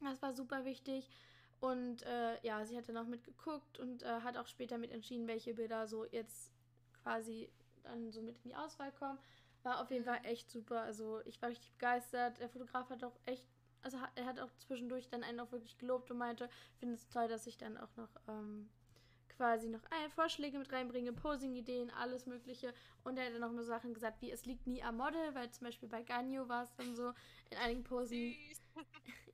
Das 0.00 0.20
war 0.22 0.32
super 0.32 0.64
wichtig. 0.64 1.10
Und 1.60 2.02
äh, 2.02 2.40
ja, 2.42 2.64
sie 2.64 2.76
hat 2.76 2.88
dann 2.88 2.98
auch 2.98 3.06
mitgeguckt 3.06 3.78
und 3.78 4.02
äh, 4.02 4.20
hat 4.20 4.36
auch 4.36 4.46
später 4.46 4.78
mit 4.78 4.90
entschieden, 4.90 5.26
welche 5.26 5.54
Bilder 5.54 5.86
so 5.86 6.04
jetzt 6.04 6.52
quasi 7.02 7.50
dann 7.82 8.10
so 8.10 8.22
mit 8.22 8.36
in 8.38 8.50
die 8.50 8.56
Auswahl 8.56 8.92
kommen. 8.92 9.18
War 9.64 9.80
auf 9.80 9.90
jeden 9.90 10.04
Fall 10.04 10.20
echt 10.24 10.50
super. 10.50 10.82
Also 10.82 11.20
ich 11.24 11.40
war 11.42 11.48
richtig 11.48 11.72
begeistert. 11.72 12.38
Der 12.38 12.48
Fotograf 12.48 12.90
hat 12.90 13.02
auch 13.02 13.18
echt, 13.24 13.48
also 13.82 13.98
er 14.14 14.26
hat 14.26 14.38
auch 14.38 14.52
zwischendurch 14.58 15.08
dann 15.08 15.24
einen 15.24 15.40
auch 15.40 15.50
wirklich 15.52 15.78
gelobt 15.78 16.10
und 16.10 16.18
meinte, 16.18 16.48
finde 16.78 16.94
es 16.94 17.08
toll, 17.08 17.28
dass 17.28 17.46
ich 17.46 17.56
dann 17.56 17.76
auch 17.78 17.96
noch 17.96 18.10
ähm, 18.28 18.68
quasi 19.36 19.68
noch 19.68 19.80
Vorschläge 20.14 20.58
mit 20.58 20.70
reinbringe, 20.72 21.12
Posing-Ideen, 21.12 21.90
alles 21.90 22.26
Mögliche. 22.26 22.72
Und 23.04 23.16
er 23.16 23.26
hat 23.26 23.32
dann 23.32 23.40
noch 23.40 23.52
mal 23.52 23.64
Sachen 23.64 23.94
gesagt, 23.94 24.20
wie 24.20 24.30
es 24.30 24.44
liegt 24.44 24.66
nie 24.66 24.82
am 24.82 24.98
Model, 24.98 25.34
weil 25.34 25.50
zum 25.50 25.66
Beispiel 25.66 25.88
bei 25.88 26.02
Ganyo 26.02 26.48
war 26.48 26.64
es 26.64 26.74
dann 26.74 26.94
so 26.94 27.12
in 27.50 27.56
einigen 27.56 27.84
Posen. 27.84 28.34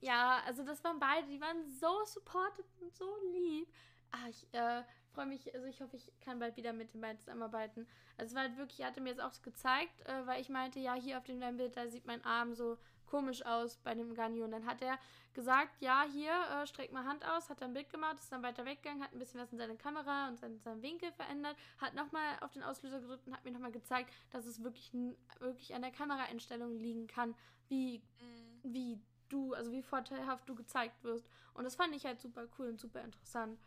ja, 0.00 0.40
also 0.46 0.62
das 0.62 0.82
waren 0.84 0.98
beide, 0.98 1.26
die 1.26 1.40
waren 1.40 1.68
so 1.68 2.04
supportive 2.04 2.68
und 2.80 2.94
so 2.94 3.16
lieb. 3.32 3.68
Ah, 4.12 4.28
ich 4.28 4.46
äh, 4.52 4.82
freue 5.10 5.26
mich, 5.26 5.54
also 5.54 5.66
ich 5.66 5.80
hoffe, 5.80 5.96
ich 5.96 6.10
kann 6.20 6.38
bald 6.38 6.56
wieder 6.56 6.72
mit 6.72 6.94
den 6.94 7.00
beiden 7.00 7.18
zusammenarbeiten. 7.18 7.86
Also 8.16 8.30
es 8.30 8.34
war 8.34 8.42
halt 8.42 8.56
wirklich, 8.56 8.80
er 8.80 8.88
hatte 8.88 9.00
mir 9.00 9.10
jetzt 9.10 9.20
auch 9.20 9.32
gezeigt, 9.42 10.06
äh, 10.06 10.26
weil 10.26 10.40
ich 10.40 10.48
meinte, 10.48 10.78
ja, 10.80 10.94
hier 10.94 11.18
auf 11.18 11.24
dem 11.24 11.40
Bild, 11.56 11.76
da 11.76 11.88
sieht 11.88 12.06
mein 12.06 12.24
Arm 12.24 12.54
so 12.54 12.78
komisch 13.06 13.44
aus 13.44 13.76
bei 13.78 13.94
dem 13.94 14.14
Ganyo. 14.14 14.44
Und 14.44 14.52
dann 14.52 14.66
hat 14.66 14.80
er 14.80 14.98
gesagt, 15.34 15.80
ja, 15.80 16.04
hier, 16.10 16.32
äh, 16.32 16.66
streck 16.66 16.92
mal 16.92 17.04
Hand 17.04 17.24
aus, 17.26 17.50
hat 17.50 17.60
dann 17.60 17.70
ein 17.70 17.74
Bild 17.74 17.90
gemacht, 17.90 18.18
ist 18.18 18.32
dann 18.32 18.42
weiter 18.42 18.64
weggegangen, 18.64 19.02
hat 19.02 19.12
ein 19.12 19.18
bisschen 19.18 19.40
was 19.40 19.52
in 19.52 19.58
seine 19.58 19.76
Kamera 19.76 20.28
und 20.28 20.38
seinen, 20.38 20.60
seinen 20.60 20.82
Winkel 20.82 21.12
verändert, 21.12 21.56
hat 21.78 21.94
nochmal 21.94 22.38
auf 22.40 22.52
den 22.52 22.62
Auslöser 22.62 23.00
gedrückt 23.00 23.26
und 23.26 23.34
hat 23.34 23.44
mir 23.44 23.52
nochmal 23.52 23.72
gezeigt, 23.72 24.12
dass 24.30 24.46
es 24.46 24.62
wirklich, 24.62 24.92
wirklich 25.40 25.74
an 25.74 25.82
der 25.82 25.90
Kameraeinstellung 25.90 26.78
liegen 26.78 27.06
kann, 27.06 27.34
wie, 27.68 27.98
mhm. 27.98 28.74
wie 28.74 29.00
du, 29.28 29.54
also 29.54 29.72
wie 29.72 29.82
vorteilhaft 29.82 30.48
du 30.48 30.54
gezeigt 30.54 31.02
wirst. 31.04 31.28
Und 31.54 31.64
das 31.64 31.76
fand 31.76 31.94
ich 31.94 32.04
halt 32.04 32.20
super 32.20 32.46
cool 32.58 32.68
und 32.68 32.80
super 32.80 33.02
interessant. 33.02 33.58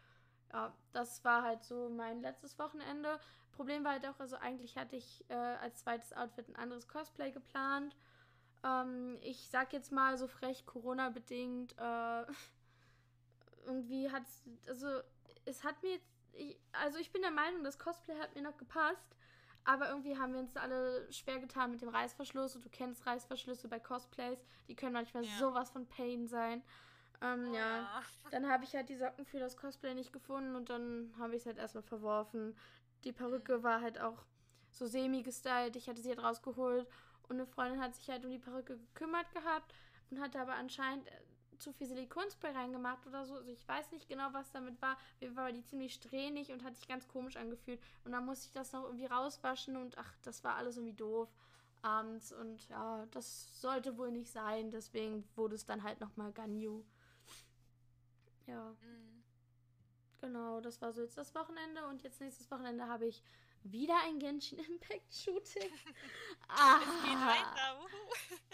Ja, 0.54 0.72
das 0.92 1.24
war 1.26 1.42
halt 1.42 1.64
so 1.64 1.90
mein 1.90 2.22
letztes 2.22 2.58
Wochenende. 2.60 3.20
Problem 3.54 3.84
war 3.84 3.94
halt 3.94 4.06
auch, 4.06 4.20
also 4.20 4.36
eigentlich 4.38 4.78
hatte 4.78 4.96
ich 4.96 5.26
äh, 5.30 5.34
als 5.34 5.80
zweites 5.80 6.14
Outfit 6.14 6.48
ein 6.48 6.56
anderes 6.56 6.88
Cosplay 6.88 7.32
geplant. 7.32 7.96
Ähm, 8.64 9.18
ich 9.22 9.50
sag 9.50 9.74
jetzt 9.74 9.92
mal 9.92 10.18
so 10.18 10.28
frech, 10.28 10.66
Corona-bedingt, 10.68 11.76
äh, 11.78 12.26
irgendwie 13.66 14.12
hat 14.12 14.24
es, 14.24 14.70
also 14.70 14.88
es 15.46 15.64
hat 15.64 15.82
mir, 15.82 16.00
ich, 16.34 16.58
also 16.72 17.00
ich 17.00 17.12
bin 17.12 17.24
der 17.24 17.32
Meinung, 17.32 17.64
das 17.64 17.80
Cosplay 17.80 18.18
hat 18.20 18.36
mir 18.36 18.44
noch 18.44 18.58
gepasst, 18.58 19.16
aber 19.66 19.90
irgendwie 19.90 20.18
haben 20.18 20.34
wir 20.34 20.40
uns 20.40 20.56
alle 20.56 21.12
schwer 21.12 21.40
getan 21.40 21.72
mit 21.72 21.82
dem 21.82 21.90
Reißverschluss 21.90 22.56
und 22.56 22.64
du 22.64 22.70
kennst 22.70 23.06
Reißverschlüsse 23.08 23.68
bei 23.68 23.80
Cosplays, 23.80 24.40
die 24.68 24.76
können 24.76 24.94
manchmal 24.94 25.24
ja. 25.24 25.38
sowas 25.40 25.72
von 25.72 25.88
Pain 25.88 26.28
sein. 26.28 26.64
Ähm, 27.22 27.50
oh, 27.52 27.56
ja. 27.56 27.78
ja. 27.82 28.04
Dann 28.32 28.50
habe 28.50 28.64
ich 28.64 28.74
halt 28.76 28.90
die 28.90 28.96
Socken 28.96 29.26
für 29.26 29.40
das 29.40 29.58
Cosplay 29.58 29.94
nicht 29.94 30.14
gefunden 30.14 30.56
und 30.56 30.70
dann 30.70 31.14
habe 31.20 31.36
ich 31.36 31.42
es 31.42 31.46
halt 31.46 31.58
erstmal 31.58 31.84
verworfen. 31.84 32.56
Die 33.04 33.12
Perücke 33.12 33.60
mhm. 33.60 33.64
war 33.64 33.82
halt 33.82 34.00
auch 34.00 34.26
so 34.72 34.88
semi-gestylt. 34.88 35.76
Ich 35.76 35.88
hatte 35.88 36.02
sie 36.02 36.10
halt 36.10 36.24
rausgeholt 36.24 36.88
und 37.30 37.36
eine 37.36 37.46
Freundin 37.46 37.82
hat 37.82 37.96
sich 37.96 38.10
halt 38.10 38.26
um 38.26 38.32
die 38.32 38.40
Perücke 38.40 38.78
gekümmert 38.78 39.32
gehabt 39.34 39.74
und 40.10 40.20
hatte 40.20 40.40
aber 40.40 40.56
anscheinend 40.56 41.08
äh, 41.08 41.12
zu 41.60 41.72
viel 41.72 41.88
Silikonspray 41.88 42.52
reingemacht 42.52 43.06
oder 43.08 43.26
so. 43.26 43.36
Also 43.36 43.52
ich 43.52 43.68
weiß 43.68 43.92
nicht 43.92 44.08
genau, 44.10 44.30
was 44.34 44.52
damit 44.52 44.82
war. 44.82 44.98
Mir 45.22 45.36
war 45.36 45.52
die 45.52 45.64
ziemlich 45.64 45.94
strähnig 45.94 46.52
und 46.52 46.64
hat 46.64 46.76
sich 46.76 46.88
ganz 46.88 47.08
komisch 47.08 47.38
angefühlt. 47.38 47.80
Und 48.04 48.12
dann 48.12 48.26
musste 48.26 48.48
ich 48.48 48.54
das 48.54 48.74
noch 48.74 48.84
irgendwie 48.84 49.06
rauswaschen 49.06 49.78
und 49.78 49.98
ach, 49.98 50.14
das 50.24 50.44
war 50.44 50.56
alles 50.56 50.78
irgendwie 50.78 50.96
doof 50.96 51.30
abends. 51.82 52.34
Und 52.34 52.68
ja, 52.70 53.06
das 53.12 53.62
sollte 53.62 53.98
wohl 53.98 54.12
nicht 54.12 54.32
sein. 54.32 54.72
Deswegen 54.72 55.28
wurde 55.36 55.56
es 55.56 55.66
dann 55.66 55.84
halt 55.84 56.00
nochmal 56.02 56.32
Ganyu. 56.32 56.84
Ja. 58.48 58.76
Mhm. 58.82 59.24
Genau, 60.22 60.62
das 60.62 60.82
war 60.82 60.94
so 60.94 61.02
jetzt 61.02 61.18
das 61.18 61.36
Wochenende. 61.36 61.86
Und 61.88 62.02
jetzt 62.04 62.22
nächstes 62.22 62.50
Wochenende 62.50 62.88
habe 62.88 63.06
ich 63.06 63.22
wieder 63.64 63.96
ein 64.06 64.20
Genshin 64.20 64.60
Impact 64.60 65.14
Shooting. 65.14 65.72
ah. 66.48 66.80
Es 66.82 67.04
geht 67.04 67.20
weiter. 67.20 67.80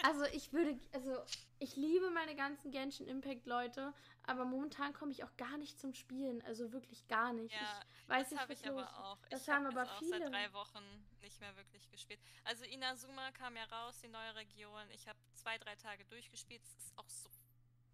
also 0.03 0.25
ich 0.25 0.53
würde, 0.53 0.79
also 0.93 1.23
ich 1.59 1.75
liebe 1.75 2.09
meine 2.11 2.35
ganzen 2.35 2.71
Genshin 2.71 3.07
Impact 3.07 3.45
Leute, 3.45 3.93
aber 4.23 4.45
momentan 4.45 4.93
komme 4.93 5.11
ich 5.11 5.23
auch 5.23 5.35
gar 5.37 5.57
nicht 5.57 5.79
zum 5.79 5.93
Spielen, 5.93 6.41
also 6.43 6.71
wirklich 6.71 7.07
gar 7.07 7.33
nicht. 7.33 7.53
Ja, 7.53 7.81
ich 8.01 8.09
weiß 8.09 8.29
das 8.29 8.39
habe 8.39 8.53
ich 8.53 8.67
aber 8.67 8.87
auch. 9.05 9.17
Das 9.29 9.43
ich 9.43 9.49
haben 9.49 9.65
hab 9.65 9.73
aber 9.77 9.85
viele. 9.99 10.19
seit 10.19 10.31
drei 10.31 10.53
Wochen 10.53 10.83
nicht 11.21 11.39
mehr 11.39 11.55
wirklich 11.55 11.89
gespielt. 11.89 12.19
Also 12.43 12.65
Inazuma 12.65 13.31
kam 13.31 13.55
ja 13.55 13.65
raus, 13.65 13.99
die 14.03 14.07
neue 14.07 14.35
Region. 14.35 14.89
Ich 14.91 15.07
habe 15.07 15.19
zwei, 15.35 15.57
drei 15.57 15.75
Tage 15.75 16.05
durchgespielt. 16.05 16.61
Es 16.63 16.85
ist 16.85 16.97
auch 16.97 17.09
so 17.09 17.29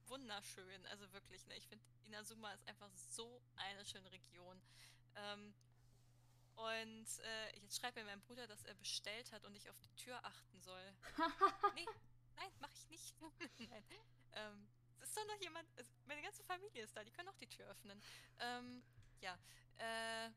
wunderschön. 0.07 0.85
Also 0.87 1.11
wirklich, 1.13 1.45
ne? 1.47 1.55
Ich 1.57 1.67
finde, 1.67 1.83
Inazuma 2.05 2.53
ist 2.53 2.67
einfach 2.67 2.89
so 2.93 3.41
eine 3.55 3.85
schöne 3.85 4.11
Region. 4.11 4.61
Ähm, 5.15 5.53
und 6.55 7.07
äh, 7.23 7.59
jetzt 7.59 7.79
schreibt 7.79 7.95
mir 7.97 8.05
mein 8.05 8.21
Bruder, 8.21 8.47
dass 8.47 8.63
er 8.63 8.73
bestellt 8.75 9.31
hat 9.31 9.43
und 9.45 9.55
ich 9.55 9.69
auf 9.69 9.79
die 9.79 9.93
Tür 9.95 10.17
achten 10.23 10.61
soll. 10.61 10.93
Nee, 11.75 11.85
nein, 12.35 12.51
mache 12.59 12.73
ich 12.73 12.89
nicht. 12.89 13.13
nein. 13.69 13.83
Ähm, 14.33 14.67
es 15.01 15.09
ist 15.09 15.17
doch 15.17 15.27
noch 15.27 15.41
jemand, 15.41 15.67
also 15.77 15.91
meine 16.05 16.21
ganze 16.21 16.43
Familie 16.43 16.83
ist 16.83 16.95
da, 16.95 17.03
die 17.03 17.11
können 17.11 17.27
auch 17.27 17.37
die 17.37 17.47
Tür 17.47 17.67
öffnen. 17.67 18.01
Ähm, 18.39 18.83
ja, 19.19 19.37
äh, 19.77 20.29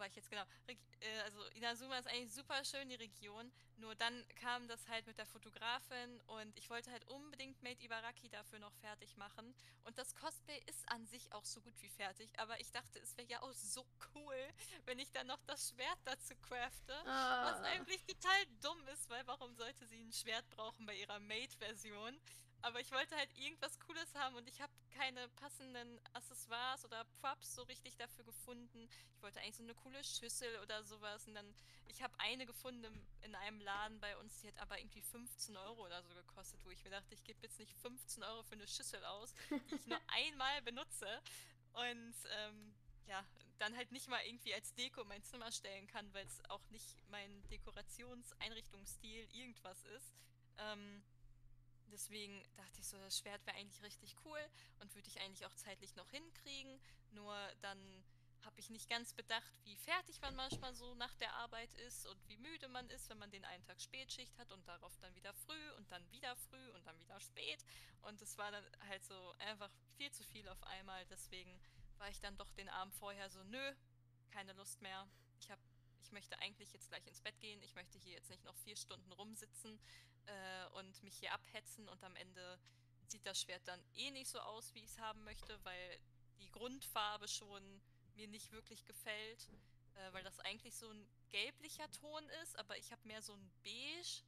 war 0.00 0.06
ich 0.08 0.16
jetzt 0.16 0.30
genau? 0.30 0.42
Äh, 0.66 0.76
also 1.20 1.44
Inazuma 1.54 1.98
ist 1.98 2.08
eigentlich 2.08 2.32
super 2.32 2.64
schön, 2.64 2.88
die 2.88 2.96
Region. 2.96 3.52
Nur 3.76 3.94
dann 3.94 4.26
kam 4.34 4.66
das 4.68 4.86
halt 4.88 5.06
mit 5.06 5.16
der 5.18 5.26
Fotografin 5.26 6.20
und 6.26 6.56
ich 6.58 6.68
wollte 6.68 6.90
halt 6.90 7.06
unbedingt 7.08 7.62
Made 7.62 7.82
Ibaraki 7.82 8.28
dafür 8.28 8.58
noch 8.58 8.74
fertig 8.74 9.16
machen. 9.16 9.54
Und 9.84 9.96
das 9.98 10.14
Cosplay 10.16 10.60
ist 10.66 10.86
an 10.90 11.06
sich 11.06 11.32
auch 11.32 11.44
so 11.44 11.60
gut 11.60 11.74
wie 11.80 11.88
fertig, 11.88 12.30
aber 12.38 12.58
ich 12.60 12.70
dachte, 12.72 12.98
es 12.98 13.16
wäre 13.16 13.28
ja 13.28 13.42
auch 13.42 13.52
so 13.52 13.86
cool, 14.14 14.36
wenn 14.86 14.98
ich 14.98 15.10
dann 15.12 15.28
noch 15.28 15.42
das 15.46 15.70
Schwert 15.70 15.98
dazu 16.04 16.34
crafte. 16.42 16.92
Was 17.04 17.60
Ah. 17.60 17.62
eigentlich 17.64 18.02
total 18.04 18.46
dumm 18.60 18.86
ist, 18.88 19.08
weil 19.08 19.26
warum 19.26 19.54
sollte 19.54 19.86
sie 19.86 20.00
ein 20.02 20.12
Schwert 20.12 20.48
brauchen 20.50 20.84
bei 20.86 20.94
ihrer 20.96 21.20
Made-Version? 21.20 22.18
Aber 22.62 22.80
ich 22.80 22.90
wollte 22.92 23.16
halt 23.16 23.30
irgendwas 23.38 23.78
Cooles 23.80 24.14
haben 24.14 24.36
und 24.36 24.46
ich 24.48 24.60
habe 24.60 24.72
keine 24.90 25.28
passenden 25.30 25.98
Accessoires 26.12 26.84
oder 26.84 27.04
Props 27.20 27.54
so 27.54 27.62
richtig 27.62 27.96
dafür 27.96 28.24
gefunden. 28.24 28.88
Ich 29.14 29.22
wollte 29.22 29.40
eigentlich 29.40 29.56
so 29.56 29.62
eine 29.62 29.74
coole 29.74 30.02
Schüssel 30.04 30.58
oder 30.62 30.84
sowas. 30.84 31.26
Und 31.26 31.34
dann, 31.34 31.54
ich 31.88 32.02
habe 32.02 32.12
eine 32.18 32.44
gefunden 32.44 33.06
in 33.22 33.34
einem 33.34 33.60
Laden 33.60 33.98
bei 34.00 34.16
uns, 34.18 34.40
die 34.40 34.48
hat 34.48 34.58
aber 34.58 34.78
irgendwie 34.78 35.00
15 35.00 35.56
Euro 35.56 35.86
oder 35.86 36.02
so 36.02 36.14
gekostet, 36.14 36.60
wo 36.64 36.70
ich 36.70 36.84
mir 36.84 36.90
dachte, 36.90 37.14
ich 37.14 37.24
gebe 37.24 37.38
jetzt 37.42 37.58
nicht 37.58 37.72
15 37.78 38.22
Euro 38.22 38.42
für 38.42 38.54
eine 38.54 38.66
Schüssel 38.66 39.02
aus, 39.04 39.34
die 39.70 39.74
ich 39.74 39.86
nur 39.86 40.00
einmal 40.08 40.60
benutze. 40.62 41.22
Und 41.72 42.14
ähm, 42.30 42.74
ja, 43.06 43.24
dann 43.58 43.76
halt 43.76 43.90
nicht 43.92 44.08
mal 44.08 44.20
irgendwie 44.24 44.54
als 44.54 44.74
Deko 44.74 45.02
in 45.02 45.08
mein 45.08 45.22
Zimmer 45.24 45.50
stellen 45.50 45.86
kann, 45.86 46.12
weil 46.12 46.26
es 46.26 46.42
auch 46.50 46.68
nicht 46.70 46.96
mein 47.08 47.42
Dekorationseinrichtungsstil 47.48 49.28
irgendwas 49.32 49.82
ist. 49.84 50.12
Ähm, 50.58 51.02
Deswegen 51.90 52.42
dachte 52.56 52.80
ich 52.80 52.86
so, 52.86 52.98
das 52.98 53.18
Schwert 53.18 53.44
wäre 53.46 53.56
eigentlich 53.56 53.82
richtig 53.82 54.16
cool 54.24 54.40
und 54.80 54.94
würde 54.94 55.08
ich 55.08 55.20
eigentlich 55.20 55.46
auch 55.46 55.54
zeitlich 55.54 55.94
noch 55.96 56.10
hinkriegen. 56.10 56.80
Nur 57.12 57.34
dann 57.60 57.78
habe 58.44 58.58
ich 58.58 58.70
nicht 58.70 58.88
ganz 58.88 59.12
bedacht, 59.12 59.52
wie 59.64 59.76
fertig 59.76 60.20
man 60.20 60.34
manchmal 60.34 60.74
so 60.74 60.94
nach 60.94 61.14
der 61.16 61.34
Arbeit 61.34 61.72
ist 61.74 62.06
und 62.06 62.28
wie 62.28 62.38
müde 62.38 62.68
man 62.68 62.88
ist, 62.90 63.08
wenn 63.10 63.18
man 63.18 63.30
den 63.30 63.44
einen 63.44 63.64
Tag 63.64 63.80
Spätschicht 63.80 64.36
hat 64.38 64.50
und 64.52 64.66
darauf 64.66 64.96
dann 64.98 65.14
wieder 65.14 65.32
früh 65.34 65.70
und 65.76 65.90
dann 65.92 66.10
wieder 66.10 66.34
früh 66.36 66.70
und 66.70 66.86
dann 66.86 66.98
wieder 67.00 67.20
spät. 67.20 67.64
Und 68.02 68.20
es 68.22 68.38
war 68.38 68.50
dann 68.50 68.64
halt 68.88 69.04
so 69.04 69.34
einfach 69.38 69.70
viel 69.96 70.10
zu 70.12 70.24
viel 70.24 70.48
auf 70.48 70.62
einmal. 70.64 71.04
Deswegen 71.06 71.60
war 71.98 72.08
ich 72.08 72.20
dann 72.20 72.36
doch 72.36 72.50
den 72.52 72.68
Abend 72.68 72.94
vorher 72.94 73.28
so, 73.28 73.42
nö, 73.44 73.74
keine 74.30 74.52
Lust 74.54 74.80
mehr. 74.80 75.06
Ich 75.38 75.50
habe 75.50 75.60
ich 76.02 76.12
möchte 76.12 76.38
eigentlich 76.40 76.72
jetzt 76.72 76.88
gleich 76.88 77.06
ins 77.06 77.20
Bett 77.20 77.38
gehen. 77.40 77.62
Ich 77.62 77.74
möchte 77.74 77.98
hier 77.98 78.12
jetzt 78.12 78.30
nicht 78.30 78.44
noch 78.44 78.56
vier 78.56 78.76
Stunden 78.76 79.12
rumsitzen 79.12 79.78
äh, 80.26 80.78
und 80.78 81.02
mich 81.02 81.16
hier 81.16 81.32
abhetzen 81.32 81.88
und 81.88 82.02
am 82.04 82.16
Ende 82.16 82.58
sieht 83.06 83.26
das 83.26 83.40
Schwert 83.40 83.66
dann 83.66 83.82
eh 83.94 84.10
nicht 84.10 84.28
so 84.28 84.38
aus, 84.40 84.74
wie 84.74 84.80
ich 84.80 84.90
es 84.90 84.98
haben 84.98 85.22
möchte, 85.24 85.58
weil 85.64 86.00
die 86.40 86.50
Grundfarbe 86.50 87.28
schon 87.28 87.80
mir 88.14 88.28
nicht 88.28 88.52
wirklich 88.52 88.84
gefällt, 88.84 89.48
äh, 89.94 90.12
weil 90.12 90.22
das 90.22 90.38
eigentlich 90.40 90.74
so 90.74 90.88
ein 90.90 91.08
gelblicher 91.30 91.90
Ton 91.92 92.24
ist, 92.42 92.58
aber 92.58 92.76
ich 92.78 92.92
habe 92.92 93.06
mehr 93.06 93.22
so 93.22 93.32
ein 93.32 93.50
Beige 93.62 94.22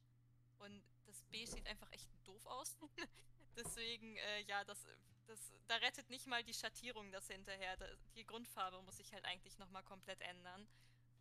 und 0.59 0.83
das 1.05 1.21
Beige 1.31 1.47
sieht 1.47 1.67
einfach 1.67 1.91
echt 1.91 2.09
doof 2.25 2.45
aus. 2.45 2.77
Deswegen, 3.55 4.17
äh, 4.17 4.41
ja, 4.41 4.63
das, 4.63 4.85
das, 5.27 5.53
da 5.67 5.75
rettet 5.75 6.09
nicht 6.09 6.27
mal 6.27 6.43
die 6.43 6.53
Schattierung 6.53 7.11
das 7.11 7.27
hinterher. 7.27 7.77
Die 8.15 8.25
Grundfarbe 8.25 8.81
muss 8.81 8.99
ich 8.99 9.13
halt 9.13 9.25
eigentlich 9.25 9.57
nochmal 9.57 9.83
komplett 9.83 10.21
ändern. 10.21 10.67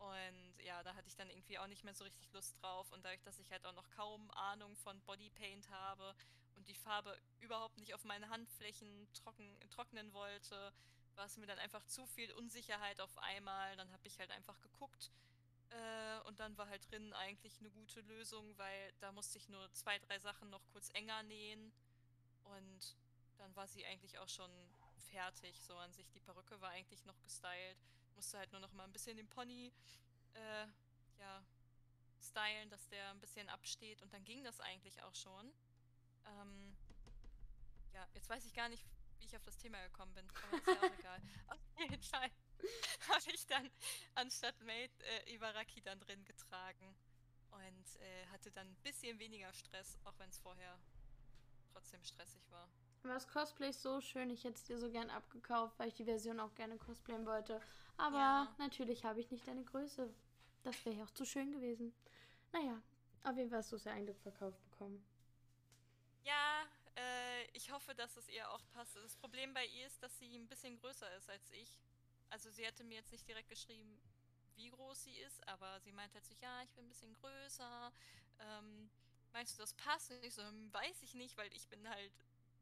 Und 0.03 0.65
ja, 0.65 0.83
da 0.83 0.95
hatte 0.97 1.07
ich 1.07 1.15
dann 1.15 1.31
irgendwie 1.31 1.59
auch 1.59 1.69
nicht 1.69 1.85
mehr 1.85 1.95
so 1.95 2.03
richtig 2.03 2.33
Lust 2.33 2.61
drauf. 2.61 2.91
Und 2.93 3.05
dadurch, 3.05 3.23
dass 3.23 3.39
ich 3.39 3.53
halt 3.53 3.65
auch 3.65 3.75
noch 3.75 3.89
kaum 3.91 4.31
Ahnung 4.33 4.75
von 4.77 5.01
Bodypaint 5.03 5.71
habe 5.71 6.15
und 6.57 6.67
die 6.67 6.75
Farbe 6.75 7.17
überhaupt 7.41 7.79
nicht 7.79 7.95
auf 7.95 8.05
meine 8.05 8.29
Handflächen 8.29 9.09
trocken, 9.15 9.57
trocknen 9.71 10.13
wollte, 10.13 10.73
war 11.15 11.27
es 11.27 11.37
mir 11.37 11.47
dann 11.47 11.59
einfach 11.61 11.85
zu 11.87 12.05
viel 12.07 12.33
Unsicherheit 12.33 13.01
auf 13.01 13.17
einmal. 13.19 13.77
Dann 13.77 13.93
habe 13.93 14.07
ich 14.07 14.19
halt 14.19 14.33
einfach 14.33 14.61
geguckt. 14.61 15.13
Äh, 15.71 16.21
und 16.27 16.41
dann 16.41 16.57
war 16.59 16.69
halt 16.69 16.91
drin 16.91 17.13
eigentlich 17.13 17.61
eine 17.61 17.71
gute 17.71 18.01
Lösung, 18.01 18.59
weil 18.59 18.93
da 18.99 19.13
musste 19.13 19.39
ich 19.39 19.49
nur 19.49 19.73
zwei, 19.73 20.01
drei 20.01 20.19
Sachen 20.19 20.51
noch 20.51 20.67
kurz 20.73 20.91
enger 20.95 21.23
nähen. 21.23 21.73
Und 22.43 22.97
dann 23.39 23.55
war 23.55 23.69
sie 23.69 23.87
eigentlich 23.87 24.19
auch 24.19 24.29
schon 24.29 24.51
fertig. 25.13 25.63
So 25.63 25.77
an 25.77 25.93
sich, 25.93 26.11
die 26.11 26.21
Perücke 26.21 26.61
war 26.61 26.71
eigentlich 26.71 27.05
noch 27.05 27.21
gestylt. 27.21 27.79
Musste 28.15 28.39
halt 28.39 28.53
nur 28.53 28.61
noch 28.61 28.73
mal 28.73 28.85
ein 28.85 28.93
bisschen 28.93 29.17
den 29.17 29.29
Pony 29.29 29.73
äh, 30.35 30.67
ja, 31.19 31.45
stylen, 32.21 32.71
dass 32.71 32.89
der 32.89 33.11
ein 33.11 33.21
bisschen 33.21 33.49
absteht. 33.49 34.03
Und 34.03 34.13
dann 34.13 34.25
ging 34.25 34.45
das 34.45 34.61
eigentlich 34.61 35.03
auch 35.03 35.15
schon. 35.15 35.53
Ähm, 36.27 36.77
ja, 37.93 38.07
jetzt 38.15 38.29
weiß 38.29 38.45
ich 38.47 38.55
gar 38.55 38.69
nicht, 38.69 38.85
wie 39.19 39.27
ich 39.27 39.37
auf 39.37 39.43
das 39.43 39.59
Thema 39.59 39.83
gekommen 39.85 40.15
bin, 40.15 40.29
aber 40.31 40.59
ist 40.59 40.67
ja 40.67 40.79
auch 40.81 40.99
egal. 40.99 41.23
Auf 41.49 41.61
jeden 41.79 42.03
Fall 42.03 42.31
habe 43.09 43.31
ich 43.33 43.47
dann 43.47 43.71
anstatt 44.15 44.59
Mate 44.61 44.93
äh, 45.05 45.35
Ibaraki 45.35 45.83
dann 45.83 46.01
drin 46.01 46.25
getragen 46.25 46.95
und 47.51 48.01
äh, 48.01 48.27
hatte 48.29 48.51
dann 48.51 48.67
ein 48.67 48.77
bisschen 48.77 49.19
weniger 49.19 49.53
Stress, 49.53 49.99
auch 50.05 50.19
wenn 50.19 50.31
es 50.31 50.39
vorher 50.39 50.79
trotzdem 51.73 52.03
stressig 52.05 52.43
war. 52.51 52.69
Aber 53.03 53.15
das 53.15 53.29
Cosplay 53.29 53.73
so 53.73 54.01
schön. 54.01 54.31
Ich 54.31 54.45
hätte 54.45 54.55
es 54.57 54.65
dir 54.65 54.79
so 54.79 54.91
gern 54.91 55.11
abgekauft, 55.11 55.79
weil 55.79 55.89
ich 55.89 55.95
die 55.95 56.05
Version 56.05 56.41
auch 56.41 56.55
gerne 56.55 56.79
cosplayen 56.79 57.27
wollte. 57.27 57.61
Aber 57.97 58.19
Ja, 58.19 58.55
natürlich 58.59 59.05
habe 59.05 59.21
ich 59.21 59.31
nicht 59.31 59.47
deine 59.47 59.65
Größe. 59.65 60.13
Das 60.63 60.85
wäre 60.85 60.97
ja 60.97 61.05
auch 61.05 61.11
zu 61.11 61.25
schön 61.25 61.53
gewesen. 61.53 61.93
Naja, 62.53 62.81
auf 63.25 63.37
jeden 63.37 63.51
Fall 63.51 63.59
hast 63.59 63.73
du 63.73 63.77
es 63.77 63.85
ja 63.85 63.93
eigentlich 63.93 64.19
verkauft 64.21 64.59
bekommen. 64.71 65.05
ja, 66.25 66.65
äh, 66.97 67.45
ich 67.53 67.71
hoffe, 67.71 67.95
dass 67.95 68.17
es 68.17 68.29
ihr 68.29 68.49
auch 68.51 68.63
passt. 68.71 68.97
Das 68.97 69.17
Problem 69.17 69.53
bei 69.55 69.67
ihr 69.67 69.87
ist, 69.87 70.03
dass 70.03 70.19
sie 70.19 70.37
ein 70.37 70.49
bisschen 70.49 70.77
größer 70.77 71.15
ist 71.17 71.29
als 71.31 71.51
ich. 71.51 71.79
Also 72.31 72.51
sie 72.51 72.67
hatte 72.67 72.85
mir 72.85 72.97
jetzt 72.97 73.13
nicht 73.13 73.29
direkt 73.29 73.49
geschrieben, 73.49 74.01
wie 74.57 74.71
groß 74.71 75.05
sie 75.05 75.19
ist, 75.19 75.47
aber 75.49 75.81
sie 75.81 75.93
meinte 75.93 76.15
halt 76.17 76.27
so, 76.27 76.35
ja, 76.41 76.63
ich 76.63 76.73
bin 76.75 76.85
ein 76.87 76.89
bisschen 76.89 77.15
größer. 77.15 77.93
Ähm, 78.41 78.91
meinst 79.33 79.59
du, 79.59 79.63
das 79.63 79.75
passt? 79.75 80.11
Und 80.11 80.25
ich 80.25 80.35
so, 80.35 80.43
weiß 80.73 81.03
ich 81.03 81.15
nicht, 81.15 81.37
weil 81.37 81.53
ich 81.55 81.69
bin 81.69 81.89
halt 81.89 82.13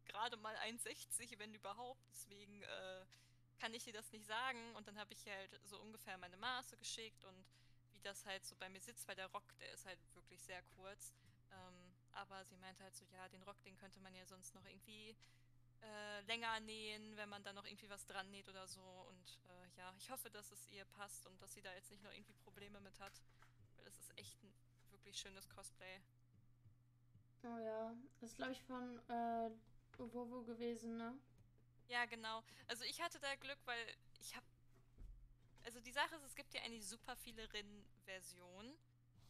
gerade 0.06 0.36
mal 0.38 0.54
1,60, 0.56 1.38
wenn 1.38 1.54
überhaupt. 1.54 2.02
Deswegen 2.10 2.62
äh, 2.62 3.04
kann 3.58 3.74
ich 3.74 3.84
dir 3.84 3.92
das 3.92 4.10
nicht 4.12 4.26
sagen. 4.26 4.74
Und 4.76 4.88
dann 4.88 4.98
habe 4.98 5.12
ich 5.12 5.26
halt 5.26 5.60
so 5.64 5.80
ungefähr 5.80 6.16
meine 6.18 6.36
Maße 6.36 6.76
geschickt 6.76 7.24
und 7.24 7.44
wie 7.92 8.00
das 8.00 8.24
halt 8.24 8.44
so 8.44 8.56
bei 8.56 8.68
mir 8.68 8.80
sitzt, 8.80 9.06
weil 9.08 9.16
der 9.16 9.26
Rock, 9.28 9.56
der 9.58 9.72
ist 9.72 9.84
halt 9.86 9.98
wirklich 10.14 10.42
sehr 10.42 10.62
kurz. 10.76 11.12
Ähm, 11.52 11.94
aber 12.12 12.44
sie 12.44 12.56
meinte 12.56 12.82
halt 12.82 12.96
so, 12.96 13.04
ja, 13.12 13.28
den 13.28 13.42
Rock, 13.42 13.62
den 13.62 13.76
könnte 13.76 14.00
man 14.00 14.14
ja 14.14 14.24
sonst 14.26 14.54
noch 14.54 14.64
irgendwie 14.64 15.16
äh, 15.82 16.20
länger 16.22 16.60
nähen, 16.60 17.16
wenn 17.16 17.28
man 17.28 17.42
da 17.42 17.52
noch 17.52 17.64
irgendwie 17.64 17.88
was 17.88 18.06
dran 18.06 18.30
näht 18.30 18.48
oder 18.48 18.66
so. 18.66 18.82
Und 19.08 19.38
äh, 19.48 19.78
ja, 19.78 19.94
ich 19.98 20.10
hoffe, 20.10 20.30
dass 20.30 20.50
es 20.50 20.66
ihr 20.68 20.84
passt 20.84 21.26
und 21.26 21.40
dass 21.42 21.52
sie 21.52 21.62
da 21.62 21.72
jetzt 21.74 21.90
nicht 21.90 22.02
noch 22.02 22.12
irgendwie 22.12 22.34
Probleme 22.34 22.80
mit 22.80 22.98
hat. 23.00 23.22
Weil 23.76 23.84
das 23.84 23.98
ist 23.98 24.18
echt 24.18 24.42
ein 24.42 24.52
wirklich 24.90 25.18
schönes 25.18 25.48
Cosplay. 25.48 26.00
Oh 27.42 27.58
ja, 27.58 27.94
das 28.20 28.30
ist 28.30 28.36
glaube 28.36 28.52
ich 28.52 28.62
von 28.62 28.98
äh, 29.08 29.50
Vovo 30.08 30.42
gewesen, 30.44 30.96
ne? 30.96 31.18
Ja, 31.88 32.06
genau. 32.06 32.42
Also 32.68 32.84
ich 32.84 33.00
hatte 33.02 33.18
da 33.20 33.34
Glück, 33.36 33.58
weil 33.66 33.86
ich 34.20 34.34
habe 34.36 34.46
Also 35.64 35.80
die 35.80 35.92
Sache 35.92 36.14
ist, 36.16 36.24
es 36.24 36.34
gibt 36.34 36.54
ja 36.54 36.62
eigentlich 36.62 36.86
super 36.86 37.16
viele 37.16 37.52
Rin-Versionen. 37.52 38.76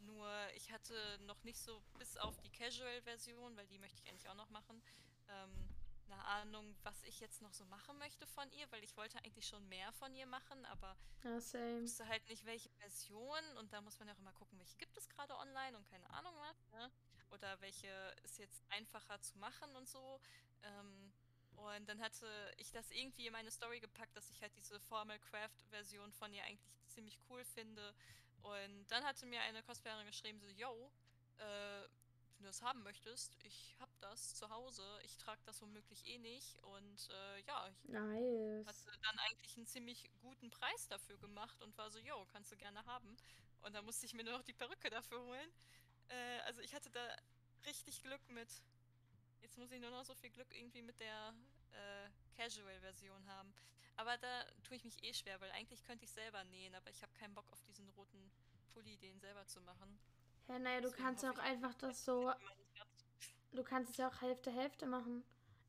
Nur 0.01 0.29
ich 0.55 0.71
hatte 0.73 0.95
noch 1.27 1.43
nicht 1.45 1.59
so, 1.59 1.83
bis 1.99 2.17
auf 2.17 2.39
die 2.41 2.51
Casual-Version, 2.51 3.57
weil 3.57 3.67
die 3.67 3.79
möchte 3.79 4.01
ich 4.03 4.09
eigentlich 4.09 4.29
auch 4.29 4.35
noch 4.35 4.49
machen, 4.51 4.83
ähm, 5.29 5.69
eine 6.11 6.25
Ahnung, 6.25 6.77
was 6.83 7.03
ich 7.05 7.21
jetzt 7.21 7.41
noch 7.43 7.53
so 7.53 7.65
machen 7.67 7.97
möchte 7.99 8.27
von 8.27 8.51
ihr, 8.53 8.71
weil 8.73 8.83
ich 8.83 8.97
wollte 8.97 9.19
eigentlich 9.19 9.47
schon 9.47 9.67
mehr 9.69 9.93
von 9.93 10.15
ihr 10.15 10.27
machen, 10.27 10.65
aber 10.67 10.97
Ja, 11.25 11.41
same. 11.41 11.83
wusste 11.83 12.07
halt 12.09 12.27
nicht, 12.29 12.45
welche 12.47 12.71
Version. 12.79 13.57
Und 13.59 13.73
da 13.73 13.81
muss 13.81 13.99
man 13.99 14.09
ja 14.09 14.15
auch 14.15 14.19
immer 14.19 14.33
gucken, 14.33 14.59
welche 14.59 14.77
gibt 14.77 14.97
es 14.97 15.09
gerade 15.09 15.37
online 15.37 15.77
und 15.77 15.87
keine 15.89 16.09
Ahnung 16.11 16.35
was. 16.39 16.69
Ne? 16.73 16.91
Oder 17.31 17.61
welche 17.61 17.89
ist 18.25 18.39
jetzt 18.39 18.63
einfacher 18.71 19.21
zu 19.21 19.39
machen 19.39 19.75
und 19.77 19.89
so. 19.89 20.21
Ähm, 20.63 21.13
und 21.57 21.89
dann 21.89 22.01
hatte 22.01 22.27
ich 22.57 22.71
das 22.73 22.91
irgendwie 22.91 23.27
in 23.27 23.33
meine 23.33 23.51
Story 23.51 23.81
gepackt, 23.81 24.17
dass 24.17 24.31
ich 24.31 24.41
halt 24.41 24.57
diese 24.57 24.81
Formal 24.81 25.19
Craft 25.21 25.63
Version 25.71 26.11
von 26.13 26.33
ihr 26.33 26.43
eigentlich 26.45 26.67
ziemlich 26.89 27.19
cool 27.29 27.45
finde. 27.45 27.95
Und 28.43 28.87
dann 28.91 29.05
hatte 29.05 29.27
mir 29.27 29.41
eine 29.43 29.63
Cosplayerin 29.63 30.07
geschrieben, 30.07 30.41
so, 30.41 30.49
yo, 30.49 30.91
äh, 31.37 31.89
wenn 32.41 32.47
du 32.47 32.49
das 32.53 32.63
haben 32.63 32.83
möchtest, 32.83 33.37
ich 33.45 33.77
hab 33.81 33.91
das 34.01 34.35
zu 34.35 34.49
Hause, 34.49 34.83
ich 35.05 35.19
trage 35.19 35.43
das 35.45 35.61
womöglich 35.61 36.07
eh 36.07 36.17
nicht. 36.17 36.57
Und 36.63 37.11
äh, 37.11 37.41
ja, 37.43 37.69
ich 37.69 37.85
Nice. 37.85 38.67
hatte 38.67 38.99
dann 39.03 39.19
eigentlich 39.19 39.57
einen 39.59 39.67
ziemlich 39.67 40.11
guten 40.23 40.49
Preis 40.49 40.89
dafür 40.89 41.19
gemacht 41.19 41.61
und 41.61 41.77
war 41.77 41.91
so, 41.91 41.99
jo, 41.99 42.25
kannst 42.33 42.51
du 42.51 42.57
gerne 42.57 42.83
haben. 42.87 43.15
Und 43.61 43.75
dann 43.75 43.85
musste 43.85 44.07
ich 44.07 44.15
mir 44.15 44.25
nur 44.25 44.33
noch 44.33 44.43
die 44.43 44.55
Perücke 44.55 44.89
dafür 44.89 45.21
holen. 45.23 45.51
Äh, 46.09 46.41
also 46.47 46.63
ich 46.63 46.75
hatte 46.75 46.89
da 46.89 47.15
richtig 47.67 48.03
Glück 48.03 48.27
mit. 48.31 48.49
Jetzt 49.43 49.59
muss 49.59 49.71
ich 49.71 49.81
nur 49.81 49.91
noch 49.91 50.07
so 50.07 50.15
viel 50.15 50.31
Glück 50.31 50.55
irgendwie 50.55 50.81
mit 50.81 50.99
der 50.99 51.35
äh, 51.73 52.09
Casual-Version 52.39 53.27
haben. 53.27 53.53
Aber 53.97 54.17
da 54.17 54.45
tue 54.65 54.79
ich 54.79 54.85
mich 54.85 55.03
eh 55.05 55.13
schwer, 55.13 55.39
weil 55.43 55.51
eigentlich 55.51 55.85
könnte 55.85 56.07
ich 56.07 56.11
selber 56.11 56.43
nähen, 56.45 56.75
aber 56.75 56.89
ich 56.89 57.03
habe 57.03 57.13
keinen 57.13 57.35
Bock 57.35 57.53
auf 57.53 57.63
diesen 57.65 57.87
roten 57.91 58.31
Pulli, 58.73 58.97
den 58.97 59.21
selber 59.21 59.47
zu 59.47 59.61
machen. 59.61 60.01
Ja, 60.51 60.59
naja, 60.59 60.81
du 60.81 60.91
kannst 60.91 61.23
ja 61.23 61.31
auch 61.31 61.39
einfach 61.39 61.75
das 61.75 62.05
so. 62.05 62.33
Du 63.53 63.63
kannst 63.63 63.93
es 63.93 63.97
ja 63.99 64.09
auch 64.09 64.21
Hälfte 64.21 64.51
Hälfte 64.51 64.85
machen. 64.85 65.23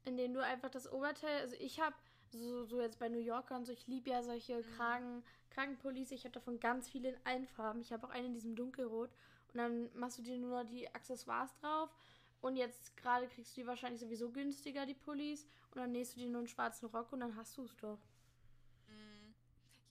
Indem 0.06 0.34
du 0.34 0.44
einfach 0.44 0.72
das 0.72 0.92
Oberteil. 0.92 1.42
Also 1.42 1.56
ich 1.60 1.80
habe 1.80 1.96
so, 2.32 2.66
so 2.66 2.82
jetzt 2.82 2.98
bei 2.98 3.08
New 3.08 3.20
Yorker 3.20 3.56
und 3.56 3.66
so, 3.66 3.74
ich 3.74 3.86
liebe 3.86 4.10
ja 4.10 4.24
solche 4.24 4.58
mhm. 4.58 4.76
Kragen, 4.76 5.24
Kragenpullis. 5.52 6.12
Ich 6.12 6.24
habe 6.24 6.34
davon 6.34 6.60
ganz 6.60 6.90
viele 6.90 7.10
in 7.10 7.26
allen 7.26 7.46
Farben. 7.46 7.82
Ich 7.82 7.94
habe 7.94 8.08
auch 8.08 8.10
einen 8.10 8.28
in 8.28 8.34
diesem 8.34 8.56
dunkelrot. 8.56 9.12
Und 9.54 9.58
dann 9.58 9.90
machst 9.94 10.18
du 10.18 10.24
dir 10.24 10.38
nur 10.40 10.64
noch 10.64 10.68
die 10.68 10.92
Accessoires 10.96 11.54
drauf. 11.58 11.92
Und 12.42 12.56
jetzt 12.56 12.98
gerade 12.98 13.28
kriegst 13.28 13.56
du 13.56 13.62
die 13.62 13.68
wahrscheinlich 13.68 14.02
sowieso 14.02 14.32
günstiger, 14.32 14.88
die 14.88 14.96
Pullis. 14.96 15.46
Und 15.76 15.78
dann 15.78 15.92
nähst 15.92 16.16
du 16.16 16.22
dir 16.22 16.30
nur 16.30 16.40
einen 16.40 16.48
schwarzen 16.48 16.88
Rock 16.88 17.14
und 17.14 17.20
dann 17.20 17.36
hast 17.36 17.56
du 17.56 17.66
es 17.66 17.78
doch. 17.78 18.00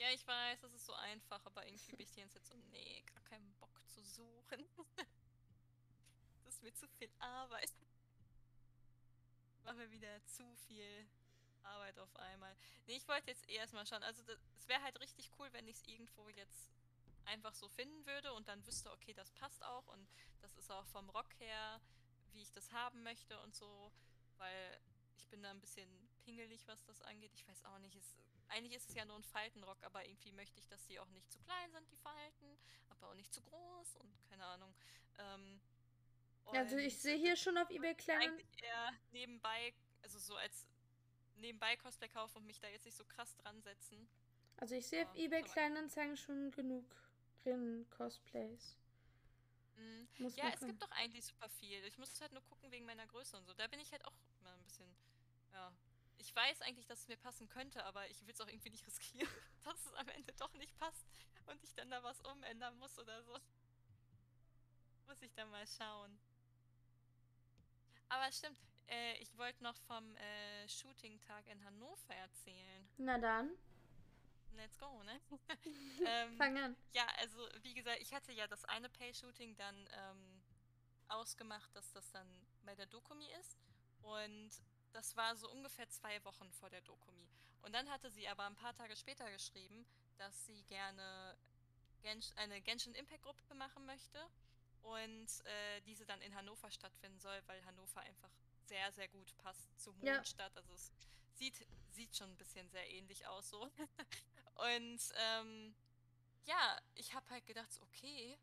Ja, 0.00 0.08
ich 0.14 0.26
weiß, 0.26 0.60
das 0.62 0.72
ist 0.72 0.86
so 0.86 0.94
einfach, 0.94 1.44
aber 1.44 1.66
irgendwie 1.66 1.94
bin 1.94 2.06
ich 2.06 2.16
jetzt 2.16 2.46
so, 2.46 2.54
nee, 2.70 3.04
gar 3.12 3.22
keinen 3.24 3.52
Bock 3.60 3.86
zu 3.86 4.02
suchen. 4.02 4.64
das 6.44 6.54
ist 6.54 6.62
mir 6.62 6.72
zu 6.72 6.88
viel 6.88 7.10
Arbeit. 7.18 7.70
Machen 9.62 9.78
wir 9.80 9.90
wieder 9.90 10.24
zu 10.24 10.56
viel 10.66 11.06
Arbeit 11.64 11.98
auf 11.98 12.16
einmal. 12.16 12.56
Nee, 12.86 12.96
ich 12.96 13.06
wollte 13.08 13.30
jetzt 13.30 13.46
erstmal 13.50 13.86
schauen. 13.86 14.02
Also 14.02 14.22
es 14.56 14.68
wäre 14.68 14.82
halt 14.82 14.98
richtig 15.00 15.30
cool, 15.38 15.52
wenn 15.52 15.68
ich 15.68 15.76
es 15.76 15.86
irgendwo 15.86 16.30
jetzt 16.30 16.72
einfach 17.26 17.52
so 17.52 17.68
finden 17.68 18.06
würde 18.06 18.32
und 18.32 18.48
dann 18.48 18.66
wüsste, 18.66 18.90
okay, 18.92 19.12
das 19.12 19.30
passt 19.32 19.62
auch 19.62 19.86
und 19.88 20.08
das 20.40 20.56
ist 20.56 20.70
auch 20.72 20.86
vom 20.86 21.10
Rock 21.10 21.38
her, 21.40 21.78
wie 22.32 22.40
ich 22.40 22.52
das 22.52 22.72
haben 22.72 23.02
möchte 23.02 23.38
und 23.40 23.54
so, 23.54 23.92
weil 24.38 24.80
ich 25.18 25.28
bin 25.28 25.42
da 25.42 25.50
ein 25.50 25.60
bisschen 25.60 25.90
pingelig, 26.24 26.66
was 26.66 26.82
das 26.86 27.02
angeht. 27.02 27.32
Ich 27.34 27.46
weiß 27.46 27.66
auch 27.66 27.78
nicht, 27.80 27.94
es, 27.96 28.16
eigentlich 28.50 28.74
ist 28.74 28.88
es 28.88 28.94
ja 28.94 29.04
nur 29.04 29.16
ein 29.16 29.22
Faltenrock, 29.22 29.82
aber 29.82 30.04
irgendwie 30.06 30.32
möchte 30.32 30.58
ich, 30.58 30.68
dass 30.68 30.84
die 30.86 30.98
auch 30.98 31.08
nicht 31.10 31.30
zu 31.30 31.38
klein 31.40 31.72
sind, 31.72 31.90
die 31.90 31.96
Falten, 31.96 32.58
aber 32.90 33.08
auch 33.08 33.14
nicht 33.14 33.32
zu 33.32 33.42
groß 33.42 33.96
und 33.96 34.12
keine 34.28 34.44
Ahnung. 34.44 34.74
Ähm, 35.18 35.60
also 36.46 36.76
ich 36.76 36.98
sehe 36.98 37.16
hier 37.16 37.36
schon 37.36 37.56
auf 37.58 37.70
eBay 37.70 37.94
Kleinanzeigen. 37.94 38.38
Eigentlich 38.38 38.62
eher 38.62 38.92
nebenbei, 39.12 39.74
also 40.02 40.18
so 40.18 40.36
als 40.36 40.66
nebenbei 41.36 41.76
Cosplay 41.76 42.08
kaufen 42.08 42.38
und 42.38 42.46
mich 42.46 42.60
da 42.60 42.68
jetzt 42.68 42.84
nicht 42.84 42.96
so 42.96 43.04
krass 43.04 43.36
dran 43.36 43.60
setzen. 43.62 44.08
Also 44.56 44.74
ich 44.74 44.86
sehe 44.86 45.08
auf 45.08 45.14
eBay 45.14 45.42
Kleinanzeigen 45.42 46.16
schon 46.16 46.50
genug 46.50 46.84
Rinnen-Cosplays. 47.44 48.76
Mhm. 49.76 50.08
Ja, 50.36 50.50
es 50.52 50.60
gibt 50.60 50.82
doch 50.82 50.90
eigentlich 50.90 51.24
super 51.24 51.48
viel. 51.48 51.82
Ich 51.84 51.96
muss 51.96 52.20
halt 52.20 52.32
nur 52.32 52.42
gucken 52.42 52.70
wegen 52.70 52.84
meiner 52.84 53.06
Größe 53.06 53.36
und 53.36 53.46
so. 53.46 53.54
Da 53.54 53.66
bin 53.68 53.80
ich 53.80 53.90
halt 53.92 54.04
auch 54.04 54.12
mal 54.42 54.52
ein 54.52 54.62
bisschen, 54.62 54.94
ja. 55.52 55.72
Ich 56.20 56.36
weiß 56.36 56.60
eigentlich, 56.62 56.86
dass 56.86 57.00
es 57.00 57.08
mir 57.08 57.16
passen 57.16 57.48
könnte, 57.48 57.82
aber 57.84 58.08
ich 58.10 58.26
will 58.26 58.34
es 58.34 58.40
auch 58.40 58.46
irgendwie 58.46 58.70
nicht 58.70 58.86
riskieren, 58.86 59.28
dass 59.64 59.86
es 59.86 59.94
am 59.94 60.08
Ende 60.08 60.32
doch 60.34 60.52
nicht 60.54 60.76
passt 60.76 61.06
und 61.46 61.62
ich 61.64 61.74
dann 61.74 61.90
da 61.90 62.02
was 62.02 62.20
umändern 62.20 62.78
muss 62.78 62.98
oder 62.98 63.22
so. 63.22 63.38
Muss 65.06 65.22
ich 65.22 65.32
dann 65.34 65.50
mal 65.50 65.66
schauen. 65.66 66.20
Aber 68.10 68.30
stimmt, 68.32 68.58
äh, 68.88 69.16
ich 69.18 69.36
wollte 69.38 69.62
noch 69.62 69.76
vom 69.82 70.14
äh, 70.16 70.68
Shooting-Tag 70.68 71.46
in 71.48 71.64
Hannover 71.64 72.14
erzählen. 72.14 72.88
Na 72.98 73.18
dann. 73.18 73.56
Let's 74.52 74.76
go, 74.78 75.02
ne? 75.04 75.20
ähm, 76.06 76.36
Fang 76.36 76.58
an. 76.58 76.76
Ja, 76.92 77.06
also 77.18 77.48
wie 77.62 77.72
gesagt, 77.72 77.98
ich 78.00 78.12
hatte 78.12 78.32
ja 78.32 78.46
das 78.46 78.64
eine 78.66 78.90
Pay-Shooting 78.90 79.56
dann 79.56 79.88
ähm, 79.92 80.42
ausgemacht, 81.08 81.74
dass 81.74 81.92
das 81.92 82.10
dann 82.10 82.28
bei 82.64 82.74
der 82.74 82.86
Dokumi 82.86 83.28
ist. 83.40 83.58
Und 84.02 84.50
das 84.92 85.16
war 85.16 85.36
so 85.36 85.50
ungefähr 85.50 85.88
zwei 85.88 86.22
Wochen 86.24 86.50
vor 86.52 86.70
der 86.70 86.80
Dokumi. 86.82 87.28
Und 87.62 87.74
dann 87.74 87.88
hatte 87.90 88.10
sie 88.10 88.28
aber 88.28 88.44
ein 88.44 88.54
paar 88.54 88.74
Tage 88.74 88.96
später 88.96 89.30
geschrieben, 89.30 89.86
dass 90.18 90.46
sie 90.46 90.62
gerne 90.64 91.36
Gensh 92.02 92.32
eine 92.36 92.60
Genshin 92.62 92.94
Impact 92.94 93.22
Gruppe 93.22 93.54
machen 93.54 93.84
möchte 93.86 94.18
und 94.82 95.28
äh, 95.44 95.80
diese 95.82 96.06
dann 96.06 96.20
in 96.22 96.34
Hannover 96.34 96.70
stattfinden 96.70 97.18
soll, 97.18 97.42
weil 97.46 97.64
Hannover 97.66 98.00
einfach 98.00 98.30
sehr, 98.64 98.90
sehr 98.92 99.08
gut 99.08 99.36
passt 99.38 99.78
zu 99.78 99.92
Mondstadt. 99.94 100.52
Ja. 100.52 100.56
Also 100.56 100.72
es 100.72 100.92
sieht, 101.34 101.66
sieht 101.90 102.16
schon 102.16 102.30
ein 102.30 102.36
bisschen 102.36 102.68
sehr 102.70 102.88
ähnlich 102.90 103.26
aus 103.26 103.50
so. 103.50 103.62
Und 104.54 105.00
ähm, 105.14 105.74
ja, 106.44 106.78
ich 106.94 107.14
habe 107.14 107.28
halt 107.30 107.46
gedacht, 107.46 107.80
okay, 107.82 108.38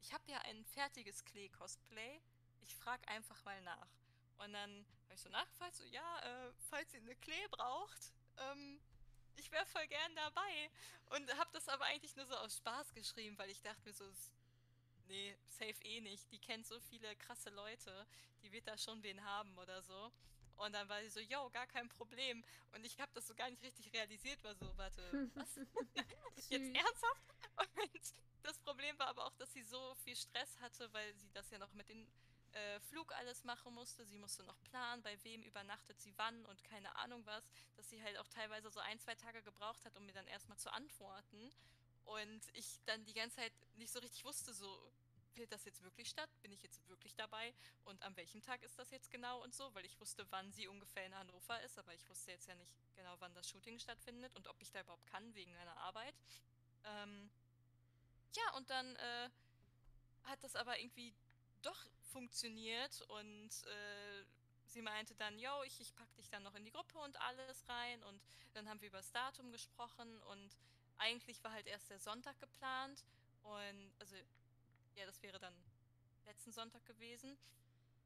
ich 0.00 0.12
habe 0.12 0.30
ja 0.30 0.38
ein 0.42 0.64
fertiges 0.64 1.24
Klee-Cosplay. 1.24 2.20
Ich 2.60 2.74
frage 2.76 3.06
einfach 3.08 3.42
mal 3.44 3.60
nach. 3.62 3.88
Und 4.44 4.52
dann 4.52 4.86
habe 5.04 5.14
ich 5.14 5.20
so 5.20 5.28
nachgefragt, 5.28 5.76
so, 5.76 5.84
ja, 5.84 6.18
äh, 6.20 6.52
falls 6.70 6.92
ihr 6.94 7.00
eine 7.00 7.14
Klee 7.16 7.46
braucht, 7.50 8.12
ähm, 8.38 8.80
ich 9.36 9.50
wäre 9.52 9.66
voll 9.66 9.86
gern 9.86 10.14
dabei. 10.16 10.70
Und 11.10 11.38
habe 11.38 11.50
das 11.52 11.68
aber 11.68 11.84
eigentlich 11.86 12.16
nur 12.16 12.26
so 12.26 12.34
aus 12.36 12.56
Spaß 12.56 12.92
geschrieben, 12.94 13.38
weil 13.38 13.50
ich 13.50 13.62
dachte 13.62 13.80
mir 13.84 13.92
so, 13.92 14.04
nee, 15.08 15.36
safe 15.48 15.82
eh 15.84 16.00
nicht. 16.00 16.30
Die 16.32 16.38
kennt 16.38 16.66
so 16.66 16.80
viele 16.80 17.14
krasse 17.16 17.50
Leute, 17.50 18.06
die 18.42 18.50
wird 18.50 18.66
da 18.66 18.76
schon 18.76 19.02
wen 19.02 19.22
haben 19.24 19.56
oder 19.58 19.82
so. 19.82 20.12
Und 20.56 20.72
dann 20.72 20.88
war 20.88 21.00
sie 21.02 21.10
so, 21.10 21.20
yo, 21.20 21.48
gar 21.50 21.66
kein 21.66 21.88
Problem. 21.88 22.44
Und 22.72 22.84
ich 22.84 22.98
habe 23.00 23.10
das 23.14 23.26
so 23.26 23.34
gar 23.34 23.50
nicht 23.50 23.62
richtig 23.62 23.92
realisiert, 23.92 24.42
war 24.44 24.54
so, 24.54 24.76
warte, 24.76 25.30
was? 25.34 25.56
Jetzt 26.48 26.74
ernsthaft? 26.74 27.22
Und 27.56 28.12
das 28.42 28.58
Problem 28.58 28.98
war 28.98 29.08
aber 29.08 29.26
auch, 29.26 29.34
dass 29.36 29.52
sie 29.52 29.62
so 29.62 29.94
viel 29.96 30.16
Stress 30.16 30.58
hatte, 30.60 30.92
weil 30.92 31.14
sie 31.14 31.30
das 31.32 31.50
ja 31.50 31.58
noch 31.58 31.72
mit 31.74 31.88
dem 31.88 32.06
äh, 32.52 32.80
Flug 32.80 33.12
alles 33.12 33.44
machen 33.44 33.74
musste. 33.74 34.04
Sie 34.04 34.16
musste 34.16 34.44
noch 34.44 34.60
planen, 34.64 35.02
bei 35.02 35.16
wem 35.24 35.42
übernachtet 35.42 36.00
sie 36.00 36.12
wann 36.16 36.44
und 36.46 36.62
keine 36.64 36.94
Ahnung 36.96 37.24
was, 37.26 37.44
dass 37.76 37.88
sie 37.88 38.02
halt 38.02 38.18
auch 38.18 38.28
teilweise 38.28 38.70
so 38.70 38.80
ein, 38.80 38.98
zwei 38.98 39.14
Tage 39.14 39.42
gebraucht 39.42 39.84
hat, 39.84 39.96
um 39.96 40.06
mir 40.06 40.12
dann 40.12 40.26
erstmal 40.26 40.58
zu 40.58 40.72
antworten. 40.72 41.52
Und 42.04 42.42
ich 42.54 42.80
dann 42.86 43.04
die 43.04 43.14
ganze 43.14 43.36
Zeit 43.36 43.52
nicht 43.76 43.92
so 43.92 44.00
richtig 44.00 44.24
wusste, 44.24 44.52
so, 44.52 44.92
findet 45.32 45.52
das 45.52 45.64
jetzt 45.64 45.82
wirklich 45.82 46.08
statt? 46.08 46.28
Bin 46.42 46.52
ich 46.52 46.62
jetzt 46.62 46.86
wirklich 46.88 47.14
dabei? 47.14 47.54
Und 47.84 48.02
an 48.02 48.16
welchem 48.16 48.42
Tag 48.42 48.62
ist 48.62 48.78
das 48.78 48.90
jetzt 48.90 49.10
genau 49.10 49.42
und 49.42 49.54
so? 49.54 49.74
Weil 49.74 49.84
ich 49.84 49.98
wusste, 50.00 50.26
wann 50.30 50.52
sie 50.52 50.68
ungefähr 50.68 51.06
in 51.06 51.14
Hannover 51.14 51.60
ist, 51.62 51.78
aber 51.78 51.94
ich 51.94 52.08
wusste 52.08 52.32
jetzt 52.32 52.46
ja 52.46 52.54
nicht 52.54 52.72
genau, 52.94 53.14
wann 53.18 53.34
das 53.34 53.48
Shooting 53.48 53.78
stattfindet 53.78 54.34
und 54.36 54.46
ob 54.48 54.60
ich 54.60 54.70
da 54.70 54.80
überhaupt 54.80 55.06
kann 55.06 55.34
wegen 55.34 55.52
meiner 55.54 55.76
Arbeit. 55.78 56.14
Ähm, 56.84 57.30
ja, 58.34 58.56
und 58.56 58.68
dann 58.70 58.96
äh, 58.96 59.30
hat 60.24 60.42
das 60.42 60.56
aber 60.56 60.78
irgendwie 60.78 61.14
doch 61.62 61.86
funktioniert 62.12 63.00
und 63.02 63.50
äh, 63.66 64.24
sie 64.66 64.82
meinte 64.82 65.14
dann, 65.14 65.38
yo, 65.38 65.62
ich, 65.64 65.80
ich 65.80 65.94
pack 65.94 66.14
dich 66.16 66.28
dann 66.28 66.42
noch 66.42 66.54
in 66.54 66.64
die 66.64 66.70
Gruppe 66.70 66.98
und 66.98 67.20
alles 67.20 67.68
rein 67.68 68.02
und 68.04 68.20
dann 68.54 68.68
haben 68.68 68.80
wir 68.80 68.88
über 68.88 68.98
das 68.98 69.12
Datum 69.12 69.50
gesprochen 69.52 70.20
und 70.22 70.56
eigentlich 70.98 71.42
war 71.42 71.52
halt 71.52 71.66
erst 71.66 71.90
der 71.90 71.98
Sonntag 71.98 72.38
geplant 72.40 73.04
und 73.42 73.92
also 73.98 74.16
ja, 74.94 75.06
das 75.06 75.22
wäre 75.22 75.38
dann 75.38 75.54
letzten 76.26 76.52
Sonntag 76.52 76.84
gewesen. 76.86 77.36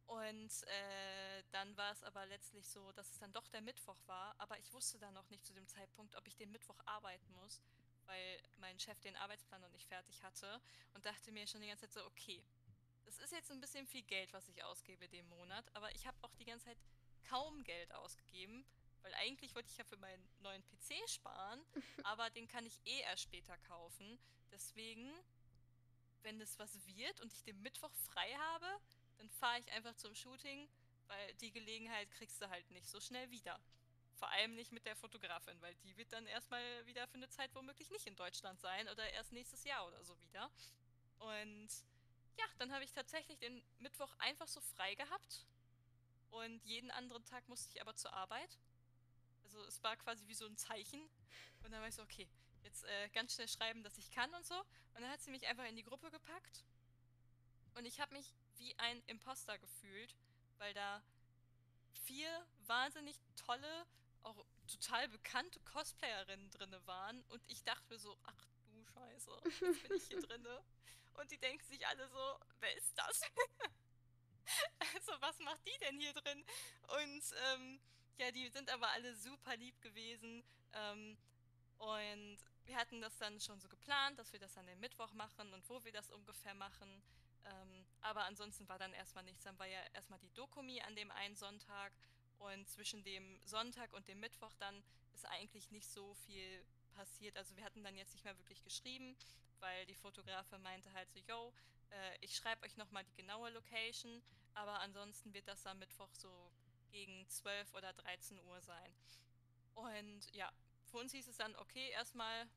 Und 0.06 0.62
äh, 0.68 1.42
dann 1.50 1.76
war 1.76 1.92
es 1.92 2.02
aber 2.04 2.26
letztlich 2.26 2.68
so, 2.68 2.92
dass 2.92 3.10
es 3.10 3.18
dann 3.18 3.32
doch 3.32 3.48
der 3.48 3.60
Mittwoch 3.60 3.96
war. 4.06 4.34
Aber 4.38 4.58
ich 4.58 4.72
wusste 4.72 4.98
dann 4.98 5.14
noch 5.14 5.28
nicht 5.30 5.44
zu 5.44 5.52
dem 5.52 5.66
Zeitpunkt, 5.66 6.14
ob 6.16 6.26
ich 6.28 6.36
den 6.36 6.52
Mittwoch 6.52 6.78
arbeiten 6.84 7.32
muss, 7.32 7.60
weil 8.06 8.40
mein 8.58 8.78
Chef 8.78 9.00
den 9.00 9.16
Arbeitsplan 9.16 9.60
noch 9.60 9.70
nicht 9.70 9.86
fertig 9.88 10.22
hatte. 10.22 10.60
Und 10.94 11.04
dachte 11.04 11.32
mir 11.32 11.46
schon 11.46 11.60
die 11.60 11.68
ganze 11.68 11.88
Zeit 11.88 11.92
so, 11.92 12.06
okay, 12.06 12.40
das 13.06 13.18
ist 13.18 13.32
jetzt 13.32 13.50
ein 13.50 13.60
bisschen 13.60 13.86
viel 13.86 14.02
Geld, 14.02 14.32
was 14.32 14.48
ich 14.48 14.62
ausgebe 14.64 15.08
den 15.08 15.26
Monat. 15.28 15.64
Aber 15.74 15.92
ich 15.94 16.06
habe 16.06 16.18
auch 16.22 16.34
die 16.34 16.44
ganze 16.44 16.66
Zeit 16.66 16.78
kaum 17.28 17.64
Geld 17.64 17.92
ausgegeben, 17.94 18.66
weil 19.02 19.14
eigentlich 19.14 19.54
wollte 19.54 19.70
ich 19.70 19.78
ja 19.78 19.84
für 19.84 19.96
meinen 19.96 20.28
neuen 20.40 20.62
PC 20.66 21.08
sparen. 21.08 21.64
aber 22.04 22.28
den 22.30 22.46
kann 22.46 22.66
ich 22.66 22.80
eh 22.84 23.00
erst 23.00 23.22
später 23.22 23.56
kaufen. 23.58 24.18
Deswegen 24.52 25.10
wenn 26.26 26.40
das 26.40 26.58
was 26.58 26.84
wird 26.86 27.20
und 27.20 27.32
ich 27.32 27.44
den 27.44 27.62
Mittwoch 27.62 27.94
frei 27.94 28.34
habe, 28.34 28.66
dann 29.18 29.30
fahre 29.30 29.60
ich 29.60 29.72
einfach 29.72 29.94
zum 29.94 30.14
Shooting, 30.14 30.68
weil 31.06 31.34
die 31.34 31.52
Gelegenheit 31.52 32.10
kriegst 32.10 32.42
du 32.42 32.50
halt 32.50 32.68
nicht 32.72 32.88
so 32.88 33.00
schnell 33.00 33.30
wieder. 33.30 33.58
Vor 34.14 34.28
allem 34.30 34.56
nicht 34.56 34.72
mit 34.72 34.84
der 34.86 34.96
Fotografin, 34.96 35.60
weil 35.62 35.74
die 35.76 35.96
wird 35.96 36.12
dann 36.12 36.26
erstmal 36.26 36.84
wieder 36.86 37.06
für 37.06 37.14
eine 37.14 37.28
Zeit 37.28 37.54
womöglich 37.54 37.90
nicht 37.90 38.06
in 38.06 38.16
Deutschland 38.16 38.60
sein 38.60 38.88
oder 38.88 39.08
erst 39.12 39.32
nächstes 39.32 39.62
Jahr 39.62 39.86
oder 39.86 40.02
so 40.02 40.20
wieder. 40.20 40.50
Und 41.18 41.68
ja, 42.36 42.44
dann 42.58 42.72
habe 42.72 42.84
ich 42.84 42.92
tatsächlich 42.92 43.38
den 43.38 43.62
Mittwoch 43.78 44.12
einfach 44.18 44.48
so 44.48 44.60
frei 44.60 44.94
gehabt. 44.94 45.46
Und 46.30 46.62
jeden 46.64 46.90
anderen 46.90 47.24
Tag 47.24 47.48
musste 47.48 47.70
ich 47.72 47.80
aber 47.80 47.94
zur 47.94 48.12
Arbeit. 48.12 48.58
Also 49.44 49.62
es 49.64 49.82
war 49.82 49.96
quasi 49.96 50.26
wie 50.26 50.34
so 50.34 50.46
ein 50.46 50.56
Zeichen. 50.56 51.00
Und 51.64 51.72
dann 51.72 51.80
war 51.80 51.88
ich 51.88 51.94
so, 51.94 52.02
okay, 52.02 52.28
jetzt 52.62 52.84
äh, 52.84 53.08
ganz 53.10 53.34
schnell 53.34 53.48
schreiben, 53.48 53.82
dass 53.82 53.96
ich 53.98 54.10
kann 54.10 54.32
und 54.34 54.44
so. 54.44 54.58
Und 54.94 55.00
dann 55.00 55.10
hat 55.10 55.22
sie 55.22 55.30
mich 55.30 55.46
einfach 55.46 55.64
in 55.64 55.76
die 55.76 55.82
Gruppe 55.82 56.10
gepackt. 56.10 56.64
Und 57.74 57.84
ich 57.84 58.00
habe 58.00 58.14
mich 58.14 58.34
wie 58.56 58.76
ein 58.78 59.02
Imposter 59.06 59.58
gefühlt, 59.58 60.14
weil 60.58 60.72
da 60.74 61.02
vier 62.04 62.46
wahnsinnig 62.66 63.16
tolle, 63.36 63.86
auch 64.22 64.44
total 64.66 65.08
bekannte 65.08 65.60
Cosplayerinnen 65.60 66.50
drin 66.50 66.74
waren. 66.86 67.22
Und 67.28 67.42
ich 67.46 67.62
dachte 67.64 67.92
mir 67.92 67.98
so, 67.98 68.16
ach 68.24 68.46
du 68.66 68.84
Scheiße, 68.84 69.30
jetzt 69.44 69.82
bin 69.88 69.96
ich 69.96 70.04
hier 70.04 70.20
drinne. 70.26 70.62
Und 71.16 71.30
die 71.30 71.38
denken 71.38 71.64
sich 71.66 71.86
alle 71.86 72.08
so, 72.08 72.38
wer 72.60 72.76
ist 72.76 72.96
das? 72.96 73.22
Also, 74.78 75.12
was 75.20 75.36
macht 75.40 75.60
die 75.66 75.76
denn 75.80 75.98
hier 75.98 76.12
drin? 76.12 76.44
Und 76.86 77.22
ähm, 77.52 77.80
ja, 78.16 78.30
die 78.30 78.48
sind 78.48 78.70
aber 78.70 78.88
alle 78.90 79.14
super 79.16 79.56
lieb 79.56 79.80
gewesen. 79.82 80.44
Ähm, 80.72 81.18
und 81.78 82.38
wir 82.64 82.76
hatten 82.76 83.00
das 83.00 83.16
dann 83.18 83.40
schon 83.40 83.60
so 83.60 83.68
geplant, 83.68 84.18
dass 84.18 84.32
wir 84.32 84.38
das 84.38 84.56
an 84.56 84.66
dem 84.66 84.78
Mittwoch 84.80 85.12
machen 85.14 85.52
und 85.52 85.68
wo 85.68 85.82
wir 85.84 85.92
das 85.92 86.10
ungefähr 86.10 86.54
machen. 86.54 87.02
Ähm, 87.44 87.86
aber 88.00 88.24
ansonsten 88.24 88.68
war 88.68 88.78
dann 88.78 88.92
erstmal 88.92 89.24
nichts. 89.24 89.44
Dann 89.44 89.58
war 89.58 89.66
ja 89.66 89.80
erstmal 89.94 90.18
die 90.20 90.32
Dokumi 90.34 90.80
an 90.80 90.94
dem 90.94 91.10
einen 91.10 91.36
Sonntag. 91.36 91.92
Und 92.38 92.68
zwischen 92.68 93.02
dem 93.02 93.40
Sonntag 93.44 93.92
und 93.94 94.06
dem 94.08 94.20
Mittwoch 94.20 94.54
dann 94.58 94.82
ist 95.14 95.24
eigentlich 95.26 95.70
nicht 95.70 95.88
so 95.88 96.14
viel 96.14 96.64
passiert. 96.94 97.36
Also 97.36 97.56
wir 97.56 97.64
hatten 97.64 97.82
dann 97.82 97.96
jetzt 97.96 98.12
nicht 98.12 98.24
mehr 98.24 98.36
wirklich 98.38 98.62
geschrieben, 98.62 99.16
weil 99.60 99.86
die 99.86 99.94
Fotografe 99.94 100.58
meinte 100.58 100.92
halt 100.92 101.10
so, 101.12 101.20
yo, 101.20 101.52
äh, 101.90 102.16
ich 102.20 102.34
schreibe 102.34 102.64
euch 102.64 102.76
nochmal 102.76 103.04
die 103.04 103.14
genaue 103.14 103.50
Location, 103.50 104.22
aber 104.54 104.80
ansonsten 104.80 105.32
wird 105.34 105.48
das 105.48 105.66
am 105.66 105.78
Mittwoch 105.78 106.12
so 106.14 106.52
gegen 106.90 107.28
12 107.28 107.74
oder 107.74 107.92
13 107.92 108.40
Uhr 108.40 108.60
sein. 108.60 108.94
Und 109.74 110.32
ja, 110.32 110.50
für 110.86 110.98
uns 110.98 111.12
hieß 111.12 111.28
es 111.28 111.36
dann, 111.36 111.54
okay, 111.56 111.90
erstmal, 111.90 112.48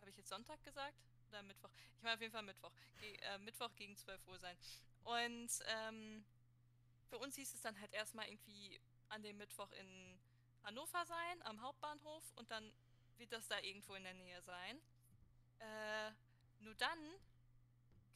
habe 0.00 0.10
ich 0.10 0.16
jetzt 0.16 0.28
Sonntag 0.28 0.62
gesagt? 0.64 0.96
Oder 1.28 1.42
Mittwoch? 1.42 1.70
Ich 1.96 2.02
meine 2.02 2.14
auf 2.14 2.20
jeden 2.20 2.32
Fall 2.32 2.42
Mittwoch. 2.42 2.72
Ge 2.98 3.14
äh, 3.16 3.38
Mittwoch 3.38 3.74
gegen 3.76 3.96
12 3.96 4.26
Uhr 4.26 4.38
sein. 4.38 4.56
Und 5.04 5.50
ähm, 5.66 6.24
für 7.08 7.18
uns 7.18 7.36
hieß 7.36 7.54
es 7.54 7.60
dann 7.60 7.80
halt 7.80 7.92
erstmal 7.92 8.26
irgendwie 8.28 8.80
an 9.08 9.22
dem 9.22 9.36
Mittwoch 9.36 9.70
in 9.72 10.18
Hannover 10.64 11.04
sein, 11.06 11.42
am 11.42 11.60
Hauptbahnhof. 11.62 12.32
Und 12.36 12.50
dann 12.50 12.72
wird 13.18 13.32
das 13.32 13.46
da 13.46 13.60
irgendwo 13.60 13.94
in 13.94 14.02
der 14.02 14.14
Nähe 14.14 14.42
sein. 14.42 14.80
Äh, 15.60 16.10
nur 16.60 16.74
dann 16.74 16.98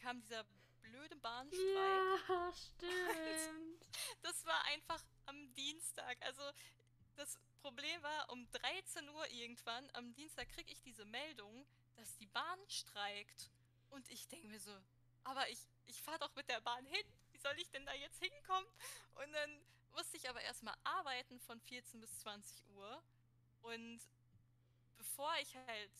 kam 0.00 0.20
dieser 0.20 0.44
blöde 0.82 1.16
Bahnstreik. 1.16 2.28
Ja, 2.28 2.52
stimmt. 2.54 3.86
das 4.22 4.44
war 4.44 4.62
einfach 4.66 5.02
am 5.26 5.52
Dienstag. 5.54 6.16
Also 6.22 6.42
das 7.16 7.38
Problem 7.60 8.02
war, 8.02 8.30
um 8.30 8.50
13 8.50 9.08
Uhr 9.08 9.30
irgendwann 9.30 9.88
am 9.94 10.14
Dienstag 10.14 10.48
kriege 10.50 10.72
ich 10.72 10.82
diese 10.82 11.04
Meldung, 11.06 11.66
dass 11.96 12.16
die 12.16 12.26
Bahn 12.26 12.58
streikt. 12.68 13.50
Und 13.90 14.08
ich 14.10 14.28
denke 14.28 14.48
mir 14.48 14.60
so, 14.60 14.76
aber 15.24 15.48
ich, 15.48 15.60
ich 15.86 16.02
fahre 16.02 16.18
doch 16.18 16.34
mit 16.34 16.48
der 16.48 16.60
Bahn 16.60 16.84
hin. 16.86 17.06
Wie 17.32 17.38
soll 17.38 17.58
ich 17.58 17.70
denn 17.70 17.86
da 17.86 17.94
jetzt 17.94 18.22
hinkommen? 18.22 18.68
Und 19.14 19.32
dann 19.32 19.60
musste 19.92 20.16
ich 20.16 20.28
aber 20.28 20.42
erstmal 20.42 20.74
arbeiten 20.84 21.40
von 21.40 21.60
14 21.60 22.00
bis 22.00 22.18
20 22.20 22.66
Uhr. 22.70 23.02
Und 23.62 24.00
bevor 24.96 25.32
ich 25.40 25.56
halt 25.56 25.92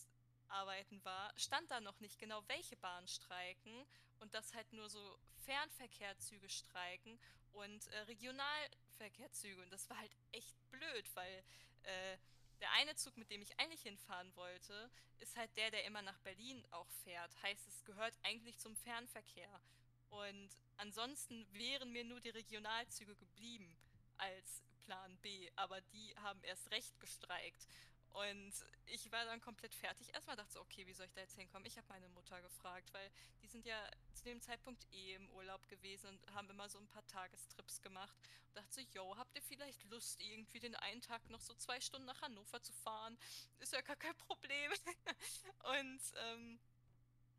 arbeiten 0.55 1.05
war, 1.05 1.33
stand 1.37 1.71
da 1.71 1.81
noch 1.81 2.01
nicht 2.01 2.19
genau, 2.19 2.43
welche 2.49 2.77
Bahnen 2.77 3.09
streiken 3.09 3.87
und 4.21 4.35
dass 4.35 4.55
halt 4.55 4.73
nur 4.73 4.89
so 4.89 5.19
Fernverkehrszüge 5.45 6.49
streiken 6.49 7.19
und 7.53 7.87
äh, 7.89 7.99
Regionalverkehrszüge. 8.01 9.61
Und 9.63 9.71
das 9.71 9.89
war 9.91 9.99
halt 9.99 10.17
echt 10.33 10.57
blöd, 10.71 11.11
weil 11.15 11.45
äh, 11.83 12.19
der 12.61 12.73
eine 12.73 12.95
Zug, 12.95 13.17
mit 13.17 13.31
dem 13.31 13.43
ich 13.43 13.59
eigentlich 13.59 13.83
hinfahren 13.83 14.35
wollte, 14.37 14.91
ist 15.19 15.37
halt 15.37 15.55
der, 15.57 15.71
der 15.71 15.85
immer 15.85 16.03
nach 16.03 16.19
Berlin 16.21 16.65
auch 16.71 16.91
fährt. 17.03 17.43
Heißt, 17.43 17.67
es 17.67 17.85
gehört 17.85 18.15
eigentlich 18.23 18.59
zum 18.59 18.77
Fernverkehr. 18.77 19.61
Und 20.09 20.51
ansonsten 20.77 21.47
wären 21.53 21.91
mir 21.93 22.05
nur 22.05 22.21
die 22.21 22.31
Regionalzüge 22.31 23.17
geblieben 23.17 23.77
als 24.17 24.63
Plan 24.85 25.17
B, 25.19 25.51
aber 25.57 25.81
die 25.81 26.15
haben 26.17 26.43
erst 26.45 26.71
recht 26.71 26.99
gestreikt. 27.01 27.67
Und 28.15 28.53
ich 28.87 29.11
war 29.11 29.25
dann 29.25 29.41
komplett 29.41 29.75
fertig. 29.75 30.15
Erstmal 30.15 30.37
dachte 30.37 30.49
ich 30.49 30.55
so, 30.55 30.61
okay, 30.61 30.87
wie 30.87 30.93
soll 30.93 31.07
ich 31.07 31.13
da 31.15 31.21
jetzt 31.21 31.35
hinkommen? 31.35 31.67
Ich 31.67 31.77
habe 31.77 31.89
meine 31.89 32.09
Mutter 32.11 32.41
gefragt, 32.43 32.93
weil 32.93 33.11
die 33.43 33.49
sind 33.49 33.67
ja 33.67 33.77
zu 34.13 34.23
dem 34.23 34.41
Zeitpunkt 34.41 34.87
eh 34.93 35.15
im 35.15 35.29
Urlaub 35.31 35.69
gewesen 35.69 36.07
und 36.11 36.35
haben 36.35 36.49
immer 36.49 36.69
so 36.69 36.79
ein 36.79 36.87
paar 36.87 37.05
Tagestrips 37.09 37.83
gemacht. 37.83 38.17
Und 38.49 38.57
dachte 38.57 38.73
so, 38.73 38.81
yo, 38.93 39.17
habt 39.17 39.35
ihr 39.35 39.43
vielleicht 39.43 39.83
Lust, 39.91 40.21
irgendwie 40.23 40.61
den 40.61 40.77
einen 40.77 41.03
Tag 41.03 41.29
noch 41.29 41.41
so 41.41 41.55
zwei 41.55 41.81
Stunden 41.81 42.07
nach 42.07 42.23
Hannover 42.23 42.63
zu 42.63 42.73
fahren? 42.73 43.19
Ist 43.59 43.73
ja 43.73 43.81
gar 43.81 43.97
kein 43.97 44.17
Problem. 44.17 44.71
und 45.81 46.01
ähm, 46.17 46.61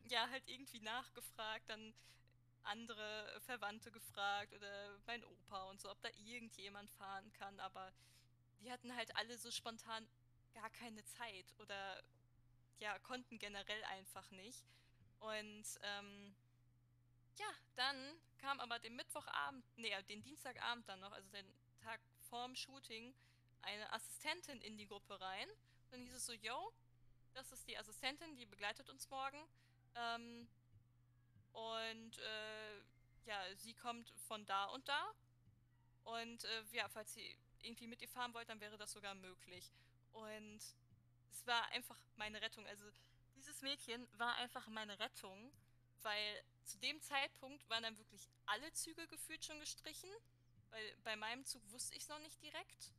ja, 0.10 0.30
halt 0.30 0.44
irgendwie 0.48 0.82
nachgefragt, 0.82 1.70
dann 1.70 1.94
andere 2.64 3.40
Verwandte 3.46 3.92
gefragt 3.92 4.54
oder 4.54 4.98
mein 5.06 5.24
Opa 5.24 5.70
und 5.70 5.80
so, 5.80 5.90
ob 5.90 6.02
da 6.02 6.10
irgendjemand 6.26 6.90
fahren 6.92 7.32
kann, 7.34 7.60
aber 7.62 7.94
die 8.60 8.72
hatten 8.72 8.96
halt 8.96 9.16
alle 9.16 9.38
so 9.38 9.52
spontan 9.52 10.08
gar 10.56 10.70
keine 10.72 11.04
Zeit 11.06 11.46
oder 11.60 12.02
ja, 12.80 12.98
konnten 13.00 13.38
generell 13.38 13.84
einfach 13.86 14.30
nicht. 14.32 14.66
Und 15.20 15.66
ähm, 15.82 16.36
ja, 17.38 17.48
dann 17.76 18.18
kam 18.38 18.60
aber 18.60 18.80
den 18.80 18.96
Mittwochabend, 18.96 19.66
nee, 19.78 19.94
den 20.04 20.24
Dienstagabend 20.24 20.88
dann 20.88 21.00
noch, 21.00 21.12
also 21.12 21.30
den 21.32 21.46
Tag 21.84 22.00
vorm 22.30 22.56
Shooting, 22.56 23.14
eine 23.62 23.92
Assistentin 23.94 24.62
in 24.62 24.78
die 24.78 24.88
Gruppe 24.88 25.20
rein. 25.20 25.50
Und 25.50 25.92
dann 25.92 26.02
hieß 26.02 26.14
es 26.14 26.26
so, 26.26 26.34
yo, 26.34 26.72
das 27.34 27.52
ist 27.52 27.68
die 27.68 27.78
Assistentin, 27.78 28.36
die 28.36 28.46
begleitet 28.46 28.90
uns 28.90 29.10
morgen. 29.10 29.42
Ähm, 29.96 30.48
und 31.54 32.18
äh, 32.18 32.78
ja, 33.26 33.56
sie 33.56 33.74
kommt 33.74 34.10
von 34.28 34.46
da 34.46 34.66
und 34.66 34.88
da. 34.88 35.12
Und 36.04 36.44
äh, 36.44 36.64
ja, 36.72 36.88
falls 36.90 37.14
sie 37.14 37.38
irgendwie 37.62 37.88
mit 37.88 38.02
ihr 38.02 38.10
fahren 38.10 38.34
wollt, 38.34 38.50
dann 38.50 38.60
wäre 38.60 38.78
das 38.78 38.92
sogar 38.92 39.16
möglich. 39.16 39.72
Und 40.16 40.60
es 41.32 41.46
war 41.46 41.68
einfach 41.72 41.98
meine 42.16 42.42
Rettung. 42.42 42.66
Also 42.68 42.86
dieses 43.36 43.62
Mädchen 43.62 44.08
war 44.18 44.36
einfach 44.36 44.68
meine 44.68 44.98
Rettung, 45.00 45.52
weil 46.02 46.44
zu 46.64 46.78
dem 46.80 47.02
Zeitpunkt 47.02 47.70
waren 47.70 47.84
dann 47.84 47.98
wirklich 47.98 48.30
alle 48.46 48.72
Züge 48.74 49.08
gefühlt 49.08 49.44
schon 49.44 49.60
gestrichen. 49.60 50.10
Weil 50.70 50.98
bei 51.04 51.16
meinem 51.16 51.46
Zug 51.46 51.62
wusste 51.72 51.96
ich 51.96 52.04
es 52.04 52.10
noch 52.10 52.20
nicht 52.20 52.42
direkt. 52.42 52.94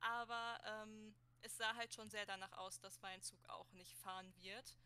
Aber 0.00 0.60
ähm, 0.64 1.14
es 1.42 1.56
sah 1.56 1.74
halt 1.74 1.94
schon 1.94 2.10
sehr 2.10 2.26
danach 2.26 2.52
aus, 2.52 2.78
dass 2.80 3.00
mein 3.00 3.22
Zug 3.22 3.38
auch 3.48 3.70
nicht 3.72 3.96
fahren 3.96 4.32
wird. 4.40 4.76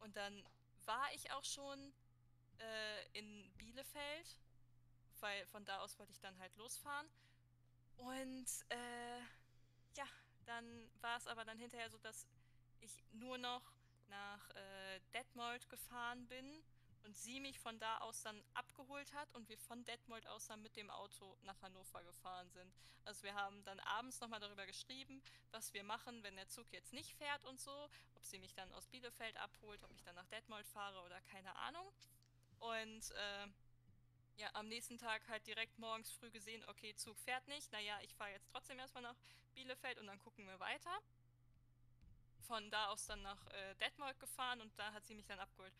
Und 0.00 0.16
dann 0.16 0.44
war 0.84 1.12
ich 1.14 1.30
auch 1.32 1.44
schon 1.44 1.92
äh, 2.58 3.18
in 3.18 3.50
Bielefeld, 3.56 4.38
weil 5.20 5.46
von 5.46 5.64
da 5.64 5.80
aus 5.80 5.98
wollte 5.98 6.12
ich 6.12 6.20
dann 6.20 6.38
halt 6.38 6.54
losfahren. 6.56 7.08
Und 7.96 8.46
äh, 8.68 9.20
ja, 9.94 10.06
dann 10.46 10.90
war 11.00 11.16
es 11.16 11.26
aber 11.26 11.44
dann 11.44 11.58
hinterher 11.58 11.90
so, 11.90 11.98
dass 11.98 12.26
ich 12.80 13.02
nur 13.12 13.38
noch 13.38 13.62
nach 14.08 14.50
äh, 14.50 15.00
Detmold 15.14 15.68
gefahren 15.68 16.26
bin 16.26 16.62
und 17.04 17.16
sie 17.16 17.40
mich 17.40 17.58
von 17.58 17.78
da 17.78 17.98
aus 17.98 18.22
dann 18.22 18.42
abgeholt 18.54 19.12
hat 19.14 19.34
und 19.34 19.48
wir 19.48 19.58
von 19.58 19.84
Detmold 19.84 20.26
aus 20.26 20.46
dann 20.46 20.62
mit 20.62 20.76
dem 20.76 20.90
Auto 20.90 21.36
nach 21.42 21.60
Hannover 21.62 22.02
gefahren 22.04 22.48
sind. 22.50 22.72
Also 23.04 23.24
wir 23.24 23.34
haben 23.34 23.64
dann 23.64 23.80
abends 23.80 24.20
nochmal 24.20 24.40
darüber 24.40 24.66
geschrieben, 24.66 25.22
was 25.50 25.72
wir 25.72 25.82
machen, 25.82 26.22
wenn 26.22 26.36
der 26.36 26.48
Zug 26.48 26.72
jetzt 26.72 26.92
nicht 26.92 27.14
fährt 27.14 27.44
und 27.44 27.60
so, 27.60 27.88
ob 28.14 28.24
sie 28.24 28.38
mich 28.38 28.54
dann 28.54 28.72
aus 28.72 28.86
Bielefeld 28.86 29.36
abholt, 29.38 29.82
ob 29.82 29.90
ich 29.92 30.02
dann 30.02 30.14
nach 30.14 30.26
Detmold 30.28 30.66
fahre 30.66 31.02
oder 31.02 31.20
keine 31.22 31.54
Ahnung. 31.56 31.86
Und 32.60 33.10
äh, 33.10 33.48
ja, 34.36 34.48
am 34.54 34.68
nächsten 34.68 34.98
Tag 34.98 35.26
halt 35.28 35.46
direkt 35.46 35.78
morgens 35.78 36.10
früh 36.10 36.30
gesehen, 36.30 36.64
okay, 36.68 36.94
Zug 36.96 37.18
fährt 37.18 37.46
nicht. 37.48 37.70
Naja, 37.72 37.98
ich 38.02 38.14
fahre 38.14 38.30
jetzt 38.30 38.48
trotzdem 38.50 38.78
erstmal 38.78 39.02
nach 39.02 39.16
Bielefeld 39.54 39.98
und 39.98 40.06
dann 40.06 40.18
gucken 40.18 40.46
wir 40.46 40.58
weiter. 40.60 40.98
Von 42.40 42.70
da 42.70 42.88
aus 42.88 43.06
dann 43.06 43.22
nach 43.22 43.46
äh, 43.48 43.74
Detmold 43.76 44.18
gefahren 44.18 44.60
und 44.60 44.76
da 44.78 44.92
hat 44.92 45.06
sie 45.06 45.14
mich 45.14 45.26
dann 45.26 45.38
abgeholt. 45.38 45.74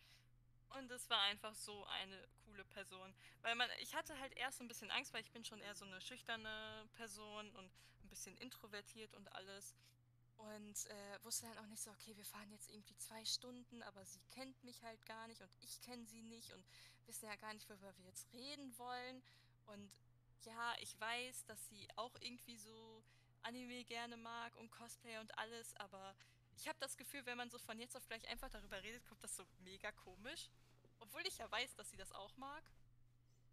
Und 0.69 0.89
es 0.91 1.09
war 1.09 1.21
einfach 1.23 1.53
so 1.53 1.85
eine 1.85 2.27
coole 2.45 2.63
Person. 2.65 3.13
Weil 3.41 3.55
man, 3.55 3.69
ich 3.79 3.93
hatte 3.95 4.17
halt 4.19 4.33
erst 4.33 4.57
so 4.57 4.63
ein 4.63 4.67
bisschen 4.67 4.89
Angst, 4.91 5.13
weil 5.13 5.21
ich 5.21 5.31
bin 5.31 5.45
schon 5.45 5.61
eher 5.61 5.75
so 5.75 5.85
eine 5.85 6.01
schüchterne 6.01 6.87
Person 6.93 7.51
und 7.51 7.71
ein 8.03 8.09
bisschen 8.09 8.35
introvertiert 8.37 9.13
und 9.13 9.31
alles. 9.33 9.75
Und 10.37 10.85
äh, 10.87 11.23
wusste 11.23 11.45
dann 11.45 11.57
auch 11.59 11.67
nicht 11.67 11.81
so, 11.81 11.91
okay, 11.91 12.15
wir 12.17 12.25
fahren 12.25 12.51
jetzt 12.51 12.69
irgendwie 12.69 12.97
zwei 12.97 13.23
Stunden, 13.23 13.81
aber 13.83 14.03
sie 14.05 14.21
kennt 14.31 14.61
mich 14.63 14.83
halt 14.83 15.05
gar 15.05 15.27
nicht 15.27 15.41
und 15.41 15.55
ich 15.61 15.79
kenne 15.81 16.05
sie 16.05 16.21
nicht 16.23 16.51
und 16.51 16.65
wissen 17.05 17.25
ja 17.25 17.35
gar 17.35 17.53
nicht, 17.53 17.69
worüber 17.69 17.95
wir 17.97 18.05
jetzt 18.05 18.31
reden 18.33 18.77
wollen. 18.77 19.21
Und 19.67 19.91
ja, 20.43 20.75
ich 20.81 20.99
weiß, 20.99 21.45
dass 21.45 21.69
sie 21.69 21.87
auch 21.95 22.15
irgendwie 22.19 22.57
so 22.57 23.03
Anime 23.43 23.83
gerne 23.85 24.17
mag 24.17 24.55
und 24.57 24.71
Cosplay 24.71 25.17
und 25.19 25.37
alles, 25.37 25.75
aber 25.75 26.15
ich 26.57 26.67
habe 26.67 26.77
das 26.79 26.97
Gefühl, 26.97 27.25
wenn 27.25 27.37
man 27.37 27.49
so 27.49 27.57
von 27.59 27.79
jetzt 27.79 27.95
auf 27.95 28.07
gleich 28.07 28.27
einfach 28.27 28.49
darüber 28.49 28.81
redet, 28.81 29.05
kommt 29.05 29.23
das 29.23 29.35
so 29.35 29.45
mega 29.59 29.91
komisch. 29.91 30.49
Obwohl 30.99 31.25
ich 31.25 31.37
ja 31.37 31.49
weiß, 31.49 31.75
dass 31.75 31.89
sie 31.89 31.97
das 31.97 32.11
auch 32.11 32.35
mag. 32.37 32.63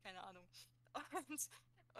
Keine 0.03 0.23
Ahnung. 0.23 0.47
Und, 1.29 1.49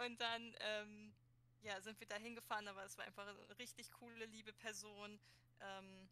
und 0.05 0.21
dann, 0.21 0.55
ähm, 0.59 1.13
ja, 1.61 1.79
sind 1.81 1.99
wir 1.99 2.07
da 2.07 2.15
hingefahren, 2.15 2.67
aber 2.67 2.83
es 2.85 2.97
war 2.97 3.05
einfach 3.05 3.27
eine 3.27 3.57
richtig 3.59 3.91
coole, 3.91 4.25
liebe 4.25 4.53
Person. 4.53 5.19
Ähm, 5.59 6.09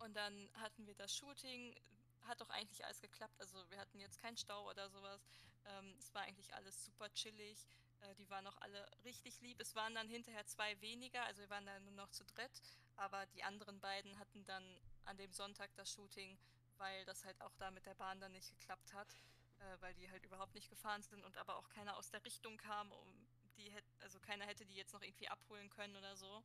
und 0.00 0.14
dann 0.14 0.50
hatten 0.54 0.86
wir 0.86 0.94
das 0.94 1.14
Shooting. 1.16 1.74
Hat 2.22 2.40
doch 2.40 2.50
eigentlich 2.50 2.84
alles 2.84 3.00
geklappt. 3.00 3.40
Also 3.40 3.68
wir 3.70 3.78
hatten 3.78 3.98
jetzt 4.00 4.20
keinen 4.20 4.36
Stau 4.36 4.68
oder 4.68 4.88
sowas. 4.90 5.20
Ähm, 5.66 5.94
es 5.98 6.14
war 6.14 6.22
eigentlich 6.22 6.54
alles 6.54 6.84
super 6.84 7.12
chillig. 7.14 7.66
Äh, 8.00 8.14
die 8.16 8.28
waren 8.30 8.46
auch 8.46 8.56
alle 8.58 8.86
richtig 9.04 9.40
lieb. 9.40 9.60
Es 9.60 9.74
waren 9.74 9.94
dann 9.94 10.08
hinterher 10.08 10.46
zwei 10.46 10.80
weniger, 10.80 11.22
also 11.24 11.42
wir 11.42 11.50
waren 11.50 11.66
dann 11.66 11.84
nur 11.84 11.94
noch 11.94 12.10
zu 12.10 12.24
dritt. 12.24 12.62
Aber 12.96 13.26
die 13.26 13.42
anderen 13.42 13.80
beiden 13.80 14.18
hatten 14.18 14.44
dann 14.44 14.64
an 15.04 15.16
dem 15.16 15.32
Sonntag 15.32 15.74
das 15.76 15.90
Shooting, 15.92 16.38
weil 16.78 17.04
das 17.06 17.24
halt 17.24 17.40
auch 17.40 17.54
da 17.56 17.70
mit 17.70 17.86
der 17.86 17.94
Bahn 17.94 18.20
dann 18.20 18.32
nicht 18.32 18.50
geklappt 18.50 18.92
hat. 18.94 19.08
äh, 19.60 19.80
weil 19.80 19.94
die 19.94 20.10
halt 20.10 20.24
überhaupt 20.24 20.54
nicht 20.54 20.68
gefahren 20.68 21.02
sind 21.02 21.24
und 21.24 21.36
aber 21.36 21.56
auch 21.56 21.68
keiner 21.68 21.96
aus 21.96 22.10
der 22.10 22.24
Richtung 22.24 22.56
kam, 22.56 22.90
um 22.92 23.26
die 23.56 23.70
hätte, 23.70 23.88
also 24.00 24.18
keiner 24.20 24.46
hätte 24.46 24.64
die 24.66 24.74
jetzt 24.74 24.92
noch 24.92 25.02
irgendwie 25.02 25.28
abholen 25.28 25.68
können 25.70 25.96
oder 25.96 26.16
so. 26.16 26.42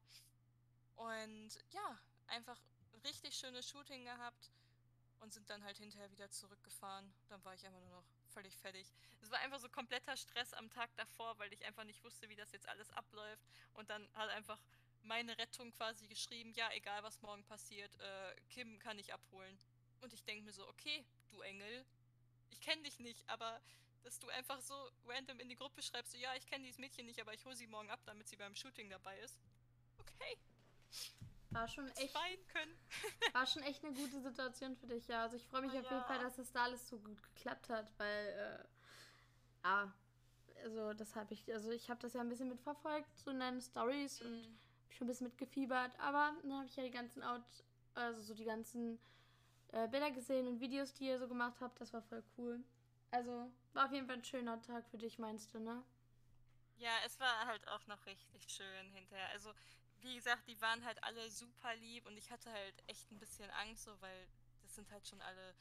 Und 0.96 1.50
ja, 1.72 2.00
einfach 2.28 2.60
richtig 3.04 3.36
schönes 3.36 3.70
Shooting 3.70 4.06
gehabt 4.06 4.52
und 5.20 5.34
sind 5.34 5.50
dann 5.50 5.64
halt 5.64 5.78
hinterher 5.78 6.12
wieder 6.12 6.30
zurückgefahren. 6.30 7.14
Dann 7.30 7.44
war 7.44 7.54
ich 7.54 7.66
einfach 7.66 7.80
nur 7.80 7.90
noch 7.90 8.06
völlig 8.34 8.58
fertig. 8.58 8.88
Es 9.22 9.32
war 9.32 9.40
einfach 9.40 9.60
so 9.60 9.70
kompletter 9.70 10.16
Stress 10.18 10.54
am 10.54 10.70
Tag 10.70 10.90
davor, 10.96 11.38
weil 11.40 11.52
ich 11.54 11.66
einfach 11.66 11.84
nicht 11.84 12.04
wusste, 12.04 12.30
wie 12.30 12.36
das 12.36 12.52
jetzt 12.52 12.68
alles 12.68 12.90
abläuft. 12.92 13.44
Und 13.74 13.90
dann 13.90 14.08
hat 14.14 14.30
einfach 14.30 14.60
meine 15.04 15.38
Rettung 15.38 15.72
quasi 15.72 16.08
geschrieben, 16.08 16.54
ja, 16.54 16.70
egal 16.74 17.04
was 17.04 17.22
morgen 17.22 17.44
passiert, 17.44 17.96
äh, 18.00 18.36
Kim 18.50 18.80
kann 18.80 18.98
ich 19.00 19.14
abholen. 19.14 19.58
Und 20.02 20.14
ich 20.14 20.24
denke 20.24 20.44
mir 20.44 20.54
so, 20.54 20.68
okay, 20.68 21.06
du 21.32 21.42
Engel, 21.42 21.86
ich 22.50 22.60
kenne 22.62 22.84
dich 22.84 23.00
nicht, 23.00 23.28
aber 23.30 23.62
dass 24.06 24.20
du 24.20 24.30
einfach 24.30 24.62
so 24.62 24.76
random 25.08 25.40
in 25.40 25.50
die 25.50 25.56
Gruppe 25.56 25.82
schreibst, 25.82 26.12
so, 26.12 26.18
ja, 26.18 26.30
ich 26.36 26.46
kenne 26.46 26.64
dieses 26.64 26.78
Mädchen 26.78 27.08
nicht, 27.08 27.20
aber 27.20 27.34
ich 27.34 27.44
hole 27.44 27.56
sie 27.56 27.66
morgen 27.66 27.90
ab, 27.90 28.00
damit 28.06 28.28
sie 28.28 28.36
beim 28.36 28.56
Shooting 28.56 28.90
dabei 28.90 29.18
ist. 29.20 29.40
Okay. 29.98 30.38
War 31.50 31.68
schon 31.68 31.88
echt. 31.88 32.14
können. 32.50 32.78
war 33.34 33.48
schon 33.48 33.64
echt 33.64 33.84
eine 33.84 33.94
gute 33.94 34.22
Situation 34.22 34.76
für 34.76 34.88
dich, 34.88 35.08
ja. 35.08 35.24
Also 35.24 35.38
ich 35.38 35.48
freue 35.48 35.62
mich 35.62 35.74
oh, 35.74 35.80
auf 35.80 35.90
jeden 35.90 36.04
Fall, 36.04 36.20
dass 36.20 36.36
das 36.36 36.52
da 36.52 36.66
alles 36.66 36.88
so 36.88 37.00
gut 37.00 37.22
geklappt 37.24 37.70
hat, 37.70 37.92
weil, 37.98 38.28
äh, 38.28 39.68
ja, 39.68 39.94
also 40.64 40.94
das 40.94 41.16
habe 41.16 41.34
ich, 41.34 41.52
also 41.52 41.72
ich 41.72 41.90
habe 41.90 42.00
das 42.02 42.14
ja 42.14 42.22
ein 42.22 42.30
bisschen 42.30 42.50
mitverfolgt, 42.50 43.10
so 43.18 43.32
in 43.32 43.40
deinen 43.40 43.62
Stories 43.62 44.22
mm. 44.22 44.26
und 44.26 44.42
mhm. 44.42 44.58
schon 44.90 45.06
ein 45.06 45.08
bisschen 45.08 45.28
mitgefiebert, 45.28 45.98
aber 46.00 46.36
dann 46.44 46.54
habe 46.54 46.68
ich 46.68 46.76
ja 46.76 46.84
die 46.84 46.92
ganzen 46.92 47.24
Out, 47.24 47.44
also 47.96 48.22
so 48.22 48.34
die 48.36 48.46
ganzen 48.46 49.00
äh, 49.70 49.88
Bilder 49.88 50.12
gesehen 50.12 50.48
und 50.48 50.60
Videos, 50.60 50.94
die 50.94 51.06
ihr 51.08 51.20
so 51.20 51.28
gemacht 51.28 51.60
habt, 51.62 51.82
das 51.82 51.92
war 51.94 52.02
voll 52.04 52.24
cool. 52.38 52.64
Also 53.12 53.52
war 53.74 53.86
auf 53.86 53.92
jeden 53.92 54.08
Fall 54.08 54.18
ein 54.18 54.24
schöner 54.24 54.62
Tag 54.62 54.88
für 54.90 54.98
dich, 54.98 55.20
meinst 55.20 55.54
du, 55.54 55.60
ne? 55.60 55.84
Ja, 56.78 56.92
es 57.06 57.20
war 57.20 57.46
halt 57.46 57.68
auch 57.70 57.86
noch 57.88 58.06
richtig 58.06 58.50
schön 58.50 58.92
hinterher. 58.92 59.30
Also 59.30 59.54
wie 60.02 60.16
gesagt, 60.16 60.48
die 60.48 60.60
waren 60.62 60.84
halt 60.86 61.02
alle 61.04 61.30
super 61.32 61.76
lieb 61.76 62.06
und 62.06 62.18
ich 62.18 62.30
hatte 62.32 62.52
halt 62.52 62.84
echt 62.88 63.12
ein 63.12 63.20
bisschen 63.20 63.50
Angst, 63.52 63.86
so, 63.86 64.02
weil 64.02 64.28
das 64.62 64.76
sind 64.76 64.90
halt 64.92 65.08
schon 65.08 65.22
alle 65.22 65.56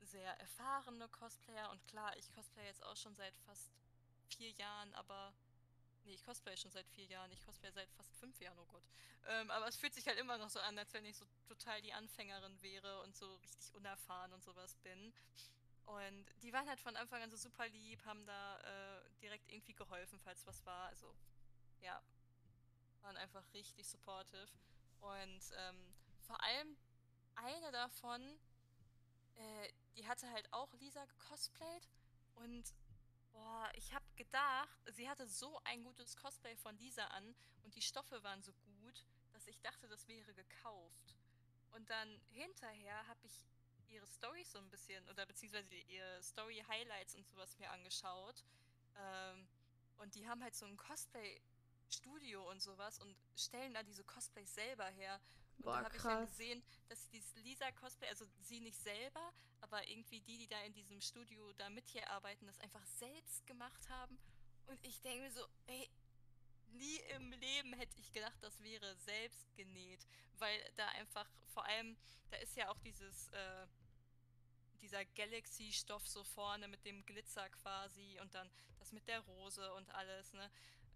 sehr 0.00 0.38
erfahrene 0.38 1.08
Cosplayer 1.08 1.70
und 1.70 1.86
klar, 1.88 2.16
ich 2.16 2.30
cosplay 2.32 2.64
jetzt 2.66 2.84
auch 2.84 2.96
schon 2.96 3.16
seit 3.16 3.36
fast 3.38 3.70
vier 4.28 4.50
Jahren, 4.52 4.94
aber 4.94 5.32
nee, 6.04 6.14
ich 6.14 6.24
cosplay 6.24 6.56
schon 6.56 6.70
seit 6.70 6.88
vier 6.88 7.06
Jahren, 7.06 7.30
ich 7.32 7.44
cosplay 7.44 7.72
seit 7.72 7.90
fast 7.92 8.14
fünf 8.16 8.40
Jahren, 8.40 8.58
oh 8.58 8.66
Gott. 8.66 8.84
Ähm, 9.26 9.50
aber 9.50 9.66
es 9.66 9.76
fühlt 9.76 9.94
sich 9.94 10.06
halt 10.06 10.18
immer 10.18 10.38
noch 10.38 10.50
so 10.50 10.60
an, 10.60 10.78
als 10.78 10.92
wenn 10.94 11.04
ich 11.04 11.16
so 11.16 11.24
total 11.46 11.82
die 11.82 11.92
Anfängerin 11.92 12.60
wäre 12.62 13.02
und 13.02 13.16
so 13.16 13.34
richtig 13.36 13.74
unerfahren 13.74 14.32
und 14.32 14.44
sowas 14.44 14.76
bin. 14.76 15.12
Und 15.88 16.26
die 16.42 16.52
waren 16.52 16.68
halt 16.68 16.80
von 16.80 16.96
Anfang 16.96 17.22
an 17.22 17.30
so 17.30 17.36
super 17.38 17.66
lieb, 17.68 18.04
haben 18.04 18.26
da 18.26 18.58
äh, 18.58 19.10
direkt 19.22 19.50
irgendwie 19.50 19.72
geholfen, 19.72 20.20
falls 20.20 20.46
was 20.46 20.64
war. 20.66 20.88
Also 20.88 21.14
ja, 21.80 22.02
waren 23.00 23.16
einfach 23.16 23.42
richtig 23.54 23.88
supportive. 23.88 24.48
Und 25.00 25.40
ähm, 25.56 25.94
vor 26.20 26.42
allem 26.42 26.76
eine 27.36 27.72
davon, 27.72 28.20
äh, 29.36 29.72
die 29.96 30.06
hatte 30.06 30.30
halt 30.30 30.52
auch 30.52 30.70
Lisa 30.74 31.04
gecosplayt. 31.06 31.88
Und 32.34 32.74
boah, 33.32 33.70
ich 33.74 33.94
habe 33.94 34.04
gedacht, 34.16 34.78
sie 34.92 35.08
hatte 35.08 35.26
so 35.26 35.58
ein 35.64 35.82
gutes 35.84 36.16
Cosplay 36.16 36.54
von 36.56 36.76
Lisa 36.76 37.06
an 37.06 37.34
und 37.64 37.74
die 37.74 37.82
Stoffe 37.82 38.22
waren 38.22 38.42
so 38.42 38.52
gut, 38.52 39.06
dass 39.32 39.46
ich 39.46 39.60
dachte, 39.60 39.88
das 39.88 40.06
wäre 40.06 40.34
gekauft. 40.34 41.16
Und 41.72 41.88
dann 41.88 42.20
hinterher 42.30 43.06
habe 43.06 43.20
ich 43.24 43.46
ihre 43.88 44.06
Story 44.06 44.44
so 44.44 44.58
ein 44.58 44.70
bisschen 44.70 45.06
oder 45.08 45.26
beziehungsweise 45.26 45.74
ihre 45.74 46.22
Story 46.22 46.62
Highlights 46.68 47.14
und 47.14 47.26
sowas 47.26 47.58
mir 47.58 47.70
angeschaut. 47.70 48.44
Ähm, 48.96 49.48
und 49.98 50.14
die 50.14 50.28
haben 50.28 50.42
halt 50.42 50.54
so 50.54 50.66
ein 50.66 50.76
Cosplay 50.76 51.40
Studio 51.90 52.48
und 52.50 52.60
sowas 52.60 52.98
und 52.98 53.16
stellen 53.36 53.74
da 53.74 53.82
diese 53.82 54.04
Cosplays 54.04 54.54
selber 54.54 54.86
her. 54.86 55.20
Und 55.56 55.64
Boah, 55.64 55.78
da 55.78 55.84
habe 55.84 55.96
ich 55.96 56.02
dann 56.02 56.26
gesehen, 56.26 56.62
dass 56.88 57.08
dieses 57.08 57.34
Lisa-Cosplay, 57.36 58.08
also 58.08 58.26
sie 58.42 58.60
nicht 58.60 58.78
selber, 58.78 59.32
aber 59.60 59.88
irgendwie 59.88 60.20
die, 60.20 60.38
die 60.38 60.46
da 60.46 60.60
in 60.62 60.72
diesem 60.72 61.00
Studio 61.00 61.52
da 61.54 61.68
mit 61.70 61.88
hier 61.88 62.08
arbeiten, 62.10 62.46
das 62.46 62.60
einfach 62.60 62.84
selbst 62.86 63.46
gemacht 63.46 63.88
haben. 63.88 64.18
Und 64.66 64.78
ich 64.84 65.00
denke 65.00 65.22
mir 65.22 65.32
so, 65.32 65.44
ey, 65.66 65.88
nie 66.72 66.98
im 67.16 67.32
Leben 67.32 67.72
hätte 67.74 67.98
ich 68.00 68.12
gedacht, 68.12 68.36
das 68.40 68.60
wäre 68.60 68.96
selbst 68.96 69.54
genäht, 69.54 70.06
weil 70.38 70.58
da 70.76 70.86
einfach 70.88 71.28
vor 71.46 71.64
allem, 71.64 71.96
da 72.30 72.36
ist 72.38 72.56
ja 72.56 72.68
auch 72.68 72.78
dieses, 72.80 73.28
äh, 73.28 73.66
dieser 74.80 75.04
Galaxy-Stoff 75.04 76.06
so 76.06 76.22
vorne 76.24 76.68
mit 76.68 76.84
dem 76.84 77.04
Glitzer 77.04 77.48
quasi 77.50 78.18
und 78.20 78.34
dann 78.34 78.50
das 78.78 78.92
mit 78.92 79.06
der 79.08 79.20
Rose 79.20 79.72
und 79.74 79.90
alles, 79.90 80.32
ne? 80.32 80.50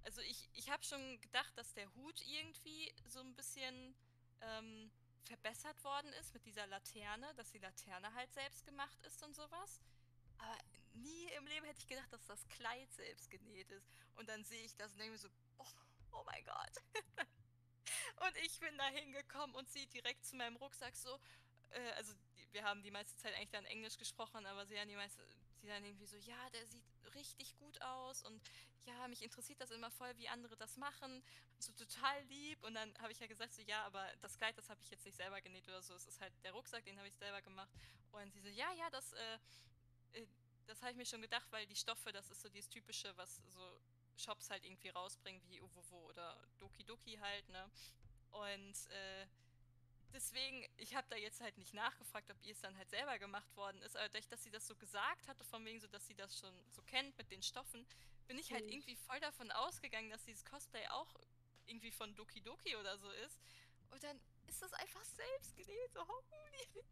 Also 0.05 0.21
ich, 0.23 0.49
ich 0.53 0.69
habe 0.71 0.83
schon 0.83 1.21
gedacht, 1.21 1.57
dass 1.57 1.75
der 1.75 1.93
Hut 1.95 2.21
irgendwie 2.27 2.93
so 3.07 3.21
ein 3.21 3.35
bisschen 3.37 3.95
ähm, 4.41 4.91
verbessert 5.25 5.83
worden 5.85 6.13
ist 6.15 6.35
mit 6.35 6.45
dieser 6.45 6.67
Laterne, 6.67 7.33
dass 7.37 7.53
die 7.53 7.59
Laterne 7.59 8.13
halt 8.15 8.33
selbst 8.33 8.65
gemacht 8.65 9.01
ist 9.05 9.23
und 9.23 9.35
sowas. 9.35 9.81
Aber 10.39 10.59
nie 10.95 11.27
im 11.39 11.47
Leben 11.47 11.67
hätte 11.67 11.79
ich 11.79 11.87
gedacht, 11.87 12.13
dass 12.13 12.25
das 12.27 12.49
Kleid 12.49 12.93
selbst 12.93 13.31
genäht 13.31 13.71
ist. 13.71 13.89
Und 14.17 14.29
dann 14.29 14.45
sehe 14.45 14.65
ich 14.65 14.77
das 14.77 14.93
und 14.93 14.99
denke 14.99 15.13
mir 15.13 15.19
so, 15.19 15.29
oh, 15.63 16.19
oh 16.19 16.25
mein 16.25 16.45
Gott. 16.45 17.27
und 18.27 18.37
ich 18.45 18.59
bin 18.61 18.77
da 18.79 18.87
hingekommen 18.89 19.55
und 19.57 19.69
sie 19.71 19.87
direkt 19.87 20.25
zu 20.25 20.37
meinem 20.37 20.57
Rucksack 20.57 20.97
so, 20.97 21.19
äh, 21.71 21.91
also 21.97 22.15
wir 22.53 22.65
haben 22.65 22.83
die 22.83 22.91
meiste 22.91 23.17
Zeit 23.17 23.35
eigentlich 23.35 23.51
dann 23.51 23.65
Englisch 23.67 23.99
gesprochen, 23.99 24.45
aber 24.47 24.67
sie 24.67 24.79
haben 24.79 24.89
die 24.89 24.97
meiste, 24.97 25.23
sie 25.61 25.69
dann 25.69 25.85
irgendwie 25.85 26.07
so, 26.07 26.17
ja, 26.17 26.51
der 26.51 26.67
sieht 26.67 26.85
richtig 27.15 27.57
gut 27.59 27.81
aus 27.83 28.23
und 28.23 28.41
ja, 28.85 29.07
mich 29.09 29.23
interessiert 29.23 29.61
das 29.61 29.71
immer 29.71 29.91
voll, 29.91 30.13
wie 30.17 30.29
andere 30.29 30.57
das 30.57 30.77
machen. 30.77 31.23
So 31.59 31.73
total 31.73 32.21
lieb. 32.25 32.63
Und 32.65 32.75
dann 32.75 32.93
habe 32.99 33.13
ich 33.13 33.21
ja 33.21 33.27
gesagt, 33.27 33.55
so 33.55 33.63
ja, 33.63 33.85
aber 33.85 34.05
das 34.21 34.37
Kleid, 34.37 34.59
das 34.59 34.69
habe 34.69 34.81
ich 34.83 34.91
jetzt 34.91 35.05
nicht 35.05 35.17
selber 35.17 35.41
genäht 35.41 35.69
oder 35.69 35.83
so. 35.83 35.95
Es 35.95 36.07
ist 36.07 36.21
halt 36.21 36.33
der 36.43 36.53
Rucksack, 36.53 36.85
den 36.85 36.99
habe 36.99 37.07
ich 37.07 37.15
selber 37.15 37.41
gemacht. 37.43 37.71
Und 38.11 38.33
sie 38.33 38.41
so, 38.41 38.49
ja, 38.49 38.73
ja, 38.73 38.91
das, 38.91 39.13
äh, 39.13 39.39
äh 40.15 40.27
das 40.67 40.81
habe 40.81 40.93
ich 40.93 40.97
mir 40.97 41.07
schon 41.07 41.23
gedacht, 41.23 41.47
weil 41.51 41.67
die 41.67 41.77
Stoffe, 41.77 42.13
das 42.13 42.31
ist 42.31 42.41
so 42.41 42.49
dieses 42.49 42.69
typische, 42.69 43.17
was 43.17 43.41
so 43.49 43.81
Shops 44.17 44.51
halt 44.51 44.65
irgendwie 44.65 44.89
rausbringen, 44.91 45.43
wie 45.49 45.61
Uwowo 45.61 46.09
oder 46.09 46.37
Doki 46.59 46.85
Doki 46.85 47.17
halt, 47.17 47.49
ne? 47.49 47.71
Und 48.31 48.91
äh, 48.91 49.27
deswegen, 50.13 50.65
ich 50.77 50.95
habe 50.95 51.07
da 51.11 51.17
jetzt 51.17 51.41
halt 51.41 51.57
nicht 51.59 51.75
nachgefragt, 51.75 52.31
ob 52.31 52.43
ihr 52.43 52.53
es 52.53 52.61
dann 52.61 52.77
halt 52.77 52.91
selber 52.91 53.19
gemacht 53.19 53.55
worden 53.57 53.81
ist, 53.83 53.97
aber 53.97 54.09
dadurch, 54.09 54.29
dass 54.29 54.43
sie 54.43 54.51
das 54.51 54.67
so 54.67 54.75
gesagt 54.77 55.29
hatte, 55.29 55.45
von 55.45 55.65
wegen 55.65 55.81
so, 55.81 55.87
dass 55.89 56.07
sie 56.07 56.15
das 56.15 56.39
schon 56.39 56.55
so 56.71 56.83
kennt 56.83 57.17
mit 57.19 57.31
den 57.31 57.43
Stoffen, 57.43 57.87
bin 58.27 58.39
ich 58.39 58.53
halt 58.53 58.67
irgendwie 58.67 58.97
voll 58.97 59.21
davon 59.21 59.51
ausgegangen, 59.51 60.11
dass 60.11 60.25
dieses 60.25 60.45
Cosplay 60.45 60.87
auch 60.89 61.15
irgendwie 61.67 61.91
von 61.91 62.15
Doki 62.15 62.41
Doki 62.41 62.77
oder 62.77 62.99
so 62.99 63.11
ist. 63.11 63.39
Und 63.91 64.03
dann 64.03 64.19
ist 64.47 64.63
das 64.63 64.73
einfach 64.75 65.05
selbst 65.05 65.57
genäht, 65.57 65.93
so 65.93 66.01
holy. 66.07 66.85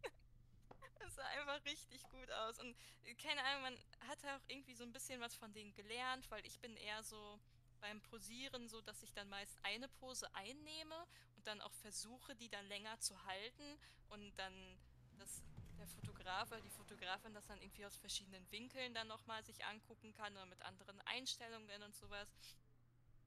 Das 1.00 1.14
sah 1.14 1.24
einfach 1.24 1.64
richtig 1.64 2.02
gut 2.10 2.30
aus. 2.30 2.58
Und 2.58 2.76
äh, 3.04 3.14
keine 3.14 3.42
Ahnung, 3.42 3.62
man 3.62 3.78
hat 4.08 4.18
auch 4.24 4.48
irgendwie 4.48 4.74
so 4.74 4.84
ein 4.84 4.92
bisschen 4.92 5.20
was 5.20 5.34
von 5.34 5.52
denen 5.52 5.74
gelernt, 5.74 6.30
weil 6.30 6.44
ich 6.46 6.60
bin 6.60 6.76
eher 6.76 7.02
so 7.02 7.40
beim 7.80 8.00
Posieren 8.02 8.68
so, 8.68 8.80
dass 8.82 9.02
ich 9.02 9.12
dann 9.14 9.28
meist 9.28 9.58
eine 9.62 9.88
Pose 9.88 10.32
einnehme 10.34 11.06
und 11.36 11.46
dann 11.46 11.60
auch 11.62 11.72
versuche, 11.72 12.36
die 12.36 12.50
dann 12.50 12.66
länger 12.66 13.00
zu 13.00 13.24
halten 13.24 13.78
und 14.10 14.38
dann 14.38 14.78
dass 15.18 15.42
der 15.78 15.86
Fotograf 15.86 16.50
oder 16.50 16.60
die 16.60 16.70
Fotografin 16.70 17.34
das 17.34 17.46
dann 17.46 17.60
irgendwie 17.60 17.86
aus 17.86 17.96
verschiedenen 17.96 18.50
Winkeln 18.50 18.94
dann 18.94 19.08
nochmal 19.08 19.44
sich 19.44 19.64
angucken 19.64 20.12
kann 20.12 20.32
oder 20.34 20.46
mit 20.46 20.62
anderen 20.62 21.00
Einstellungen 21.02 21.82
und 21.82 21.94
sowas. 21.94 22.28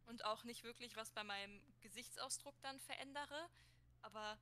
Und 0.06 0.26
auch 0.26 0.44
nicht 0.44 0.64
wirklich 0.64 0.96
was 0.96 1.12
bei 1.12 1.24
meinem 1.24 1.62
Gesichtsausdruck 1.82 2.60
dann 2.62 2.80
verändere. 2.80 3.50
Aber 4.02 4.38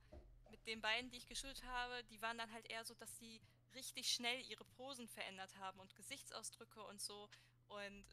mit 0.52 0.64
den 0.66 0.80
beiden, 0.80 1.10
die 1.10 1.16
ich 1.16 1.26
geschult 1.26 1.64
habe, 1.64 2.04
die 2.04 2.22
waren 2.22 2.38
dann 2.38 2.52
halt 2.52 2.70
eher 2.70 2.84
so, 2.84 2.94
dass 2.94 3.18
sie 3.18 3.40
richtig 3.74 4.12
schnell 4.12 4.40
ihre 4.42 4.64
Posen 4.64 5.08
verändert 5.08 5.56
haben 5.56 5.80
und 5.80 5.96
Gesichtsausdrücke 5.96 6.84
und 6.84 7.00
so. 7.00 7.28
Und 7.68 8.04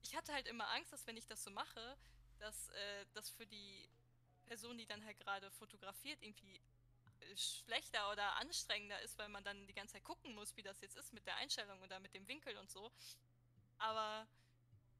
ich 0.00 0.16
hatte 0.16 0.32
halt 0.32 0.46
immer 0.46 0.68
Angst, 0.70 0.92
dass 0.92 1.06
wenn 1.06 1.16
ich 1.16 1.26
das 1.26 1.42
so 1.42 1.50
mache, 1.50 1.98
dass 2.38 2.68
äh, 2.70 3.06
das 3.14 3.28
für 3.30 3.46
die 3.46 3.90
Person, 4.46 4.78
die 4.78 4.86
dann 4.86 5.04
halt 5.04 5.18
gerade 5.18 5.50
fotografiert, 5.50 6.22
irgendwie 6.22 6.56
äh, 7.20 7.36
schlechter 7.36 8.10
oder 8.12 8.36
anstrengender 8.36 9.00
ist, 9.02 9.18
weil 9.18 9.28
man 9.28 9.42
dann 9.42 9.66
die 9.66 9.74
ganze 9.74 9.94
Zeit 9.94 10.04
gucken 10.04 10.34
muss, 10.34 10.56
wie 10.56 10.62
das 10.62 10.80
jetzt 10.80 10.96
ist 10.96 11.12
mit 11.12 11.26
der 11.26 11.36
Einstellung 11.36 11.82
oder 11.82 11.98
mit 11.98 12.14
dem 12.14 12.26
Winkel 12.28 12.56
und 12.56 12.70
so. 12.70 12.90
Aber 13.78 14.26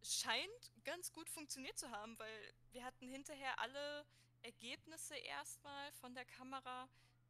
scheint 0.02 0.72
ganz 0.84 1.12
gut 1.12 1.30
funktioniert 1.30 1.78
zu 1.78 1.90
haben, 1.90 2.18
weil 2.18 2.54
wir 2.72 2.84
hatten 2.84 3.08
hinterher 3.08 3.58
alle 3.60 4.04
Ergebnisse 4.42 5.16
erstmal 5.16 5.92
von 5.92 6.14
der 6.14 6.24
Kamera 6.24 6.88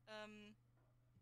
ähm, 0.09 0.55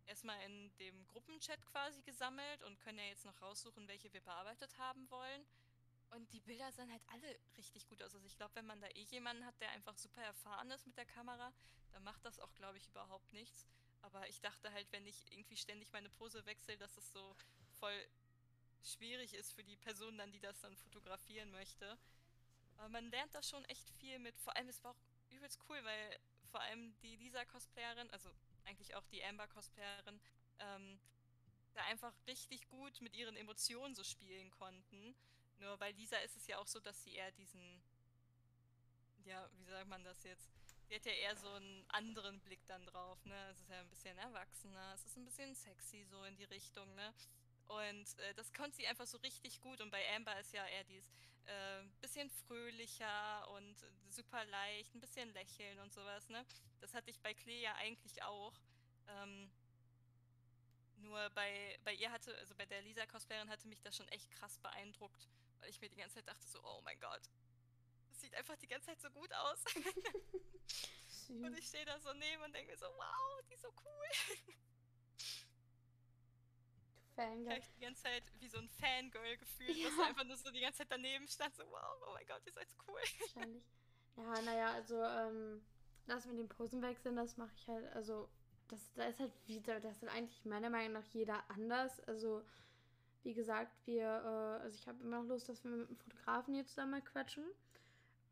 erstmal 0.07 0.41
in 0.43 0.77
dem 0.79 1.07
Gruppenchat 1.09 1.65
quasi 1.67 2.03
gesammelt 2.03 2.63
und 2.63 2.79
können 2.81 2.99
ja 2.99 3.05
jetzt 3.07 3.25
noch 3.25 3.41
raussuchen, 3.43 3.89
welche 3.89 4.13
wir 4.13 4.21
bearbeitet 4.21 4.77
haben 4.79 5.11
wollen. 5.11 5.47
Und 6.11 6.33
die 6.33 6.41
Bilder 6.41 6.71
sahen 6.73 6.91
halt 6.91 7.03
alle 7.13 7.39
richtig 7.57 7.89
gut 7.89 8.03
aus. 8.03 8.15
Also 8.15 8.27
ich 8.27 8.37
glaube, 8.37 8.55
wenn 8.55 8.67
man 8.67 8.81
da 8.81 8.87
eh 8.89 9.03
jemanden 9.11 9.45
hat, 9.45 9.61
der 9.61 9.71
einfach 9.71 9.99
super 9.99 10.23
erfahren 10.23 10.71
ist 10.71 10.87
mit 10.87 10.97
der 10.97 11.07
Kamera, 11.07 11.53
dann 11.93 12.05
macht 12.05 12.25
das 12.25 12.39
auch, 12.39 12.55
glaube 12.55 12.79
ich, 12.79 12.87
überhaupt 12.87 13.33
nichts. 13.33 13.67
Aber 14.03 14.29
ich 14.29 14.41
dachte 14.41 14.73
halt, 14.73 14.91
wenn 14.93 15.07
ich 15.07 15.31
irgendwie 15.33 15.57
ständig 15.57 15.93
meine 15.93 16.09
Pose 16.11 16.45
wechsle, 16.47 16.77
dass 16.79 16.97
es 16.97 17.13
so 17.13 17.35
voll 17.81 18.09
schwierig 18.85 19.35
ist 19.35 19.53
für 19.53 19.65
die 19.65 19.77
Person 19.77 20.17
dann, 20.17 20.31
die 20.31 20.41
das 20.41 20.61
dann 20.61 20.77
fotografieren 20.77 21.51
möchte. 21.51 21.99
Aber 22.77 22.89
man 22.91 23.11
lernt 23.11 23.35
da 23.35 23.43
schon 23.43 23.65
echt 23.65 23.91
viel 23.91 24.19
mit. 24.21 24.39
Vor 24.39 24.55
allem, 24.55 24.69
es 24.69 24.83
war 24.85 24.93
auch 24.93 25.01
übelst 25.37 25.61
cool, 25.69 25.83
weil 25.85 26.19
vor 26.51 26.61
allem 26.61 26.99
die 27.01 27.17
Lisa-Cosplayerin, 27.17 28.11
also 28.11 28.31
eigentlich 28.65 28.95
auch 28.95 29.07
die 29.07 29.23
Amber-Cosplayerin, 29.25 30.21
ähm, 30.59 31.01
da 31.75 31.83
einfach 31.85 32.15
richtig 32.27 32.69
gut 32.69 33.01
mit 33.01 33.15
ihren 33.15 33.37
Emotionen 33.37 33.95
so 33.95 34.03
spielen 34.03 34.51
konnten. 34.51 35.15
Nur 35.59 35.77
bei 35.79 35.93
Lisa 35.93 36.17
ist 36.19 36.37
es 36.37 36.47
ja 36.47 36.59
auch 36.59 36.67
so, 36.67 36.81
dass 36.81 37.03
sie 37.03 37.15
eher 37.15 37.31
diesen, 37.33 37.83
ja, 39.25 39.49
wie 39.55 39.65
sagt 39.65 39.89
man 39.89 40.03
das 40.05 40.23
jetzt? 40.25 40.51
Sie 40.89 40.95
hat 40.95 41.05
ja 41.05 41.13
eher 41.13 41.37
so 41.37 41.51
einen 41.51 41.85
anderen 41.89 42.41
Blick 42.41 42.65
dann 42.67 42.87
drauf, 42.87 43.25
ne? 43.25 43.51
Es 43.51 43.61
ist 43.61 43.71
ja 43.71 43.81
ein 43.81 43.89
bisschen 43.89 44.17
erwachsener, 44.19 44.95
es 44.95 45.05
ist 45.05 45.17
ein 45.17 45.25
bisschen 45.25 45.55
sexy 45.55 46.05
so 46.05 46.25
in 46.25 46.37
die 46.37 46.45
Richtung, 46.45 46.95
ne? 46.95 47.13
Und 47.67 48.19
äh, 48.21 48.35
das 48.35 48.53
konnte 48.53 48.77
sie 48.77 48.87
einfach 48.87 49.07
so 49.07 49.19
richtig 49.19 49.61
gut. 49.61 49.81
Und 49.81 49.91
bei 49.91 50.15
Amber 50.15 50.39
ist 50.39 50.53
ja 50.53 50.65
eher 50.67 50.85
dieses 50.85 51.11
äh, 51.47 51.83
bisschen 52.01 52.31
fröhlicher 52.31 53.49
und 53.51 53.77
super 54.11 54.45
leicht, 54.47 54.95
ein 54.95 55.01
bisschen 55.01 55.33
lächeln 55.33 55.79
und 55.81 55.93
sowas, 55.93 56.29
ne? 56.29 56.45
Das 56.81 56.95
hatte 56.95 57.11
ich 57.11 57.21
bei 57.21 57.35
Klee 57.35 57.63
ja 57.63 57.75
eigentlich 57.77 58.23
auch. 58.23 58.55
Ähm, 59.09 59.51
nur 60.99 61.31
bei, 61.31 61.79
bei 61.85 61.95
ihr 61.95 62.11
hatte, 62.11 62.37
also 62.39 62.55
bei 62.55 62.67
der 62.67 62.83
Lisa-Cosplayerin 62.83 63.51
hatte 63.51 63.69
mich 63.69 63.81
das 63.83 63.97
schon 63.97 64.09
echt 64.09 64.31
krass 64.31 64.59
beeindruckt, 64.59 65.29
weil 65.61 65.71
ich 65.71 65.81
mir 65.81 65.89
die 65.89 65.97
ganze 65.97 66.17
Zeit 66.17 66.29
dachte 66.29 66.47
so, 66.47 66.59
oh 66.65 66.81
mein 66.83 66.99
Gott, 67.01 67.23
das 68.09 68.21
sieht 68.21 68.35
einfach 68.35 68.57
die 68.57 68.69
ganze 68.69 68.87
Zeit 68.87 69.01
so 69.01 69.11
gut 69.11 69.33
aus. 69.33 69.65
und 71.29 71.57
ich 71.57 71.67
stehe 71.67 71.85
da 71.85 71.99
so 72.01 72.13
neben 72.15 72.43
und 72.43 72.55
denke 72.55 72.73
mir 72.73 72.79
so, 72.79 72.87
wow, 72.87 73.43
die 73.49 73.55
ist 73.55 73.63
so 73.63 73.73
cool. 73.85 74.55
Fangirl. 77.17 77.57
Ich 77.59 77.65
habe 77.65 77.75
die 77.77 77.85
ganze 77.85 78.03
Zeit 78.05 78.23
wie 78.39 78.49
so 78.49 78.59
ein 78.59 78.69
Fangirl 78.69 79.37
gefühlt, 79.39 79.77
Ja. 79.77 79.87
dass 79.89 79.97
du 79.97 80.03
einfach 80.05 80.25
nur 80.25 80.37
so 80.37 80.51
die 80.51 80.61
ganze 80.61 80.79
Zeit 80.79 80.91
daneben 80.91 81.27
stand, 81.27 81.55
so 81.57 81.65
wow, 81.71 82.03
oh 82.07 82.13
mein 82.15 82.27
Gott, 82.27 82.43
ihr 82.47 82.53
seid 82.53 82.71
so 82.71 82.77
cool. 82.87 83.01
Wahrscheinlich. 83.21 83.65
Ja, 84.17 84.43
naja, 84.43 84.73
also, 84.73 85.03
ähm, 85.03 85.63
das 86.07 86.27
mit 86.27 86.39
den 86.39 86.49
Posen 86.49 86.81
wechseln, 86.83 87.17
das 87.17 87.37
mache 87.37 87.53
ich 87.57 87.67
halt, 87.69 87.93
also, 87.95 88.29
das, 88.69 88.93
da 88.95 89.05
ist 89.05 89.19
halt 89.19 89.33
wieder, 89.47 89.81
das 89.81 89.97
ist 89.97 90.03
halt 90.03 90.13
eigentlich 90.13 90.45
meiner 90.45 90.71
Meinung 90.71 90.93
nach 90.93 91.07
jeder 91.07 91.43
anders. 91.51 92.01
Also, 92.09 92.43
wie 93.23 93.35
gesagt, 93.35 93.73
wir, 93.87 94.05
äh, 94.05 94.63
also 94.63 94.77
ich 94.79 94.87
habe 94.87 95.03
immer 95.03 95.21
noch 95.21 95.29
Lust, 95.29 95.49
dass 95.49 95.65
wir 95.65 95.71
mit 95.73 95.89
dem 95.89 95.97
Fotografen 95.97 96.55
hier 96.55 96.65
zusammen 96.67 96.93
mal 96.93 97.03
quatschen. 97.03 97.45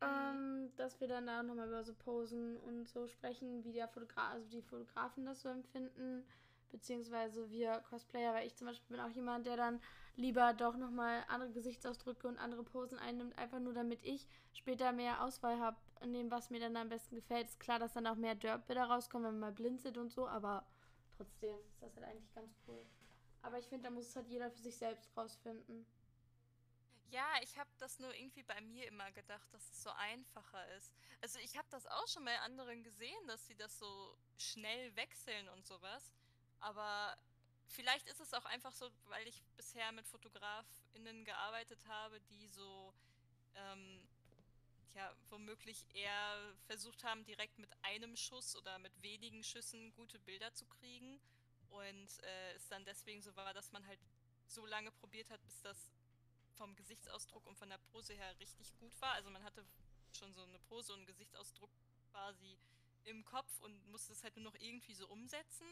Ähm, 0.01 0.71
dass 0.75 0.99
wir 0.99 1.07
dann 1.07 1.25
da 1.25 1.41
nochmal 1.41 1.67
über 1.69 1.83
so 1.83 1.93
Posen 1.93 2.57
und 2.57 2.87
so 2.89 3.07
sprechen, 3.07 3.63
wie 3.63 3.71
der 3.71 3.87
Fotograf, 3.87 4.33
also 4.33 4.49
die 4.49 4.61
Fotografen 4.61 5.25
das 5.25 5.41
so 5.41 5.47
empfinden, 5.49 6.25
beziehungsweise 6.75 7.49
wir 7.49 7.79
Cosplayer, 7.89 8.33
weil 8.33 8.47
ich 8.47 8.55
zum 8.55 8.67
Beispiel 8.67 8.97
bin 8.97 9.05
auch 9.05 9.15
jemand, 9.15 9.47
der 9.47 9.55
dann 9.55 9.81
lieber 10.17 10.53
doch 10.53 10.75
nochmal 10.75 11.23
andere 11.29 11.51
Gesichtsausdrücke 11.53 12.27
und 12.27 12.37
andere 12.37 12.63
Posen 12.63 12.99
einnimmt, 12.99 13.37
einfach 13.37 13.59
nur 13.59 13.73
damit 13.73 14.03
ich 14.03 14.27
später 14.51 14.91
mehr 14.91 15.23
Auswahl 15.23 15.57
habe 15.59 15.77
an 16.01 16.11
dem, 16.11 16.29
was 16.31 16.49
mir 16.49 16.59
dann 16.59 16.75
am 16.75 16.89
besten 16.89 17.15
gefällt. 17.15 17.47
Ist 17.47 17.61
klar, 17.61 17.79
dass 17.79 17.93
dann 17.93 18.07
auch 18.07 18.15
mehr 18.15 18.35
Dirt-Bilder 18.35 18.83
rauskommen, 18.83 19.27
wenn 19.27 19.39
man 19.39 19.51
mal 19.51 19.55
blinzelt 19.55 19.97
und 19.97 20.11
so, 20.11 20.27
aber 20.27 20.65
trotzdem 21.15 21.57
ist 21.69 21.81
das 21.81 21.95
halt 21.95 22.07
eigentlich 22.07 22.33
ganz 22.33 22.53
cool. 22.67 22.85
Aber 23.41 23.57
ich 23.57 23.67
finde, 23.67 23.83
da 23.83 23.89
muss 23.91 24.07
es 24.07 24.15
halt 24.15 24.27
jeder 24.27 24.51
für 24.51 24.61
sich 24.61 24.75
selbst 24.75 25.15
rausfinden. 25.15 25.85
Ja, 27.09 27.27
ich 27.41 27.57
habe 27.57 27.69
das 27.77 27.99
nur 27.99 28.13
irgendwie 28.13 28.43
bei 28.43 28.59
mir 28.59 28.87
immer 28.87 29.11
gedacht, 29.11 29.47
dass 29.53 29.69
es 29.69 29.81
so 29.81 29.91
einfacher 29.91 30.67
ist. 30.75 30.93
Also 31.21 31.39
ich 31.39 31.55
habe 31.55 31.67
das 31.69 31.85
auch 31.85 32.07
schon 32.07 32.25
bei 32.25 32.37
anderen 32.39 32.83
gesehen, 32.83 33.27
dass 33.27 33.45
sie 33.47 33.55
das 33.55 33.79
so 33.79 34.17
schnell 34.37 34.93
wechseln 34.97 35.47
und 35.49 35.65
sowas. 35.65 36.11
Aber 36.59 37.17
vielleicht 37.67 38.07
ist 38.07 38.19
es 38.19 38.33
auch 38.33 38.45
einfach 38.45 38.73
so, 38.73 38.89
weil 39.05 39.27
ich 39.27 39.41
bisher 39.57 39.91
mit 39.91 40.07
FotografInnen 40.07 41.25
gearbeitet 41.25 41.85
habe, 41.87 42.19
die 42.21 42.47
so 42.47 42.93
ähm, 43.55 44.07
ja, 44.95 45.13
womöglich 45.29 45.85
eher 45.93 46.55
versucht 46.67 47.03
haben, 47.03 47.25
direkt 47.25 47.59
mit 47.59 47.69
einem 47.81 48.15
Schuss 48.15 48.55
oder 48.55 48.79
mit 48.79 48.93
wenigen 49.01 49.43
Schüssen 49.43 49.93
gute 49.93 50.19
Bilder 50.19 50.53
zu 50.53 50.65
kriegen. 50.65 51.19
Und 51.69 52.23
äh, 52.23 52.53
es 52.53 52.67
dann 52.69 52.85
deswegen 52.85 53.21
so 53.21 53.35
war, 53.35 53.53
dass 53.53 53.71
man 53.71 53.85
halt 53.85 53.99
so 54.47 54.65
lange 54.65 54.91
probiert 54.91 55.29
hat, 55.29 55.43
bis 55.43 55.61
das 55.61 55.91
vom 56.55 56.75
Gesichtsausdruck 56.75 57.45
und 57.45 57.57
von 57.57 57.69
der 57.69 57.77
Pose 57.91 58.13
her 58.13 58.39
richtig 58.39 58.73
gut 58.77 58.99
war. 59.01 59.11
Also 59.13 59.29
man 59.29 59.43
hatte 59.43 59.65
schon 60.13 60.33
so 60.33 60.43
eine 60.43 60.59
Pose 60.59 60.93
und 60.93 60.99
einen 60.99 61.07
Gesichtsausdruck 61.07 61.69
quasi 62.11 62.57
im 63.03 63.25
Kopf 63.25 63.59
und 63.59 63.85
musste 63.87 64.13
es 64.13 64.23
halt 64.23 64.35
nur 64.37 64.45
noch 64.45 64.55
irgendwie 64.55 64.93
so 64.93 65.07
umsetzen. 65.07 65.67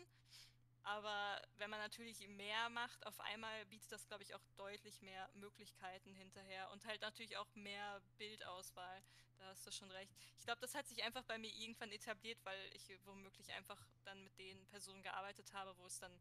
Aber 0.84 1.42
wenn 1.58 1.70
man 1.70 1.80
natürlich 1.80 2.28
mehr 2.28 2.70
macht, 2.70 3.06
auf 3.08 3.20
einmal 3.22 3.66
bietet 3.68 3.92
das, 3.92 4.06
glaube 4.06 4.24
ich, 4.24 4.36
auch 4.36 4.44
deutlich 4.58 5.02
mehr 5.02 5.30
Möglichkeiten 5.36 6.14
hinterher 6.14 6.70
und 6.72 6.86
halt 6.86 7.02
natürlich 7.02 7.38
auch 7.38 7.56
mehr 7.56 8.02
Bildauswahl. 8.18 9.02
Da 9.38 9.46
hast 9.46 9.66
du 9.66 9.72
schon 9.72 9.90
recht. 9.92 10.14
Ich 10.40 10.46
glaube, 10.46 10.60
das 10.62 10.76
hat 10.76 10.86
sich 10.88 11.04
einfach 11.04 11.24
bei 11.24 11.38
mir 11.38 11.52
irgendwann 11.54 11.92
etabliert, 11.92 12.38
weil 12.44 12.60
ich 12.74 12.92
womöglich 13.06 13.52
einfach 13.54 13.82
dann 14.04 14.24
mit 14.24 14.38
den 14.38 14.66
Personen 14.68 15.02
gearbeitet 15.04 15.54
habe, 15.54 15.76
wo 15.78 15.86
es 15.86 16.00
dann 16.00 16.12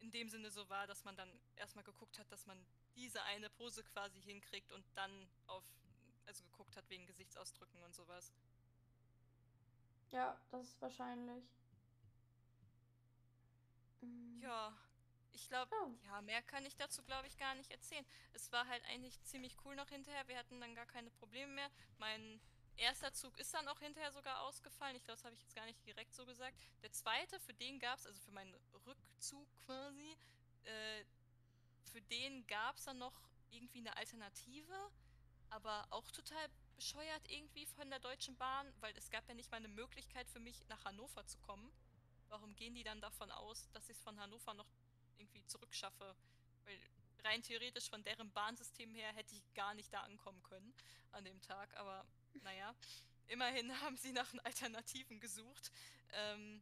in 0.00 0.10
dem 0.10 0.28
Sinne 0.28 0.50
so 0.50 0.68
war, 0.68 0.86
dass 0.86 1.04
man 1.04 1.16
dann 1.16 1.30
erstmal 1.56 1.84
geguckt 1.84 2.18
hat, 2.18 2.30
dass 2.30 2.46
man 2.46 2.58
diese 2.96 3.22
eine 3.24 3.48
Pose 3.48 3.84
quasi 3.84 4.20
hinkriegt 4.20 4.72
und 4.72 4.84
dann 4.96 5.28
auf, 5.46 5.64
also 6.26 6.42
geguckt 6.44 6.76
hat 6.76 6.88
wegen 6.90 7.06
Gesichtsausdrücken 7.06 7.82
und 7.84 7.94
sowas. 7.94 8.32
Ja, 10.10 10.38
das 10.50 10.68
ist 10.68 10.82
wahrscheinlich. 10.82 11.44
Mm. 14.04 14.40
Ja, 14.42 14.76
ich 15.32 15.48
glaube, 15.48 15.74
Ja. 16.04 16.14
ja, 16.14 16.22
mehr 16.22 16.42
kann 16.42 16.64
ich 16.66 16.76
dazu, 16.76 17.02
glaube 17.02 17.26
ich, 17.26 17.36
gar 17.38 17.54
nicht 17.54 17.70
erzählen. 17.70 18.04
Es 18.32 18.52
war 18.52 18.66
halt 18.68 18.84
eigentlich 18.86 19.20
ziemlich 19.24 19.56
cool 19.64 19.74
noch 19.76 19.88
hinterher. 19.88 20.26
Wir 20.28 20.38
hatten 20.38 20.60
dann 20.60 20.74
gar 20.74 20.86
keine 20.86 21.10
Probleme 21.10 21.52
mehr. 21.52 21.70
Mein 21.98 22.40
erster 22.76 23.12
Zug 23.12 23.38
ist 23.38 23.54
dann 23.54 23.68
auch 23.68 23.78
hinterher 23.80 24.12
sogar 24.12 24.40
ausgefallen. 24.42 24.96
Ich 24.96 25.04
glaube, 25.04 25.16
das 25.16 25.24
habe 25.24 25.34
ich 25.34 25.42
jetzt 25.42 25.54
gar 25.54 25.66
nicht 25.66 25.84
direkt 25.86 26.14
so 26.14 26.24
gesagt. 26.26 26.56
Der 26.82 26.92
zweite, 26.92 27.38
für 27.40 27.54
den 27.54 27.78
gab 27.78 27.98
es, 27.98 28.06
also 28.06 28.20
für 28.20 28.32
meinen 28.32 28.54
Rückzug 28.86 29.48
quasi, 29.64 30.16
äh, 30.64 31.04
für 31.92 32.02
den 32.02 32.46
gab 32.46 32.76
es 32.76 32.84
dann 32.84 32.98
noch 32.98 33.14
irgendwie 33.50 33.78
eine 33.78 33.96
Alternative, 33.96 34.90
aber 35.50 35.86
auch 35.90 36.10
total 36.10 36.48
bescheuert 36.74 37.22
irgendwie 37.28 37.66
von 37.66 37.88
der 37.88 38.00
Deutschen 38.00 38.36
Bahn, 38.36 38.72
weil 38.80 38.96
es 38.96 39.10
gab 39.10 39.28
ja 39.28 39.34
nicht 39.34 39.50
mal 39.50 39.58
eine 39.58 39.68
Möglichkeit 39.68 40.28
für 40.28 40.40
mich, 40.40 40.66
nach 40.68 40.84
Hannover 40.84 41.24
zu 41.26 41.38
kommen. 41.38 41.72
Warum 42.34 42.56
gehen 42.56 42.74
die 42.74 42.82
dann 42.82 43.00
davon 43.00 43.30
aus, 43.30 43.70
dass 43.70 43.88
ich 43.88 43.96
es 43.96 44.02
von 44.02 44.18
Hannover 44.18 44.54
noch 44.54 44.66
irgendwie 45.18 45.46
zurückschaffe? 45.46 46.16
Weil 46.64 46.80
rein 47.22 47.40
theoretisch 47.44 47.88
von 47.88 48.02
deren 48.02 48.28
Bahnsystem 48.32 48.92
her 48.92 49.12
hätte 49.14 49.36
ich 49.36 49.54
gar 49.54 49.72
nicht 49.74 49.92
da 49.92 50.00
ankommen 50.00 50.42
können 50.42 50.74
an 51.12 51.24
dem 51.24 51.40
Tag. 51.42 51.72
Aber 51.76 52.04
naja, 52.42 52.74
immerhin 53.28 53.70
haben 53.82 53.96
sie 53.96 54.10
nach 54.10 54.26
Alternativen 54.42 55.20
gesucht. 55.20 55.70
Ähm, 56.12 56.60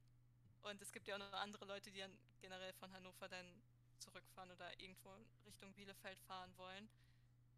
und 0.61 0.83
es 0.83 0.93
gibt 0.93 1.09
ja 1.09 1.15
auch 1.15 1.21
noch 1.21 1.33
andere 1.33 1.65
Leute, 1.65 1.91
die 1.91 2.01
dann 2.01 2.19
generell 2.43 2.75
von 2.75 2.93
Hannover 2.93 3.31
dann 3.31 3.63
zurückfahren 3.99 4.51
oder 4.51 4.79
irgendwo 4.79 5.09
Richtung 5.47 5.73
Bielefeld 5.73 6.21
fahren 6.21 6.53
wollen. 6.59 6.87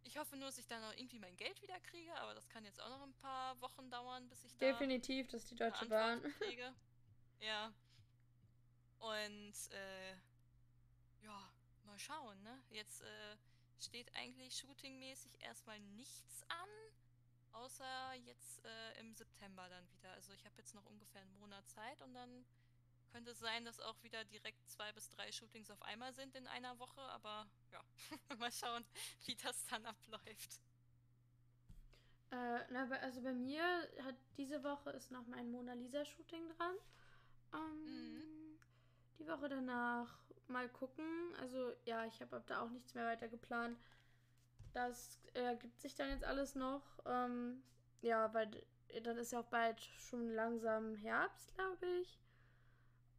Ich 0.05 0.17
hoffe 0.19 0.37
nur, 0.37 0.47
dass 0.47 0.59
ich 0.59 0.69
dann 0.69 0.83
noch 0.83 0.93
irgendwie 0.93 1.19
mein 1.19 1.37
Geld 1.37 1.61
wieder 1.63 1.81
kriege, 1.81 2.15
aber 2.19 2.33
das 2.35 2.49
kann 2.49 2.65
jetzt 2.65 2.81
auch 2.81 2.91
noch 2.91 3.03
ein 3.03 3.15
paar 3.15 3.61
Wochen 3.61 3.91
dauern, 3.91 4.29
bis 4.29 4.45
ich 4.45 4.57
da 4.57 4.67
Definitiv, 4.67 5.27
das 5.27 5.43
ist 5.43 5.51
die 5.51 5.57
Deutsche 5.57 5.87
Bahn. 5.87 6.23
kriege. 6.39 6.73
Ja. 7.41 7.75
Und 9.05 9.55
äh, 9.73 10.15
ja, 11.23 11.53
mal 11.85 11.99
schauen, 11.99 12.43
ne? 12.43 12.59
Jetzt 12.71 13.03
äh, 13.03 13.37
steht 13.79 14.11
eigentlich 14.17 14.57
shootingmäßig 14.57 15.43
erstmal 15.43 15.79
nichts 15.79 16.43
an, 16.49 16.69
außer 17.53 18.15
jetzt 18.25 18.65
äh, 18.65 19.01
im 19.01 19.15
September 19.15 19.69
dann 19.69 19.87
wieder. 19.93 20.11
Also 20.13 20.33
ich 20.33 20.47
habe 20.47 20.55
jetzt 20.57 20.75
noch 20.75 20.87
ungefähr 20.87 21.21
einen 21.21 21.39
Monat 21.39 21.69
Zeit 21.69 22.01
und 22.01 22.15
dann 22.15 22.47
könnte 23.13 23.33
es 23.33 23.41
sein, 23.41 23.67
dass 23.67 23.79
auch 23.79 24.03
wieder 24.03 24.25
direkt 24.25 24.69
zwei 24.71 24.91
bis 24.93 25.11
drei 25.11 25.31
Shootings 25.31 25.71
auf 25.71 25.83
einmal 25.83 26.15
sind 26.15 26.35
in 26.35 26.47
einer 26.47 26.79
Woche, 26.79 27.03
aber 27.03 27.47
ja, 27.73 27.85
mal 28.39 28.53
schauen, 28.53 28.87
wie 29.27 29.37
das 29.37 29.67
dann 29.67 29.85
abläuft. 29.85 30.61
Äh, 32.31 32.61
na, 32.71 32.89
also 33.03 33.21
bei 33.21 33.35
mir 33.35 33.63
hat 34.03 34.17
diese 34.39 34.65
Woche 34.65 34.91
ist 34.91 35.11
noch 35.11 35.27
mein 35.27 35.51
Mona 35.51 35.75
Lisa 35.75 36.05
Shooting 36.07 36.49
dran. 36.57 36.75
Ähm, 37.53 38.14
Die 39.19 39.27
Woche 39.27 39.49
danach 39.49 40.19
mal 40.49 40.69
gucken. 40.69 41.35
Also 41.41 41.73
ja, 41.85 42.05
ich 42.07 42.21
habe 42.21 42.43
da 42.47 42.63
auch 42.63 42.71
nichts 42.71 42.95
mehr 42.95 43.07
weiter 43.07 43.29
geplant. 43.29 43.79
Das 44.73 45.21
ergibt 45.35 45.81
sich 45.81 45.95
dann 45.95 46.11
jetzt 46.11 46.25
alles 46.25 46.55
noch. 46.55 46.83
Ähm, 47.07 47.63
ja, 48.03 48.33
weil 48.35 48.51
dann 49.03 49.17
ist 49.17 49.33
ja 49.33 49.41
auch 49.41 49.47
bald 49.47 49.81
schon 49.81 50.35
langsam 50.35 50.95
Herbst, 50.97 51.55
glaube 51.55 51.87
ich. 52.03 52.19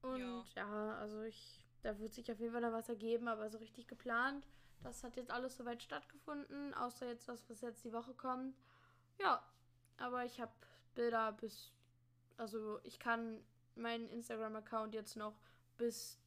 Und 0.02 0.46
ja. 0.56 0.98
also 1.00 1.24
ich, 1.24 1.66
da 1.82 1.98
wird 2.00 2.14
sich 2.14 2.32
auf 2.32 2.40
jeden 2.40 2.54
Fall 2.54 2.62
noch 2.62 2.72
was 2.72 2.90
ergeben, 2.90 3.28
aber 3.28 3.50
so 3.50 3.58
richtig 3.58 3.88
geplant. 3.88 4.46
Das 4.84 5.04
hat 5.04 5.16
jetzt 5.16 5.32
alles 5.32 5.58
soweit 5.58 5.82
stattgefunden, 5.82 6.74
außer 6.76 7.08
jetzt 7.08 7.28
das, 7.28 7.50
was 7.50 7.62
jetzt 7.62 7.84
die 7.84 7.94
Woche 7.94 8.14
kommt. 8.14 8.56
Ja, 9.18 9.44
aber 9.98 10.26
ich 10.26 10.40
habe 10.40 10.52
Bilder 10.94 11.32
bis, 11.32 11.72
also 12.38 12.80
ich 12.84 13.00
kann 13.00 13.44
meinen 13.76 14.08
Instagram-Account 14.10 14.94
jetzt 14.94 15.16
noch 15.16 15.34
bis 15.78 16.20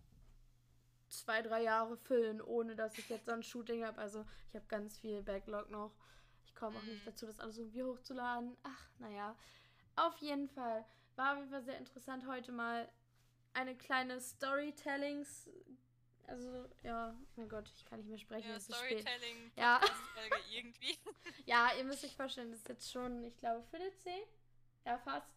zwei, 1.09 1.43
drei 1.43 1.63
Jahre 1.63 1.97
füllen, 1.97 2.41
ohne 2.41 2.77
dass 2.77 2.97
ich 2.99 3.09
jetzt 3.09 3.29
ein 3.29 3.43
Shooting 3.43 3.85
habe. 3.85 3.99
Also 3.99 4.25
ich 4.49 4.55
habe 4.55 4.67
ganz 4.67 4.99
viel 4.99 5.23
Backlog 5.23 5.71
noch. 5.71 5.93
Ich 6.45 6.55
komme 6.55 6.79
auch 6.79 6.83
nicht 6.83 7.05
mhm. 7.05 7.11
dazu, 7.11 7.27
das 7.27 7.41
alles 7.41 7.59
irgendwie 7.59 7.83
hochzuladen. 7.83 8.57
Ach, 8.63 8.89
naja. 8.99 9.37
Auf 9.97 10.17
jeden 10.19 10.49
Fall. 10.49 10.85
War 11.17 11.33
auf 11.33 11.39
jeden 11.39 11.51
Fall 11.51 11.63
sehr 11.63 11.79
interessant 11.79 12.27
heute 12.27 12.53
mal 12.53 12.89
eine 13.55 13.77
kleine 13.77 14.21
Storytellings. 14.21 15.49
Also, 16.27 16.67
ja, 16.83 17.15
mein 17.37 17.49
Gott, 17.49 17.73
ich 17.75 17.85
kann 17.87 18.01
nicht 18.01 18.09
mehr 18.09 18.19
sprechen. 18.19 18.51
Ja, 18.51 18.61
Storytelling, 18.61 19.51
ja. 19.57 19.81
irgendwie. 20.53 20.99
ja, 21.47 21.71
ihr 21.77 21.85
müsst 21.85 22.05
euch 22.05 22.15
vorstellen, 22.15 22.51
das 22.51 22.61
ist 22.61 22.69
jetzt 22.69 22.93
schon, 22.93 23.25
ich 23.25 23.37
glaube, 23.39 23.63
Viertel 23.71 23.93
zehn. 23.97 24.23
Ja, 24.85 24.99
fast. 24.99 25.35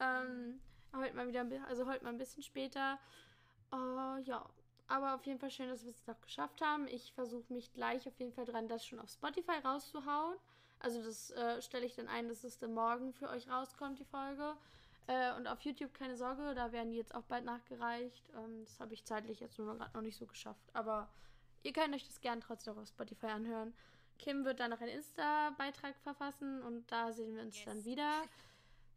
Ähm, 0.00 0.60
heute 0.94 1.14
mal 1.14 1.26
wieder, 1.26 1.46
also 1.66 1.86
heute 1.86 2.04
mal 2.04 2.10
ein 2.10 2.18
bisschen 2.18 2.42
später. 2.42 2.98
Uh, 3.74 4.18
ja, 4.24 4.44
aber 4.86 5.14
auf 5.14 5.26
jeden 5.26 5.40
Fall 5.40 5.50
schön, 5.50 5.68
dass 5.68 5.84
wir 5.84 5.90
es 5.90 6.06
noch 6.06 6.20
geschafft 6.20 6.60
haben. 6.60 6.86
Ich 6.86 7.12
versuche 7.12 7.52
mich 7.52 7.72
gleich 7.72 8.06
auf 8.06 8.18
jeden 8.18 8.32
Fall 8.32 8.44
dran, 8.44 8.68
das 8.68 8.86
schon 8.86 9.00
auf 9.00 9.10
Spotify 9.10 9.58
rauszuhauen. 9.64 10.36
Also 10.78 11.02
das 11.02 11.30
äh, 11.30 11.60
stelle 11.62 11.86
ich 11.86 11.94
dann 11.94 12.08
ein, 12.08 12.28
dass 12.28 12.44
es 12.44 12.58
dann 12.58 12.74
morgen 12.74 13.12
für 13.12 13.28
euch 13.30 13.48
rauskommt, 13.48 13.98
die 13.98 14.04
Folge. 14.04 14.54
Äh, 15.06 15.34
und 15.34 15.46
auf 15.46 15.60
YouTube 15.62 15.92
keine 15.94 16.16
Sorge, 16.16 16.54
da 16.54 16.72
werden 16.72 16.90
die 16.90 16.98
jetzt 16.98 17.14
auch 17.14 17.24
bald 17.24 17.44
nachgereicht. 17.44 18.30
Ähm, 18.36 18.64
das 18.64 18.78
habe 18.80 18.94
ich 18.94 19.04
zeitlich 19.04 19.40
jetzt 19.40 19.58
nur 19.58 19.74
gerade 19.76 19.92
noch 19.94 20.02
nicht 20.02 20.18
so 20.18 20.26
geschafft. 20.26 20.70
Aber 20.72 21.08
ihr 21.62 21.72
könnt 21.72 21.94
euch 21.94 22.06
das 22.06 22.20
gern 22.20 22.40
trotzdem 22.40 22.78
auf 22.78 22.88
Spotify 22.88 23.26
anhören. 23.26 23.74
Kim 24.18 24.44
wird 24.44 24.60
dann 24.60 24.70
noch 24.70 24.80
einen 24.80 24.92
Insta-Beitrag 24.92 25.96
verfassen 26.02 26.62
und 26.62 26.90
da 26.92 27.12
sehen 27.12 27.34
wir 27.34 27.42
uns 27.42 27.56
yes. 27.56 27.64
dann 27.64 27.84
wieder. 27.84 28.22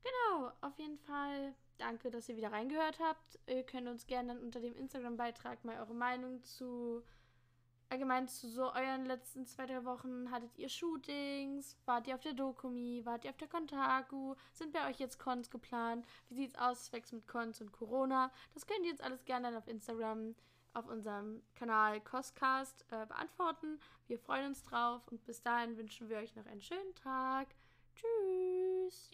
Genau, 0.04 0.52
auf 0.62 0.78
jeden 0.80 1.00
Fall 1.00 1.54
danke, 1.78 2.12
dass 2.12 2.30
ihr 2.30 2.38
wieder 2.38 2.52
reingehört 2.52 3.00
habt. 3.00 3.40
Ihr 3.48 3.64
könnt 3.64 3.88
uns 3.88 4.08
gerne 4.08 4.34
dann 4.34 4.44
unter 4.44 4.60
dem 4.60 4.76
Instagram-Beitrag 4.76 5.64
mal 5.64 5.80
eure 5.80 5.94
Meinung 5.94 6.44
zu 6.44 7.04
allgemein 7.90 8.28
zu 8.28 8.50
so 8.50 8.74
euren 8.74 9.06
letzten 9.06 9.46
zwei, 9.46 9.66
drei 9.66 9.86
Wochen. 9.86 10.30
Hattet 10.32 10.58
ihr 10.58 10.70
Shootings? 10.70 11.78
Wart 11.86 12.08
ihr 12.08 12.16
auf 12.16 12.22
der 12.22 12.34
Dokumi? 12.34 13.02
Wart 13.06 13.24
ihr 13.24 13.32
auf 13.32 13.38
der 13.38 13.48
Kontaku? 13.48 14.36
Sind 14.54 14.74
bei 14.74 14.90
euch 14.90 15.00
jetzt 15.00 15.20
Cons 15.20 15.50
geplant? 15.50 16.06
Wie 16.30 16.36
sieht's 16.36 16.58
aus, 16.58 16.86
Zwecks 16.86 17.12
mit 17.12 17.28
Cons 17.28 17.62
und 17.62 17.72
Corona? 17.72 18.32
Das 18.54 18.66
könnt 18.68 18.84
ihr 18.84 18.92
jetzt 18.92 19.04
alles 19.04 19.24
gerne 19.26 19.48
dann 19.48 19.58
auf 19.58 19.68
Instagram 19.68 20.36
auf 20.74 20.88
unserem 20.88 21.42
Kanal 21.56 22.00
Coscast 22.02 22.86
äh, 22.92 23.06
beantworten. 23.08 23.80
Wir 24.08 24.20
freuen 24.20 24.48
uns 24.48 24.62
drauf 24.64 25.02
und 25.08 25.26
bis 25.26 25.42
dahin 25.42 25.76
wünschen 25.76 26.08
wir 26.08 26.18
euch 26.18 26.36
noch 26.36 26.46
einen 26.46 26.62
schönen 26.62 26.94
Tag. 26.96 27.48
Tschüss. 27.96 29.10